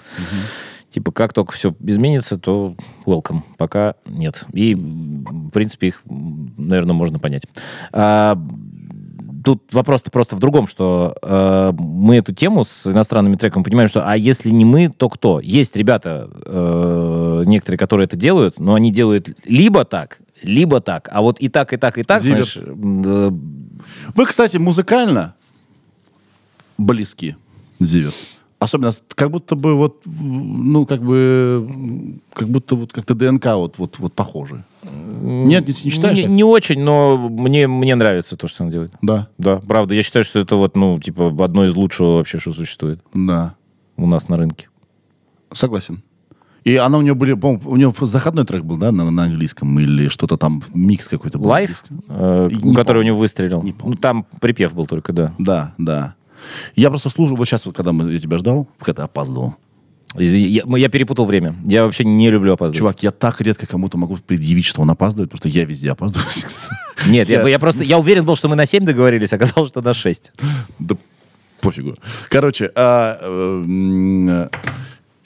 [0.95, 3.41] Типа, как только все изменится, то welcome.
[3.59, 4.45] Пока нет.
[4.53, 7.43] И, в принципе, их, наверное, можно понять.
[7.91, 8.39] А,
[9.45, 14.09] тут вопрос просто в другом, что э, мы эту тему с иностранными треками понимаем, что
[14.09, 15.41] а если не мы, то кто?
[15.41, 21.09] Есть ребята, э, некоторые, которые это делают, но они делают либо так, либо так.
[21.11, 22.53] А вот и так, и так, и так, Зиверт.
[22.53, 22.69] знаешь,
[23.05, 23.31] э,
[24.15, 25.35] Вы, кстати, музыкально
[26.79, 27.35] близки,
[27.81, 28.15] Зиверт.
[28.59, 33.99] Особенно, как будто бы вот, ну, как бы, как будто вот как-то ДНК вот, вот,
[33.99, 34.65] вот похожи.
[34.83, 36.19] Нет, не, не считаешь?
[36.19, 38.93] не, не очень, но мне, мне нравится то, что он делает.
[39.03, 39.95] Да, Да, правда.
[39.95, 43.55] Я считаю, что это вот, ну, типа, одно из лучшего вообще, что существует да,
[43.97, 44.69] у нас на рынке.
[45.53, 46.03] согласен.
[46.65, 49.79] И она у нее были, по у нее заходной трек был, да, на, на английском
[49.79, 51.51] или что-то там, микс какой-то был.
[51.51, 53.01] Life, э, который помню.
[53.01, 53.63] у него выстрелил.
[53.63, 53.97] Не помню.
[53.97, 55.35] Ну, там припев был только, да.
[55.39, 56.15] Да, да.
[56.77, 59.57] Я просто слушаю, вот сейчас, вот, когда мы, я тебя ждал, когда опаздывал.
[60.17, 61.57] Я, я перепутал время.
[61.65, 62.79] Я вообще не люблю опаздывать.
[62.79, 66.29] Чувак, я так редко кому-то могу предъявить, что он опаздывает, потому что я везде опаздываю.
[67.09, 69.93] Нет, я, Я- просто, я уверен был, что мы на 7 договорились, оказалось, что на
[69.93, 70.33] 6.
[70.79, 70.97] Да
[71.65, 71.97] пофигу.
[72.29, 74.49] Короче, а, э,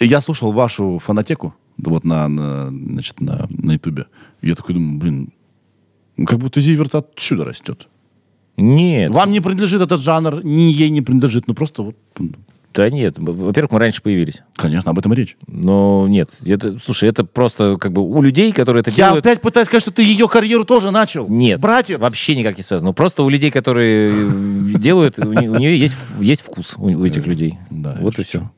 [0.01, 4.07] э, я слушал вашу фонотеку, вот на, на, значит, на, на Ютубе.
[4.41, 5.33] Я такой думаю, блин,
[6.27, 7.89] как будто Зиверт отсюда растет.
[8.59, 12.35] Нет, Вам не принадлежит этот жанр, ни ей не принадлежит, ну просто вот, м,
[12.75, 13.15] да нет.
[13.19, 14.43] Во-первых, мы раньше появились.
[14.55, 15.37] конечно, об этом и речь.
[15.47, 19.25] Но нет, это, слушай, это просто как бы у людей, которые это Я делают...
[19.25, 21.29] опять пытаюсь сказать, что ты ее карьеру тоже начал.
[21.29, 21.99] Нет, Братец.
[21.99, 22.93] вообще никак не связано.
[22.93, 27.59] Просто у людей, которые э, делают, у не- у нее есть, вкус у этих людей.
[27.71, 28.51] Да, Вот я и все.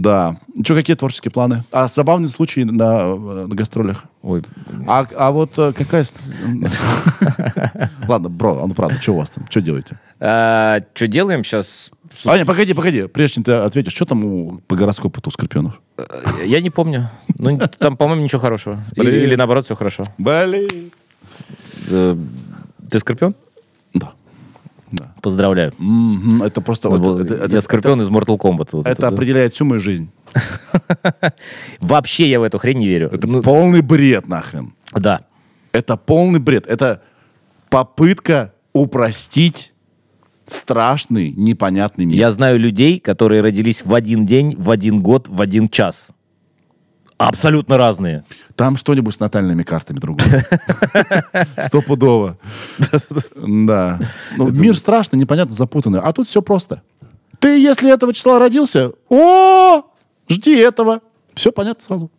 [0.00, 0.36] Да.
[0.64, 1.64] Что, какие творческие планы?
[1.70, 4.04] А забавный случай на, э, на гастролях?
[4.22, 4.42] Ой,
[4.86, 6.04] А, а вот э, какая...
[8.08, 9.46] Ладно, бро, а ну правда, что у вас там?
[9.48, 9.98] Что делаете?
[10.18, 11.90] что делаем сейчас?
[12.24, 13.06] А, не, погоди, погоди.
[13.06, 15.80] Прежде чем ты ответишь, что там у, по гороскопу-то у скорпионов?
[16.44, 17.10] Я не помню.
[17.38, 18.84] Ну, там, по-моему, ничего хорошего.
[18.96, 20.04] Или, или наоборот, все хорошо.
[20.18, 20.92] Блин.
[21.88, 22.16] Э,
[22.90, 23.34] Ты скорпион?
[24.98, 25.14] Да.
[25.22, 25.72] Поздравляю.
[25.78, 26.88] Мгм, Это просто...
[26.88, 28.68] Вот вот был- это, я это- скорпион из Mortal Kombat.
[28.72, 29.08] вот это это, да.
[29.08, 30.08] определяет всю мою жизнь.
[31.80, 33.08] Вообще я в эту хрень не верю.
[33.12, 34.72] Это Ну, полный бред нахрен.
[34.92, 35.22] да.
[35.72, 36.66] Это полный бред.
[36.68, 37.02] Это
[37.68, 39.72] попытка упростить
[40.46, 42.16] страшный, непонятный мир.
[42.16, 46.10] Я знаю людей, которые родились в один день, в один год, в один час.
[47.18, 48.24] Абсолютно разные.
[48.56, 50.46] Там что-нибудь с натальными картами другое.
[51.66, 52.38] Стопудово.
[53.36, 54.00] Да.
[54.36, 56.00] Ну, мир страшный, непонятно, запутанный.
[56.00, 56.82] А тут все просто.
[57.38, 59.82] Ты, если этого числа родился, о,
[60.28, 61.00] жди этого.
[61.34, 62.10] Все понятно сразу.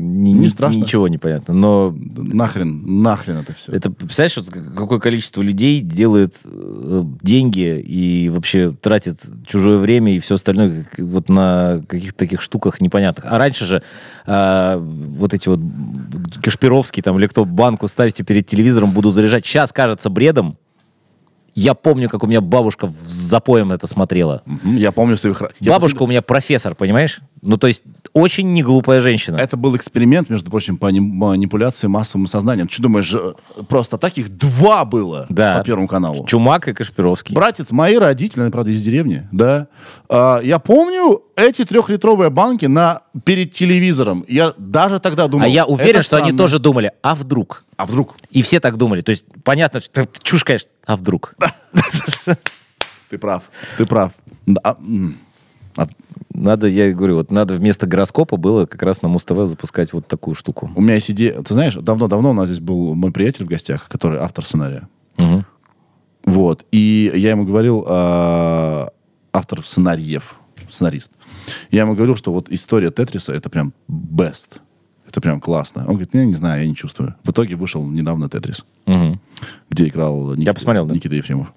[0.00, 0.80] Не ни- страшно.
[0.80, 1.54] Ничего не понятно.
[1.54, 3.72] Но Нахрен, нахрен это все.
[3.72, 10.18] это, представляешь, вот какое количество людей делает э, деньги и вообще тратит чужое время и
[10.20, 13.26] все остальное как- вот на каких-то таких штуках непонятных.
[13.30, 13.82] А раньше же
[14.26, 15.60] а, вот эти вот
[16.42, 19.44] Кашпировские там или кто банку ставите перед телевизором, буду заряжать.
[19.46, 20.56] Сейчас кажется бредом.
[21.54, 24.42] Я помню, как у меня бабушка в запоем это смотрела.
[24.64, 25.42] Я помню своих...
[25.60, 27.20] Бабушка у меня профессор, понимаешь?
[27.42, 29.36] Ну, то есть очень неглупая женщина.
[29.36, 32.66] Это был эксперимент, между прочим, по мани- манипуляции массовым сознанием.
[32.66, 33.32] Ты что думаешь, э,
[33.68, 35.58] просто таких два было Да.
[35.58, 36.26] по Первому каналу?
[36.26, 37.34] Чумак и Кашпировский.
[37.34, 39.68] Братец, мои родители, они, правда, из деревни, да.
[40.08, 44.24] А, я помню эти трехлитровые банки на, перед телевизором.
[44.28, 45.44] Я даже тогда думал...
[45.46, 46.38] а я уверен, что они странно.
[46.38, 47.64] тоже думали, а вдруг?
[47.76, 48.16] А вдруг?
[48.30, 49.00] И все так думали.
[49.00, 51.34] То есть понятно, что чушь, конечно, а вдруг?
[53.08, 53.42] Ты прав,
[53.76, 54.12] ты прав.
[54.46, 54.60] Да.
[54.62, 54.76] А
[56.32, 60.34] Надо, я говорю, вот надо вместо гороскопа было как раз на Муз-ТВ запускать вот такую
[60.34, 60.70] штуку.
[60.74, 61.42] у меня есть идея...
[61.42, 64.88] Ты знаешь, давно-давно у нас здесь был мой приятель в гостях, который автор сценария.
[65.18, 65.44] Мгм.
[66.24, 66.64] Вот.
[66.72, 68.86] И я ему говорил, э,
[69.32, 70.36] автор сценариев,
[70.68, 71.10] сценарист.
[71.70, 74.60] Я ему говорил, что вот история Тетриса это прям best.
[75.08, 75.82] Это прям классно.
[75.82, 77.16] Он говорит, я не знаю, я не чувствую.
[77.24, 79.20] В итоге вышел недавно Тетрис, Мгм.
[79.68, 80.94] где играл Никита, посмотрел, да.
[80.94, 81.52] Никита Ефремов.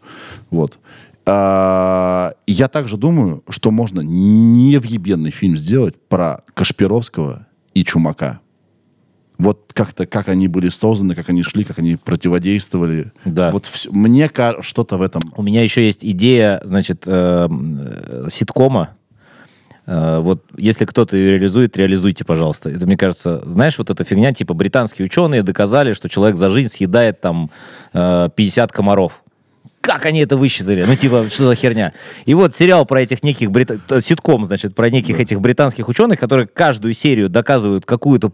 [0.50, 0.80] Вот.
[1.26, 8.40] А, я также думаю, что можно невъебенный фильм сделать про Кашпировского и Чумака.
[9.38, 13.12] Вот как-то, как они были созданы, как они шли, как они противодействовали.
[13.26, 13.52] Да.
[13.52, 14.30] Вот всё- мне
[14.62, 18.90] что-то в этом У меня еще есть идея, значит, э, э, ситкома.
[19.86, 22.70] Э, Вот если кто-то ее реализует, реализуйте, пожалуйста.
[22.70, 26.70] Это, мне кажется, знаешь, вот эта фигня, типа британские ученые доказали, что человек за жизнь
[26.70, 27.50] съедает там
[27.94, 29.23] э, 50 комаров.
[29.84, 30.84] Как они это высчитали?
[30.86, 31.92] Ну, типа, что за херня?
[32.26, 36.18] И вот сериал про этих неких, брита- т- ситком, значит, про неких этих британских ученых,
[36.22, 38.32] которые каждую серию доказывают какую-то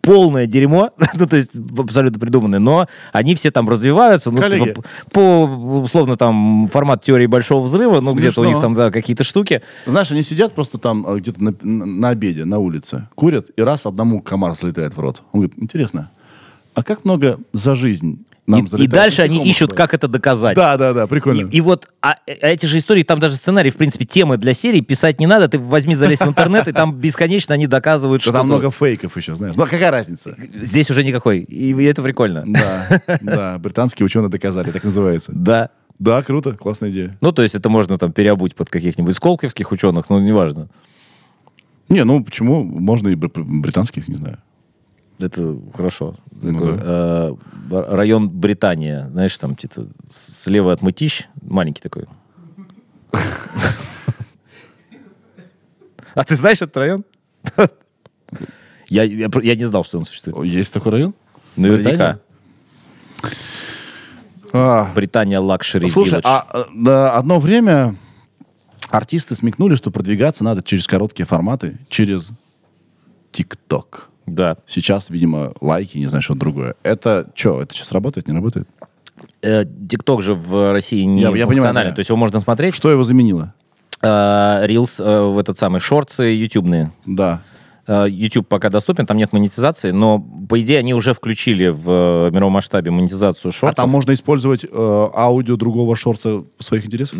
[0.00, 4.64] полное дерьмо, ну, то есть абсолютно придуманное, но они все там развиваются, ну, Коллеги.
[4.70, 5.44] типа, по,
[5.84, 9.60] условно, там, формат теории Большого Взрыва, ну, где-то у них там, да, какие-то штуки.
[9.84, 13.84] Знаешь, они сидят просто там э, где-то на, на- обеде, на улице, курят, и раз
[13.84, 15.22] одному комар залетает в рот.
[15.32, 16.10] Он говорит, интересно,
[16.72, 20.56] а как много за жизнь нам И, и дальше они ищут, рот?» как это доказать.
[20.56, 21.48] Да, да, да, прикольно.
[21.48, 24.54] И, и вот а, э, эти же истории, там даже сценарий, в принципе, темы для
[24.54, 25.48] серии писать не надо.
[25.48, 29.34] Ты возьми, залезь в интернет, и там бесконечно они доказывают, Что там много фейков еще,
[29.34, 29.56] знаешь.
[29.56, 30.36] Ну, а какая разница?
[30.62, 31.40] Здесь уже никакой.
[31.40, 32.44] И это прикольно.
[32.46, 35.32] Да, да, британские ученые доказали, так называется.
[35.34, 35.70] Да.
[35.98, 37.16] Да, круто, классная идея.
[37.20, 40.68] Ну, то есть это можно там переобуть под каких-нибудь сколковских ученых, ну, неважно.
[41.88, 42.64] Не, ну почему?
[42.64, 44.38] Можно и бр- британских, не знаю.
[45.18, 46.16] Это хорошо.
[46.30, 47.32] Ну Такой, э,
[47.94, 52.06] район Британия, знаешь, там типа, с- слева от Мытищ, маленький такой.
[56.14, 57.04] А ты знаешь этот район?
[58.88, 60.46] Я, я, не знал, что он существует.
[60.46, 61.14] Есть такой район?
[61.56, 62.20] Наверняка.
[64.52, 67.96] А, Британия Luxury Слушай, а э, да, одно время
[68.90, 72.30] артисты смекнули, что продвигаться надо через короткие форматы, через
[73.32, 74.08] ТикТок.
[74.26, 74.56] Да.
[74.66, 76.74] Сейчас, видимо, лайки, не знаю, что другое.
[76.82, 78.68] Это что, это сейчас работает, не работает?
[79.42, 82.74] Э, ТикТок же в России не Я- я понимаю, то есть его можно смотреть.
[82.74, 83.54] Что его заменило?
[84.02, 86.92] Рилс в этот самый, шорты ютубные.
[87.06, 87.40] Да.
[87.88, 90.18] Э, YouTube пока доступен, там нет монетизации, но,
[90.48, 93.76] по идее, они уже включили в э, мировом масштабе монетизацию А шортов.
[93.76, 97.14] там можно использовать э, аудио другого шорта в своих интересах?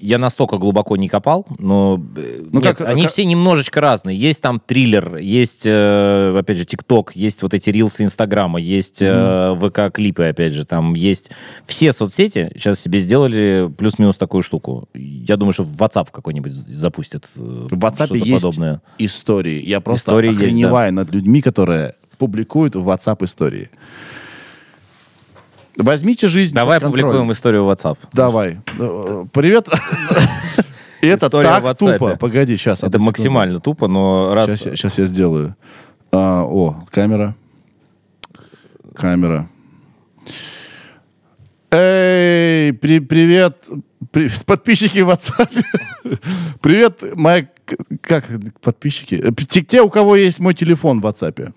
[0.00, 4.16] Я настолько глубоко не копал, но э, Ну, нет, как- они как- все немножечко разные.
[4.18, 9.54] Есть там триллер, есть, э, опять же, ТикТок, есть вот эти рилсы Инстаграма, есть э,
[9.60, 11.30] ВК-клипы, опять же, там есть
[11.66, 14.88] все соцсети сейчас себе сделали плюс-минус такую штуку.
[14.94, 18.80] Я думаю, что в WhatsApp какой-нибудь запустят В WhatsApp что-то есть подобное.
[19.44, 19.68] Истории.
[19.68, 23.70] Я просто Истории есть, охреневаю над людьми, которые публикуют в WhatsApp истории.
[25.76, 27.98] Возьмите жизнь Давай опубликуем историю в WhatsApp.
[28.12, 28.60] Давай.
[28.78, 29.68] Э, Привет.
[31.00, 32.16] Это так тупо.
[32.16, 32.82] Погоди, сейчас.
[32.82, 34.58] Это максимально тупо, но раз...
[34.58, 35.56] Сейчас, я сделаю.
[36.12, 37.34] А, о, камера.
[38.94, 39.48] Камера.
[41.76, 43.56] Эй, при- привет,
[44.12, 45.50] при- подписчики в WhatsApp.
[46.62, 47.46] привет, мои,
[48.00, 48.24] как
[48.60, 49.16] подписчики?
[49.16, 49.32] Э,
[49.62, 51.52] те, у кого есть мой телефон в WhatsApp.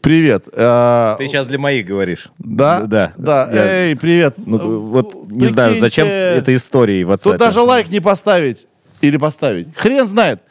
[0.00, 0.44] Привет.
[0.52, 2.28] А, Ты сейчас для моих говоришь.
[2.38, 2.82] Да?
[2.82, 3.12] Да.
[3.16, 3.50] Да.
[3.52, 4.34] Я- Эй, привет.
[4.36, 7.22] Ну, вот не знаю, зачем Прикиньте, этой истории в WhatsApp.
[7.32, 8.66] Тут даже лайк не поставить
[9.00, 9.74] или поставить.
[9.76, 10.42] Хрен знает.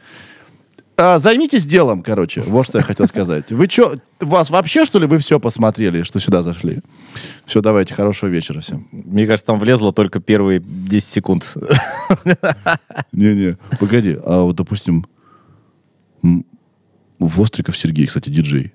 [0.95, 2.41] А, займитесь делом, короче.
[2.41, 3.51] Вот что я хотел сказать.
[3.51, 6.81] Вы что, вас вообще, что ли, вы все посмотрели, что сюда зашли?
[7.45, 8.87] Все, давайте, хорошего вечера всем.
[8.91, 11.51] Мне кажется, там влезло только первые 10 секунд.
[13.11, 14.17] Не-не, погоди.
[14.23, 15.05] А вот, допустим,
[17.19, 18.73] Востриков Сергей, кстати, диджей.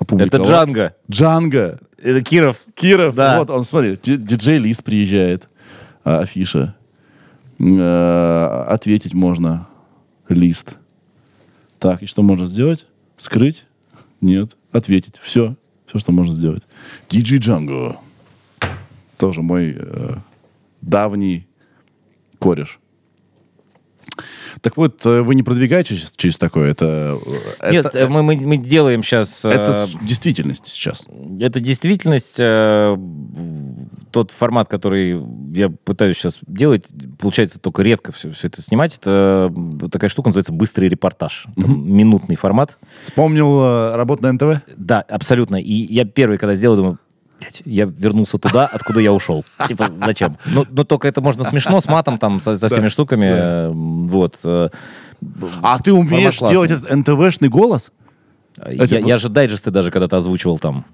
[0.00, 0.94] Это Джанго.
[1.10, 1.80] Джанго.
[2.02, 2.56] Это Киров.
[2.74, 3.38] Киров, Да.
[3.38, 5.48] вот он, смотри, ди- диджей Лист приезжает,
[6.02, 6.74] а, афиша.
[7.60, 9.68] Э, ответить можно.
[10.28, 10.76] Лист.
[11.82, 12.86] Так, и что можно сделать?
[13.16, 13.64] Скрыть?
[14.20, 14.56] Нет.
[14.70, 15.16] Ответить.
[15.20, 15.56] Все.
[15.86, 16.62] Все, что можно сделать.
[17.08, 17.96] Диджей Джанго.
[19.18, 20.14] Тоже мой э,
[20.80, 21.48] давний
[22.38, 22.78] кореш.
[24.62, 26.70] Так вот, э, вы не продвигаетесь через, через такое?
[26.70, 27.18] Это,
[27.60, 29.44] э, Нет, это, э, мы, мы, мы делаем сейчас...
[29.44, 31.08] это с- действительность сейчас.
[31.40, 32.96] Это действительность, э,
[34.12, 35.20] тот формат, который
[35.52, 36.86] я пытаюсь сейчас делать,
[37.18, 38.96] получается только редко все, все это снимать.
[38.98, 39.52] Это
[39.82, 41.46] э, такая штука называется быстрый репортаж.
[41.56, 42.78] Там Минутный формат.
[43.00, 44.62] Вспомнил э, работу на НТВ?
[44.76, 45.56] Да, абсолютно.
[45.56, 46.98] И я первый, когда сделал, думаю,
[47.42, 49.44] «Блядь, я вернулся туда, откуда я ушел.
[49.68, 50.38] Типа, зачем?
[50.46, 53.28] Ну, ну, только это можно смешно, с матом, там, со, со всеми Да, штуками.
[53.30, 53.36] да.
[53.66, 54.38] э, Вот.
[54.44, 54.68] э,
[55.62, 56.54] А ты умеешь классный.
[56.54, 57.92] делать этот НТВшный голос?
[58.66, 60.84] Я, Это- я же дайджесты даже когда-то озвучивал там.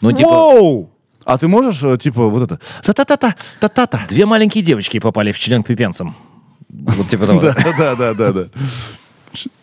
[0.00, 0.90] Ну, типа, Воу!
[1.24, 2.58] А ты можешь, э, типа, вот это...
[2.84, 4.06] Та-та-та-та, та-та-та.
[4.08, 6.16] две маленькие девочки попали в член к пипенцам.
[6.68, 7.40] Вот типа того.
[7.42, 8.44] Да, да, да, да, да.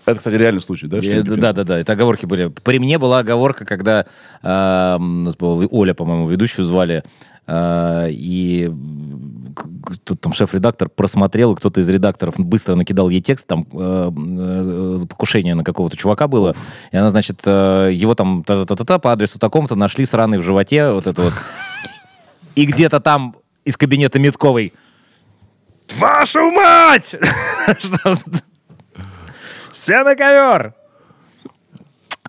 [0.05, 1.01] Это, кстати, реальный случай, да?
[1.01, 2.47] что Э, Да, да, да, это оговорки были.
[2.47, 4.05] При мне была оговорка, когда
[4.41, 7.03] э, у нас была Оля, по-моему, ведущую звали,
[7.47, 8.71] э, и
[10.03, 15.55] тут там шеф-редактор просмотрел, кто-то из редакторов быстро накидал ей текст, там э, э, покушение
[15.55, 16.55] на какого-то чувака было,
[16.91, 21.07] и она, значит, э, его там та-та-та-та по адресу такому-то нашли сраный в животе, вот
[21.07, 21.33] это вот.
[22.55, 24.73] И где-то там из кабинета Метковой
[25.97, 27.15] Вашу мать!
[29.79, 30.73] Все на ковер!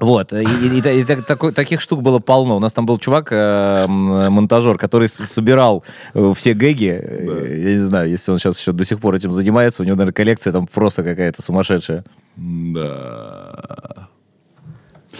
[0.01, 2.57] Вот, и, и- и и так- такой- таких штук было полно.
[2.57, 5.83] У нас там был чувак, э, монтажер, который собирал
[6.15, 6.87] э, все гэги.
[7.03, 9.97] Э, Я не знаю, если он сейчас еще до сих пор этим занимается, у него,
[9.97, 12.05] наверное, коллекция там просто какая-то сумасшедшая.
[12.37, 14.09] Да.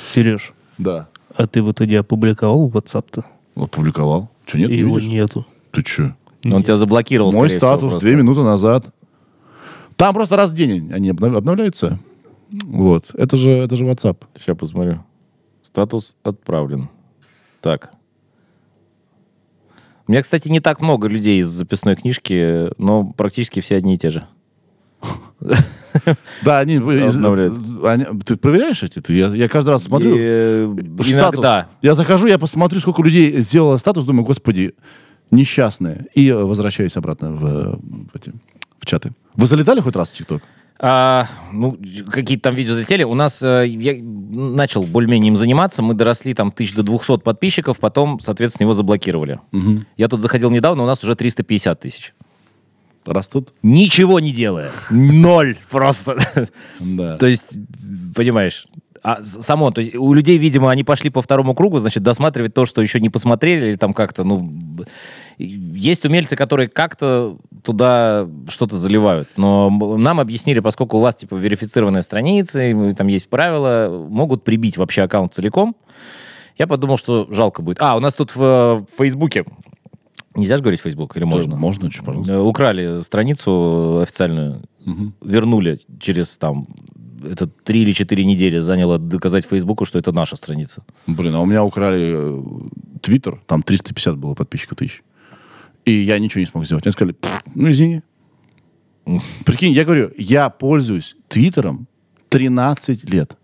[0.05, 1.09] Сереж, Да.
[1.35, 3.25] а ты в итоге опубликовал WhatsApp-то?
[3.57, 4.31] Опубликовал.
[4.47, 5.11] Че, нет, не его видишь?
[5.11, 5.45] нету.
[5.73, 6.15] Ты че?
[6.45, 8.01] Он тебя заблокировал, Мой всего, статус просто.
[8.01, 8.87] две минуты назад.
[9.97, 11.99] Там просто раз в день они обнов- обновляются.
[12.65, 13.11] Вот.
[13.15, 14.25] Это же, это же WhatsApp.
[14.39, 15.05] Сейчас посмотрю.
[15.63, 16.89] Статус отправлен.
[17.61, 17.93] Так.
[20.07, 23.99] У меня, кстати, не так много людей из записной книжки, но практически все одни и
[23.99, 24.27] те же.
[26.43, 26.77] Да, они...
[26.77, 27.55] Обновляют.
[28.25, 29.01] ты проверяешь эти?
[29.13, 30.15] Я, я каждый раз смотрю.
[30.17, 31.69] Э, иногда.
[31.83, 34.75] Я захожу, я посмотрю, сколько людей сделало статус, думаю, господи,
[35.31, 36.07] несчастные.
[36.15, 38.33] И возвращаюсь обратно в, в эти,
[38.79, 39.13] в чаты.
[39.35, 40.43] Вы залетали хоть раз в ТикТок?
[40.83, 41.79] А, ну,
[42.11, 43.05] какие-то там видео залетели.
[43.05, 47.79] У нас, э, я начал более-менее им заниматься, мы доросли там тысяч до 200 подписчиков,
[47.79, 49.41] потом, соответственно, его заблокировали.
[49.99, 52.15] Я тут заходил недавно, у нас уже 350 тысяч.
[53.05, 53.53] Растут?
[53.63, 54.71] Ничего не делая.
[54.91, 56.17] Ноль просто.
[56.79, 57.19] Да.
[57.19, 57.59] То есть,
[58.15, 58.67] понимаешь,
[59.03, 62.67] а само, то есть у людей, видимо, они пошли по второму кругу, значит, досматривать то,
[62.67, 64.53] что еще не посмотрели, или там как-то, ну,
[65.39, 69.29] есть умельцы, которые как-то туда что-то заливают.
[69.37, 74.77] Но нам объяснили, поскольку у вас, типа, верифицированная страница, и там есть правила, могут прибить
[74.77, 75.77] вообще аккаунт целиком.
[76.59, 77.81] Я подумал, что жалко будет.
[77.81, 79.45] А, у нас тут в, в Фейсбуке,
[80.35, 81.57] нельзя же говорить Фейсбук, или можно?
[81.57, 82.33] Можно, что, пожалуйста.
[82.35, 85.15] Э, Украли страницу официальную, Мгм.
[85.23, 86.67] вернули через там
[87.23, 90.85] это три или четыре недели заняло доказать Фейсбуку, что это наша страница.
[91.07, 92.43] Блин, а у меня украли э,
[93.03, 95.03] Твиттер, там 350 было подписчиков тысяч.
[95.85, 96.85] И я ничего не смог сделать.
[96.85, 98.03] Мне сказали, «Пф, ну извини.
[99.45, 101.89] Прикинь, я говорю, я пользуюсь Твиттером
[102.29, 103.37] 13 лет.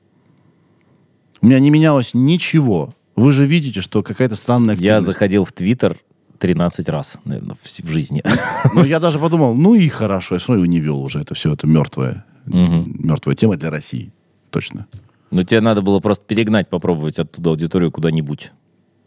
[1.41, 2.95] У меня не менялось ничего.
[3.17, 5.07] Вы же видите, что какая-то странная Я активность.
[5.07, 5.97] заходил в Твиттер
[6.39, 8.23] 13 раз, наверное, в, в жизни.
[8.75, 11.21] Ну, я даже подумал, ну и хорошо, я его не вел уже.
[11.21, 14.13] Это все, это мертвая, мертвая тема для России.
[14.51, 14.87] Точно.
[15.31, 18.53] Но тебе надо было просто перегнать, попробовать оттуда аудиторию куда-нибудь.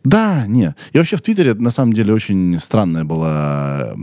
[0.04, 0.76] Да, не.
[0.94, 3.94] И вообще в Твиттере, на самом деле, очень странная была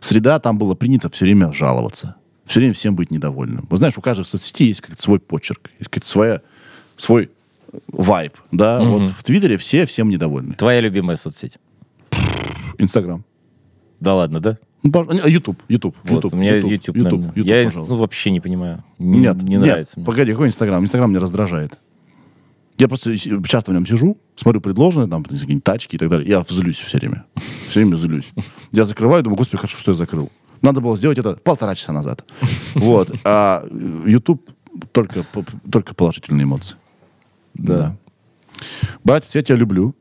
[0.00, 0.38] среда.
[0.40, 2.16] Там было принято все время жаловаться.
[2.44, 3.66] Все время всем быть недовольным.
[3.70, 6.40] Вы знаешь, у каждой соцсети есть как-то свой почерк, есть какая-то своя,
[6.96, 7.30] свой
[7.88, 8.32] вайб.
[8.52, 8.80] Да?
[8.82, 10.54] Вот в Твиттере все всем недовольны.
[10.54, 11.58] Твоя любимая соцсеть.
[12.78, 13.24] Инстаграм.
[14.00, 14.58] Да ладно, да?
[14.82, 17.32] Ну, не, Ютуб, Ютуб, Вот, Ютуб, у меня YouTube, Ютуб, наверное.
[17.34, 17.92] Ютуб, Я пожалуйста.
[17.94, 18.84] ну, вообще не понимаю.
[18.98, 20.06] Не, Нет, не нет, нравится мне.
[20.06, 20.82] погоди, какой Инстаграм?
[20.82, 21.72] Инстаграм меня раздражает.
[22.78, 26.28] Я просто с- часто в нем сижу, смотрю предложенные, там, какие-нибудь тачки и так далее.
[26.28, 27.24] Я злюсь все время.
[27.68, 28.30] Все время злюсь.
[28.72, 30.30] Я закрываю, думаю, господи, хорошо, что я закрыл.
[30.62, 32.24] Надо было сделать это полтора часа назад.
[32.74, 33.12] Вот.
[33.24, 33.64] А
[34.06, 34.48] YouTube
[34.92, 35.24] только,
[35.70, 36.76] только положительные эмоции.
[37.54, 37.96] Да.
[39.04, 39.94] Братец, я тебя люблю.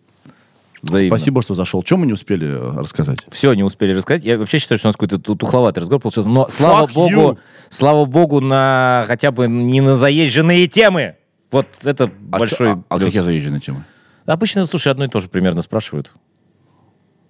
[0.84, 1.16] Взаимно.
[1.18, 1.82] Спасибо, что зашел.
[1.84, 3.26] Чем мы не успели э, рассказать?
[3.32, 4.24] Все не успели рассказать.
[4.24, 6.30] Я вообще считаю, что у нас какой-то ту- тухловатый разговор получился.
[6.30, 7.38] Но слава Fuck богу, you.
[7.70, 11.16] слава богу, на хотя бы не на заезженные темы.
[11.52, 13.84] Вот это А большой чё- а, а какие заезженные темы?
[14.26, 16.12] Обычно, слушай, одно и то же примерно спрашивают.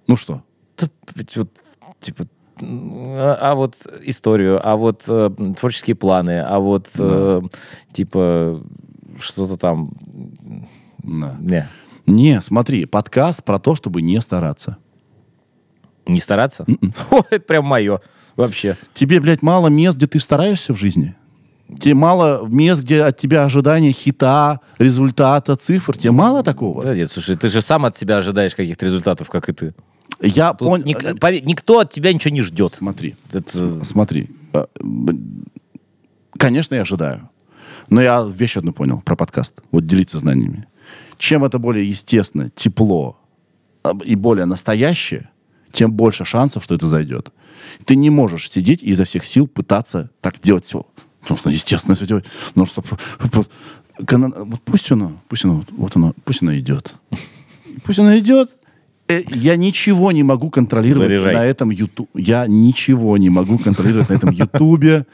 [0.07, 0.43] Ну что?
[0.77, 0.87] Да,
[1.35, 1.49] вот,
[1.99, 2.27] типа,
[2.59, 7.41] а, а вот историю, а вот э, творческие планы, а вот, э,
[7.93, 8.63] типа,
[9.19, 9.91] что-то там...
[11.03, 11.35] Да.
[11.39, 11.69] Не,
[12.07, 14.77] Не, смотри, подкаст про то, чтобы не стараться.
[16.07, 16.63] не стараться?
[16.67, 16.93] М-м.
[17.11, 18.01] О, это прям мое.
[18.35, 18.77] Вообще.
[18.93, 21.15] Тебе, блядь, мало мест, где ты стараешься в жизни?
[21.79, 25.97] Тебе мало мест, где от тебя ожидания хита, результата, цифр?
[25.97, 26.83] Тебе мало такого?
[26.83, 29.73] Да нет, слушай, ты же сам от себя ожидаешь каких-то результатов, как и ты.
[30.21, 30.85] Я понял.
[30.85, 32.73] ник- поверь, никто от тебя ничего не ждет.
[32.73, 34.29] Смотри, Это- смотри.
[34.53, 34.67] А,
[36.37, 37.29] Конечно, я ожидаю.
[37.89, 39.55] Но я вещь одну понял про подкаст.
[39.71, 40.65] Вот делиться знаниями.
[41.17, 43.17] Чем это более естественно, тепло
[43.83, 45.29] а, и более настоящее,
[45.71, 47.31] тем больше шансов, что это зайдет.
[47.85, 50.85] Ты не можешь сидеть и изо всех сил пытаться так делать все.
[51.29, 52.25] Нужно естественно все делать.
[52.55, 52.83] Ну, что,
[53.19, 56.95] вот пусть оно, пусть оно, вот оно, пусть оно идет.
[57.83, 58.57] Пусть оно идет.
[59.09, 61.33] Я ничего не могу контролировать Заряжай.
[61.33, 62.09] на этом YouTube.
[62.13, 65.05] Я ничего не могу контролировать на этом Ютубе.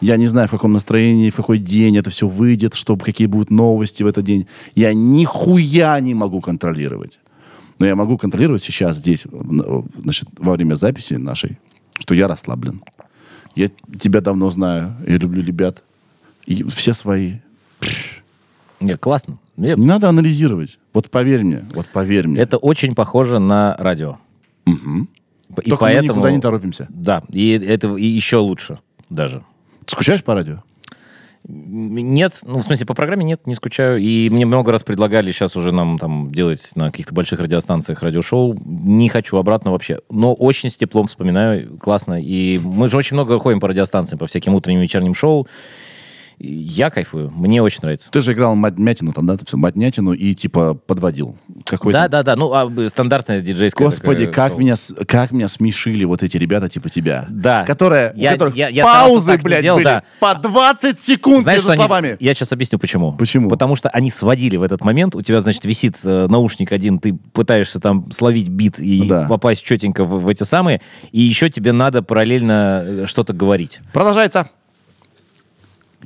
[0.00, 3.50] Я не знаю, в каком настроении, в какой день это все выйдет, чтобы какие будут
[3.50, 4.46] новости в этот день.
[4.74, 7.18] Я нихуя не могу контролировать.
[7.78, 9.24] Но я могу контролировать сейчас здесь,
[10.02, 11.58] значит, во время записи нашей,
[11.98, 12.82] что я расслаблен.
[13.54, 13.68] Я
[13.98, 15.82] тебя давно знаю, я люблю ребят.
[16.46, 17.34] И все свои.
[18.80, 19.38] Не, классно.
[19.56, 20.78] Мне- Не надо анализировать.
[20.92, 22.40] Вот поверь мне, вот поверь мне.
[22.40, 24.18] Это очень похоже на радио.
[24.66, 24.72] И
[25.70, 26.12] Только мы поэтому...
[26.14, 26.86] никуда не торопимся.
[26.88, 28.78] Да, и это и еще лучше
[29.10, 29.44] даже.
[29.86, 30.62] Скучаешь по радио?
[31.54, 33.98] Нет, ну, в смысле, по программе нет, не скучаю.
[33.98, 38.58] И мне много раз предлагали сейчас уже нам там делать на каких-то больших радиостанциях радиошоу.
[38.64, 40.00] Не хочу обратно вообще.
[40.08, 42.18] Но очень с теплом вспоминаю, классно.
[42.22, 45.46] И мы же очень много ходим по радиостанциям, по всяким утренним и вечерним шоу.
[46.44, 48.10] Я кайфую, мне очень нравится.
[48.10, 49.36] Ты же играл матнятину там, да?
[49.36, 51.36] Ты все матнятину и типа подводил.
[51.66, 52.00] Какой-то...
[52.00, 52.34] Да, да, да.
[52.36, 53.86] Ну, а, б- стандартная диджейская.
[53.86, 54.60] Господи, такая как шоу.
[54.60, 54.74] меня,
[55.06, 57.26] как меня смешили вот эти ребята типа тебя.
[57.28, 57.64] Да.
[57.64, 60.02] Которые, Я- у которых я- я паузы, блядь, делать, были да.
[60.18, 62.16] по 20 секунд Знаешь, между что они- словами.
[62.18, 63.12] Я сейчас объясню, почему.
[63.12, 63.48] Почему?
[63.48, 65.14] Потому что они сводили в этот момент.
[65.14, 69.26] У тебя, значит, висит э, наушник один, ты пытаешься там словить бит и Да.
[69.28, 70.80] попасть четенько в, в эти самые,
[71.12, 73.80] и еще тебе надо параллельно э, что-то говорить.
[73.92, 74.48] Продолжается.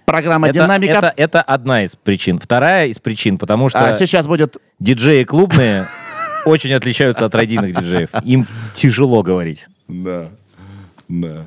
[0.06, 0.92] Программа Это, «Динамика».
[0.92, 2.38] это, это одна из причин.
[2.38, 4.56] Вторая из причин, потому что А сейчас будет...
[4.78, 5.86] диджеи клубные
[6.46, 8.10] очень отличаются от радийных диджеев.
[8.24, 9.66] Им тяжело говорить.
[9.88, 10.28] Да,
[11.08, 11.46] да.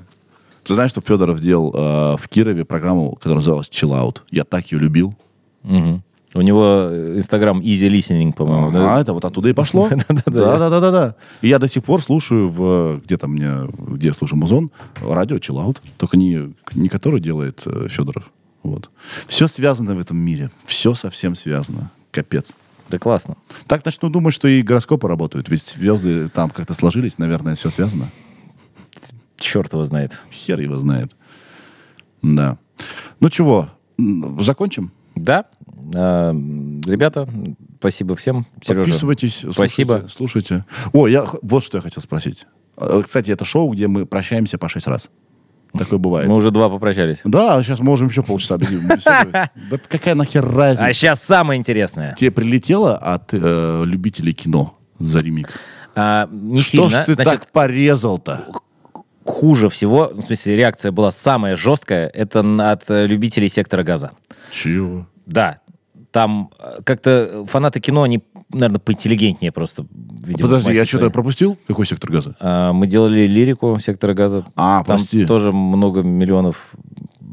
[0.66, 4.20] Ты знаешь, что Федоров сделал э, в Кирове программу, которая называлась «Chill Out».
[4.30, 5.16] Я так ее любил.
[5.64, 8.72] У него э, Инстаграм Easy Listening, по-моему.
[8.72, 8.98] да?
[8.98, 9.90] А, это вот оттуда и пошло.
[10.10, 11.16] Да-да-да-да.
[11.42, 13.02] И я до сих пор слушаю в...
[13.04, 13.52] Где там мне...
[13.78, 14.70] Где я слушаю музон?
[15.02, 15.78] Радио Chill Out.
[15.98, 18.30] Только не, не который делает э, Федоров.
[18.64, 18.90] Вот.
[19.28, 20.52] Все связано в этом мире.
[20.66, 21.92] Все совсем связано.
[22.12, 22.54] Капец.
[22.90, 23.38] Да классно.
[23.68, 25.48] Так начну думать, что и гороскопы работают.
[25.50, 27.18] Ведь звезды там как-то сложились.
[27.18, 28.10] Наверное, все связано.
[29.38, 30.20] Черт его знает.
[30.32, 31.12] Хер его знает.
[32.22, 32.58] Да.
[33.20, 33.70] Ну чего,
[34.40, 34.92] закончим?
[35.16, 35.46] Да.
[35.96, 37.30] А, Ребята,
[37.80, 38.46] спасибо всем.
[38.62, 39.46] Сережа, Подписывайтесь.
[39.52, 40.08] спасибо.
[40.14, 40.66] Слушайте.
[40.66, 40.66] слушайте.
[40.94, 42.46] О, я, вот что я хотел спросить.
[42.78, 45.10] Э, Кстати, это шоу, где мы прощаемся по шесть раз.
[45.78, 46.28] Такое бывает.
[46.28, 47.20] Мы уже два попрощались.
[47.24, 48.58] Да, сейчас можем еще полчаса.
[49.70, 50.86] Да какая нахер разница?
[50.86, 52.16] А сейчас самое интересное.
[52.16, 55.54] Тебе прилетело от э, любителей кино за ремикс?
[55.96, 57.04] А, не Что сильно.
[57.04, 58.48] ж ты Значит, так порезал-то?
[59.30, 62.40] хуже всего, в смысле, реакция была самая жесткая, это
[62.72, 64.12] от э, любителей сектора газа.
[64.52, 65.08] Чего?
[65.28, 65.60] Да.
[66.12, 69.86] Там э, как-то фанаты кино, они, наверное, поинтеллигентнее просто.
[70.24, 71.14] видимо, Подожди, я что-то своей.
[71.14, 71.58] пропустил?
[71.68, 72.36] Какой сектор газа?
[72.40, 74.46] А, Мы делали лирику сектора газа.
[74.56, 75.26] А, Там прости.
[75.26, 76.72] тоже много миллионов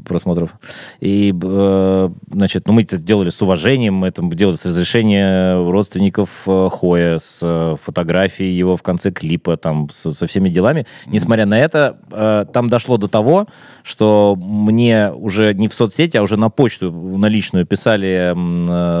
[0.07, 0.51] просмотров.
[0.99, 6.29] И, э, значит, ну, мы это делали с уважением, мы это делали с разрешения родственников
[6.47, 10.85] э, Хоя, с э, фотографией его в конце клипа, там, с- со всеми делами.
[11.07, 13.47] Несмотря на это, там дошло до того,
[13.83, 18.33] что мне уже не в соцсети, а уже на почту, на личную писали,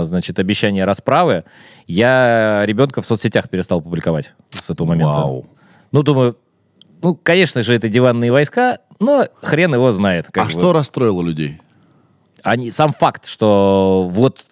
[0.03, 1.43] значит, обещание расправы.
[1.87, 5.13] Я ребенка в соцсетях перестал публиковать с этого момента.
[5.13, 5.45] Вау.
[5.91, 6.37] Ну, думаю,
[7.01, 10.27] ну, конечно же, это диванные войска, но хрен его знает.
[10.35, 10.49] А бы.
[10.49, 11.59] что расстроило людей?
[12.43, 14.45] Они, сам факт, что вот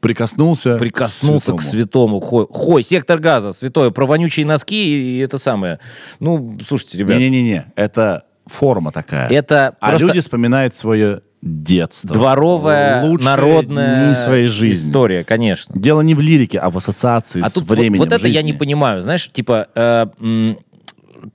[0.00, 2.20] Прикоснулся, прикоснулся к святому.
[2.20, 5.78] Хой, Хой, сектор газа, святое, про вонючие носки и, это самое.
[6.20, 9.30] Ну, слушайте, ребят, Не-не-не, это форма такая.
[9.30, 12.10] это А просто люди вспоминают свое детство.
[12.12, 14.90] дворовая, Лучшие народная дни своей жизни.
[14.90, 15.74] история, конечно.
[15.78, 18.40] Дело не в лирике, а в ассоциации А с тут вот, временем вот это я
[18.40, 18.48] жизни.
[18.48, 20.54] не понимаю, знаешь, типа, э,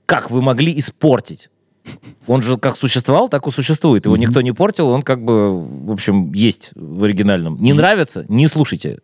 [0.06, 1.50] как вы могли испортить?
[2.26, 4.04] Он же как существовал, так и существует.
[4.04, 7.60] Его никто не портил, он как бы, в общем, есть в оригинальном.
[7.60, 8.24] Не нравится?
[8.28, 8.98] Не слушайте.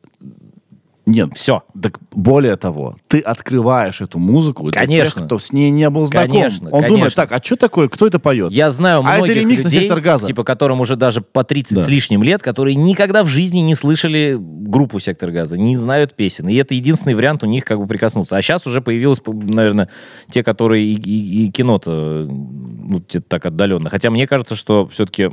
[1.09, 1.63] Нет, Все.
[1.81, 5.21] Так более того, ты открываешь эту музыку для Конечно.
[5.21, 6.33] тех, кто с ней не был знаком.
[6.33, 7.23] Конечно, Он думает, конечно.
[7.27, 8.51] так, а что такое, кто это поет?
[8.51, 10.27] Я знаю А это многих ремикс на людей, «Сектор газа».
[10.27, 11.85] типа, которым уже даже по 30 Да.
[11.85, 16.49] с лишним лет, которые никогда в жизни не слышали группу «Сектор газа», не знают песен.
[16.49, 18.37] И это единственный вариант у них как бы прикоснуться.
[18.37, 19.89] А сейчас уже появилось, наверное,
[20.31, 23.91] те, которые и, и- и кино-то ну, так отдаленно.
[23.91, 25.31] Хотя мне кажется, что все-таки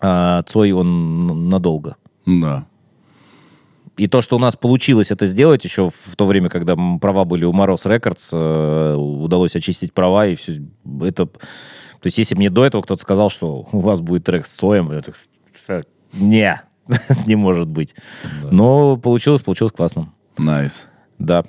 [0.00, 1.96] Цой, он надолго.
[2.26, 2.66] Да.
[3.98, 7.44] И то, что у нас получилось это сделать еще в то время, когда права были
[7.44, 10.62] у Мороз Records, э, удалось очистить права, и все
[11.02, 11.26] это...
[11.26, 14.92] То есть, если мне до этого кто-то сказал, что у вас будет трек с Цоем,
[14.92, 15.16] я так,
[15.66, 16.62] «Ша, не,
[17.26, 17.96] не может быть.
[18.52, 20.14] Но получилось, получилось классно.
[20.38, 20.86] Nice.
[21.18, 21.44] Да.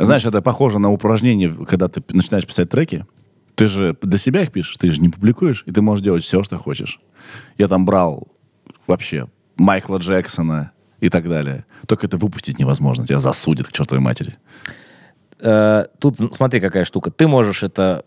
[0.00, 3.06] Знаешь, это похоже на упражнение, когда ты начинаешь писать треки.
[3.54, 6.42] Ты же для себя их пишешь, ты же не публикуешь, и ты можешь делать все,
[6.42, 7.00] что хочешь.
[7.58, 8.26] Я там брал
[8.88, 10.71] вообще Майкла Джексона
[11.02, 11.64] и так далее.
[11.86, 14.36] Только это выпустить невозможно, тебя засудят к чертовой матери.
[15.40, 17.10] Э, Тут смотри, какая штука.
[17.10, 18.04] Ты можешь это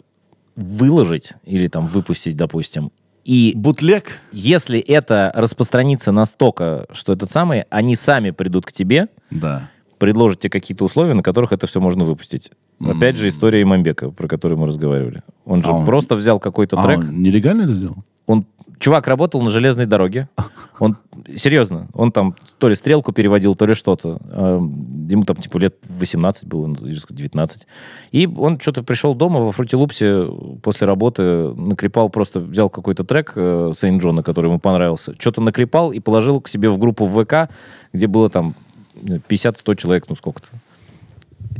[0.55, 2.91] выложить или там выпустить, допустим,
[3.25, 4.19] и Бутлег?
[4.31, 9.69] если это распространится настолько, что этот самый, они сами придут к тебе, Да.
[9.97, 12.51] предложат тебе какие-то условия, на которых это все можно выпустить.
[12.79, 15.23] Опять же, история Имамбека, про которую мы разговаривали.
[15.43, 16.99] Он же А он- просто взял какой-то А трек.
[16.99, 17.97] он нелегально это сделал?
[18.27, 18.45] Он,
[18.79, 20.29] чувак работал на железной дороге.
[20.79, 20.97] Он,
[21.35, 24.19] серьезно, он там то ли стрелку переводил, то ли что-то.
[24.29, 27.67] А, Ему там, типа, лет 18 было, ну, или 19.
[28.11, 30.27] И он что-то пришел дома во Фрутилупсе
[30.61, 35.93] после работы, наклепал просто, взял какой-то трек э, Сейн Джона, который ему понравился, что-то наклепал
[35.93, 37.49] и положил к себе в группу в ВК,
[37.93, 38.55] где было там
[38.95, 40.47] не знаю, 50-100 человек, ну сколько-то.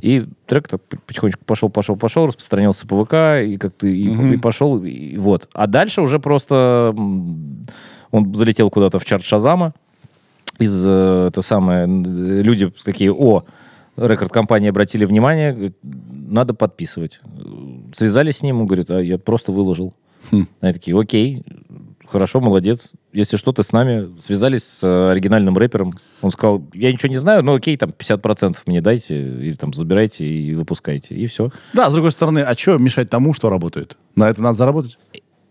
[0.02, 3.14] И трек так потихонечку пошел, пошел, пошел, распространился по ВК,
[3.48, 5.48] и как-то и, и пошел, и вот.
[5.54, 6.94] А дальше уже просто
[8.12, 9.74] он залетел куда-то в чарт Шазама,
[10.60, 13.44] из э, это самое, н- люди такие, о,
[13.98, 17.22] рекорд-компании обратили внимание, говорит, надо подписывать.
[17.94, 19.94] Связались с ним, он говорит, а я просто выложил.
[20.32, 21.44] Они такие, окей,
[22.08, 22.92] хорошо, молодец.
[23.16, 24.20] Если что, ты с нами.
[24.22, 25.94] Связались с э, оригинальным рэпером.
[26.22, 30.28] Он сказал, я ничего не знаю, но окей, там 50% мне дайте, или там забирайте
[30.28, 31.50] и выпускайте, и все.
[31.74, 33.98] Да, с другой стороны, а что мешать тому, что работает?
[34.16, 34.98] На это надо заработать?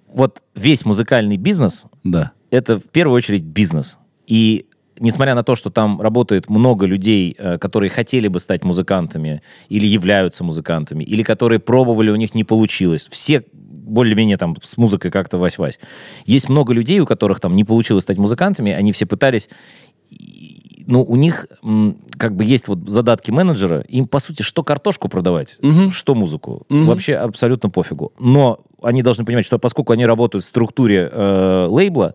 [0.09, 2.33] Вот весь музыкальный бизнес Да.
[2.51, 3.97] это в первую очередь бизнес.
[4.27, 4.67] И
[5.01, 9.87] несмотря на то, что там работает много людей, э, которые хотели бы стать музыкантами, или
[9.87, 13.43] являются музыкантами, или которые пробовали, у них не получилось, все
[13.85, 15.79] более-менее там с музыкой как-то вась-вась.
[16.25, 19.49] Есть много людей, у которых там не получилось стать музыкантами, они все пытались
[20.87, 21.47] ну, у них
[22.19, 25.59] как бы есть вот задатки менеджера, им, по сути, что картошку продавать,
[25.93, 28.13] что музыку, вообще абсолютно пофигу.
[28.19, 32.15] Но они должны понимать, что поскольку они работают в структуре э, лейбла,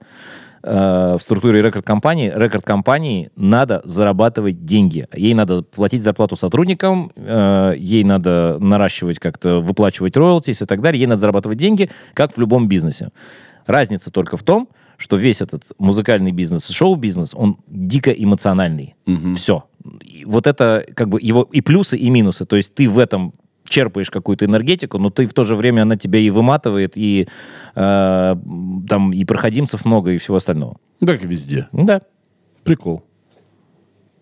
[0.64, 5.08] э, в структуре рекорд-компании, рекорд-компании надо зарабатывать деньги.
[5.14, 11.00] Ей надо платить зарплату сотрудникам, э, ей надо наращивать как-то, выплачивать роялтис и так далее.
[11.00, 13.10] Ей надо зарабатывать деньги, как в любом бизнесе.
[13.66, 18.96] Разница только в том, что весь этот музыкальный бизнес и шоу-бизнес, он дико эмоциональный.
[19.36, 19.64] Все.
[20.02, 22.46] И вот это как бы его и плюсы, и минусы.
[22.46, 23.34] То есть ты в этом
[23.70, 27.28] черпаешь какую-то энергетику, но ты в то же время она тебя и выматывает, и
[27.76, 28.36] э,
[28.88, 30.78] там и проходимцев много, и всего остального.
[31.06, 31.68] Как и везде.
[31.72, 32.02] Да.
[32.64, 33.04] Прикол.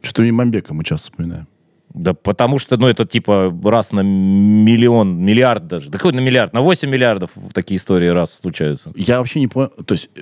[0.01, 1.47] Что-то и Мамбека мы часто вспоминаем.
[1.93, 5.89] Да потому что, ну, это типа раз на миллион, миллиард даже.
[5.89, 6.53] Да какой на миллиард?
[6.53, 8.91] На 8 миллиардов такие истории раз случаются.
[8.95, 10.21] Я вообще не понял, то есть, э,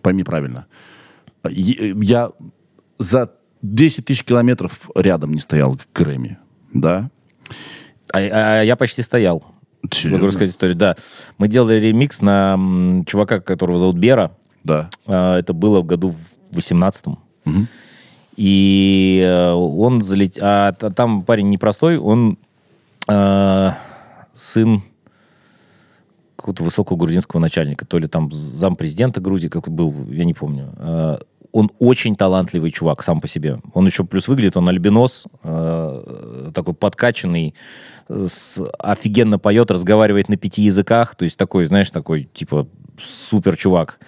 [0.00, 0.66] пойми правильно,
[1.48, 2.30] Е- я
[2.98, 3.32] за
[3.62, 6.38] 10 тысяч километров рядом не стоял к Грэмми,
[6.72, 7.10] да?
[8.12, 9.42] А, а я почти стоял.
[9.90, 10.18] Серьезно?
[10.18, 10.96] Могу рассказать историю, да.
[11.38, 14.30] Мы делали ремикс на м, чувака, которого зовут Бера.
[14.64, 14.90] Да.
[15.06, 16.10] А, Это было в году
[16.50, 17.18] в 18-м.
[18.36, 20.42] И э, он залетел...
[20.46, 22.38] А т- там парень непростой, он
[23.08, 23.70] э,
[24.34, 24.82] сын
[26.36, 30.72] какого-то высокого грузинского начальника, то ли там зампрезидента Грузии, как был, я не помню.
[30.78, 31.18] Э,
[31.52, 33.60] Он очень талантливый чувак сам по себе.
[33.74, 37.54] Он еще плюс выглядит, он альбинос, э, такой подкачанный,
[38.08, 42.68] с, офигенно поет, разговаривает на пяти языках, то есть такой, знаешь, такой, типа,
[42.98, 43.98] супер чувак.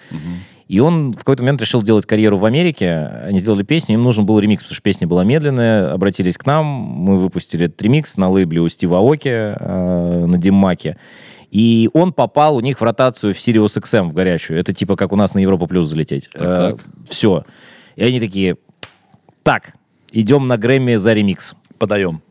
[0.67, 2.89] И он в какой-то момент решил делать карьеру в Америке.
[3.23, 5.91] Они сделали песню, им нужен был ремикс, потому что песня была медленная.
[5.91, 10.97] Обратились к нам, мы выпустили этот ремикс на лейбле у Стива Оки, э, на Диммаке.
[11.51, 14.59] И он попал у них в ротацию в Sirius XM в горячую.
[14.59, 16.29] Это типа как у нас на Европа Плюс залететь.
[16.31, 16.79] Так, так.
[17.07, 17.45] Все.
[17.95, 18.57] И они такие,
[19.43, 19.73] так,
[20.11, 21.53] идем на Грэмми за ремикс.
[21.77, 22.21] Подаем.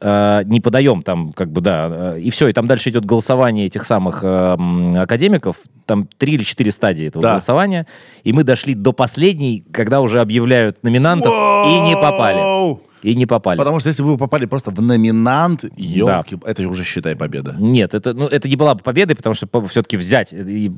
[0.00, 3.66] Э, не подаем там, как бы, да, э, и все, и там дальше идет голосование
[3.66, 4.56] этих самых э,
[4.96, 5.56] академиков,
[5.86, 7.30] там три или четыре стадии этого Да.
[7.32, 7.86] голосования,
[8.24, 12.36] и мы дошли до последней, когда уже объявляют номинантов, и не попали.
[12.38, 12.82] Воу!
[13.02, 13.56] И не попали.
[13.58, 17.54] Потому что если бы вы попали просто в номинант, елки, это уже считай победа.
[17.56, 20.72] Нет, это, ну, это не была бы победой, потому что все-таки взять, э, и-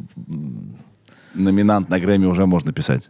[1.35, 3.09] Номинант на Грэмми уже можно писать.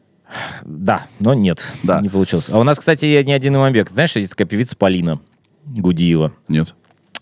[0.64, 2.00] да, но нет, Да.
[2.00, 2.48] не получилось.
[2.50, 3.90] А у нас, кстати, не один Имамбек.
[3.90, 5.18] Знаешь, есть такая певица Полина
[5.70, 6.32] Гудиева.
[6.48, 6.74] Нет.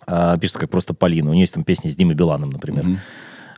[0.06, 1.30] А, пишется как просто Полина.
[1.30, 2.84] У нее есть там песни с Димой Биланом, например.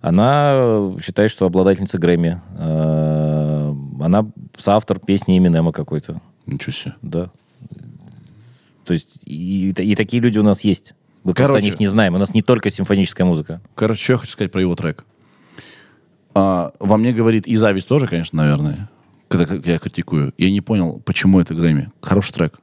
[0.02, 2.40] Она э, считает, что обладательница Грэмми.
[2.58, 4.26] Э, Она
[4.56, 6.20] соавтор песни Эминема какой-то.
[6.46, 6.94] Ничего себе.
[7.02, 7.30] Да.
[8.84, 10.94] То есть и, и такие люди у нас есть.
[11.22, 11.66] Мы просто Короче.
[11.66, 12.14] о них не знаем.
[12.14, 13.60] У нас не только симфоническая музыка.
[13.74, 15.04] Короче, что я хочу сказать про его трек.
[16.34, 18.88] А, во мне говорит и зависть тоже, конечно, наверное,
[19.28, 20.32] когда я критикую.
[20.38, 21.90] Я не понял, почему это Грэмми.
[22.00, 22.58] Хороший трек.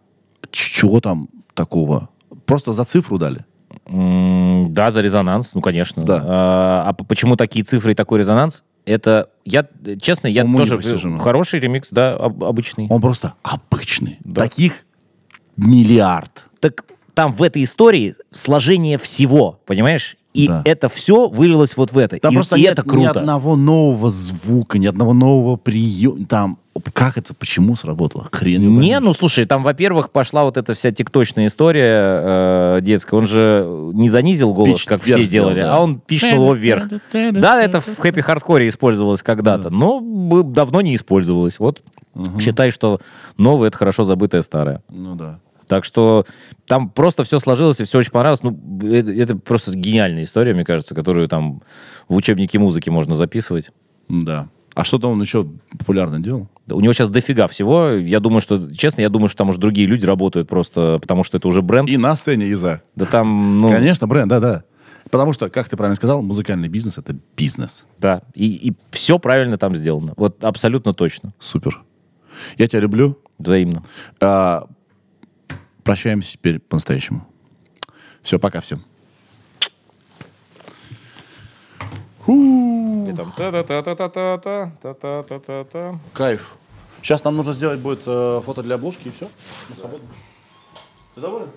[0.51, 2.09] Ч- чего там такого?
[2.47, 3.45] Просто за цифру дали.
[3.85, 6.03] Да, за резонанс, ну, конечно.
[6.03, 6.23] Да.
[6.25, 8.63] А, а почему такие цифры и такой резонанс?
[8.85, 9.67] Это, я,
[10.01, 10.73] честно, я Уму тоже...
[10.77, 11.19] непостижимо.
[11.19, 12.87] Хороший ремикс, да, об- обычный.
[12.89, 14.17] Он просто обычный.
[14.23, 14.41] Да.
[14.41, 14.85] Таких
[15.57, 16.45] миллиард.
[16.59, 20.17] Так там в этой истории сложение всего, понимаешь?
[20.33, 20.61] И Да.
[20.65, 22.17] это все вылилось вот в это.
[22.19, 23.19] Там и просто и нет это ни круто.
[23.19, 26.25] одного нового звука, ни одного нового приема.
[26.27, 26.59] Там,
[26.93, 28.27] как это, почему сработало?
[28.31, 28.99] Хрен Не, поймешь.
[29.01, 33.17] ну слушай, там, во-первых, пошла вот эта вся тикточная история э, детская.
[33.17, 35.75] Он же не занизил голос, Пич как все сделал, делали, да.
[35.75, 36.89] а он пичнул его вверх.
[37.11, 40.01] Да, это в хэппи-хардкоре использовалось когда-то, но
[40.43, 41.59] давно не использовалось.
[41.59, 41.81] Вот
[42.39, 42.99] считай, что
[43.37, 44.81] новое— это хорошо забытое старое.
[44.89, 45.39] Ну да.
[45.67, 46.25] Так что
[46.65, 48.41] там просто все сложилось и все очень понравилось.
[48.41, 51.61] Ну, это, это просто гениальная история, мне кажется, которую там
[52.07, 53.71] в учебнике музыки можно записывать.
[54.07, 54.47] Да.
[54.77, 55.43] А что-то он еще
[55.79, 56.49] популярно делал?
[56.67, 57.93] Да, У него сейчас дофига всего.
[57.93, 61.39] Я думаю, что, честно, я думаю, что там уже другие люди работают просто, потому что
[61.39, 61.89] это уже бренд.
[61.89, 62.83] И на сцене, и за.
[62.95, 64.65] Да там, ну, Конечно, бренд, да-да.
[65.09, 67.87] Потому что, как ты правильно сказал, музыкальный бизнес— это бизнес.
[67.97, 68.21] да.
[68.35, 70.13] И, все правильно там сделано.
[70.15, 71.33] Вот абсолютно точно.
[71.39, 71.81] Супер.
[72.59, 73.17] Я тебя люблю.
[73.39, 73.81] Взаимно.
[74.21, 74.67] А,
[75.83, 77.27] прощаемся теперь по-настоящему.
[78.21, 78.83] Все, пока всем.
[86.13, 86.55] Кайф.
[87.01, 89.29] Сейчас нам нужно сделать будет э, фото для обложки и все.
[89.69, 90.07] Мы свободны.
[91.15, 91.49] Ты доволен?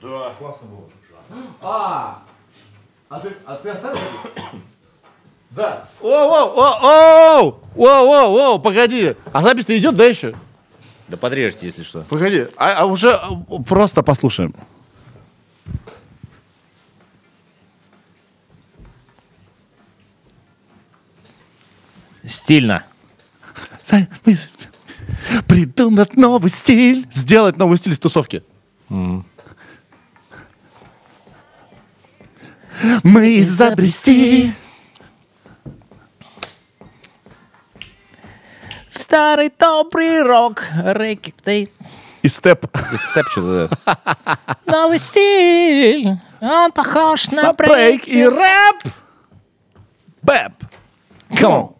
[0.00, 0.34] Да.
[0.38, 0.84] Классно было.
[1.60, 2.22] А,
[3.08, 3.98] а ты, а ты оставил?
[5.50, 5.88] Да.
[6.00, 9.16] Оу, оу, оу, оу, оу, оу, оу, погоди.
[9.32, 10.34] А запись-то идет, да, еще?
[11.08, 12.02] Да подрежьте, если что.
[12.02, 13.18] Погоди, а, а уже
[13.66, 14.54] просто послушаем.
[22.28, 22.84] Стильно.
[25.46, 27.08] Придумать новый стиль.
[27.10, 28.42] Сделать новый стиль из тусовки.
[33.02, 34.52] Мы изобрести.
[38.90, 40.62] Старый добрый рок.
[40.84, 41.34] Рэки,
[42.22, 42.66] И степ.
[42.92, 43.70] И степ что-то.
[44.66, 46.18] Новый стиль.
[46.40, 48.92] Он похож на Брейк и рэп.
[50.20, 50.52] Бэп.
[51.30, 51.77] Come on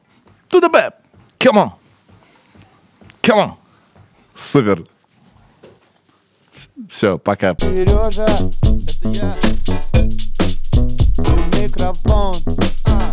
[0.49, 0.93] to the bed.
[1.39, 1.73] Come on.
[3.23, 3.57] Come on.
[4.35, 4.85] Супер.
[6.89, 7.55] Все, пока.
[7.59, 9.35] Сережа, это я.
[11.25, 12.37] И микрофон.
[12.87, 13.13] А,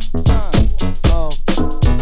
[1.11, 1.94] а,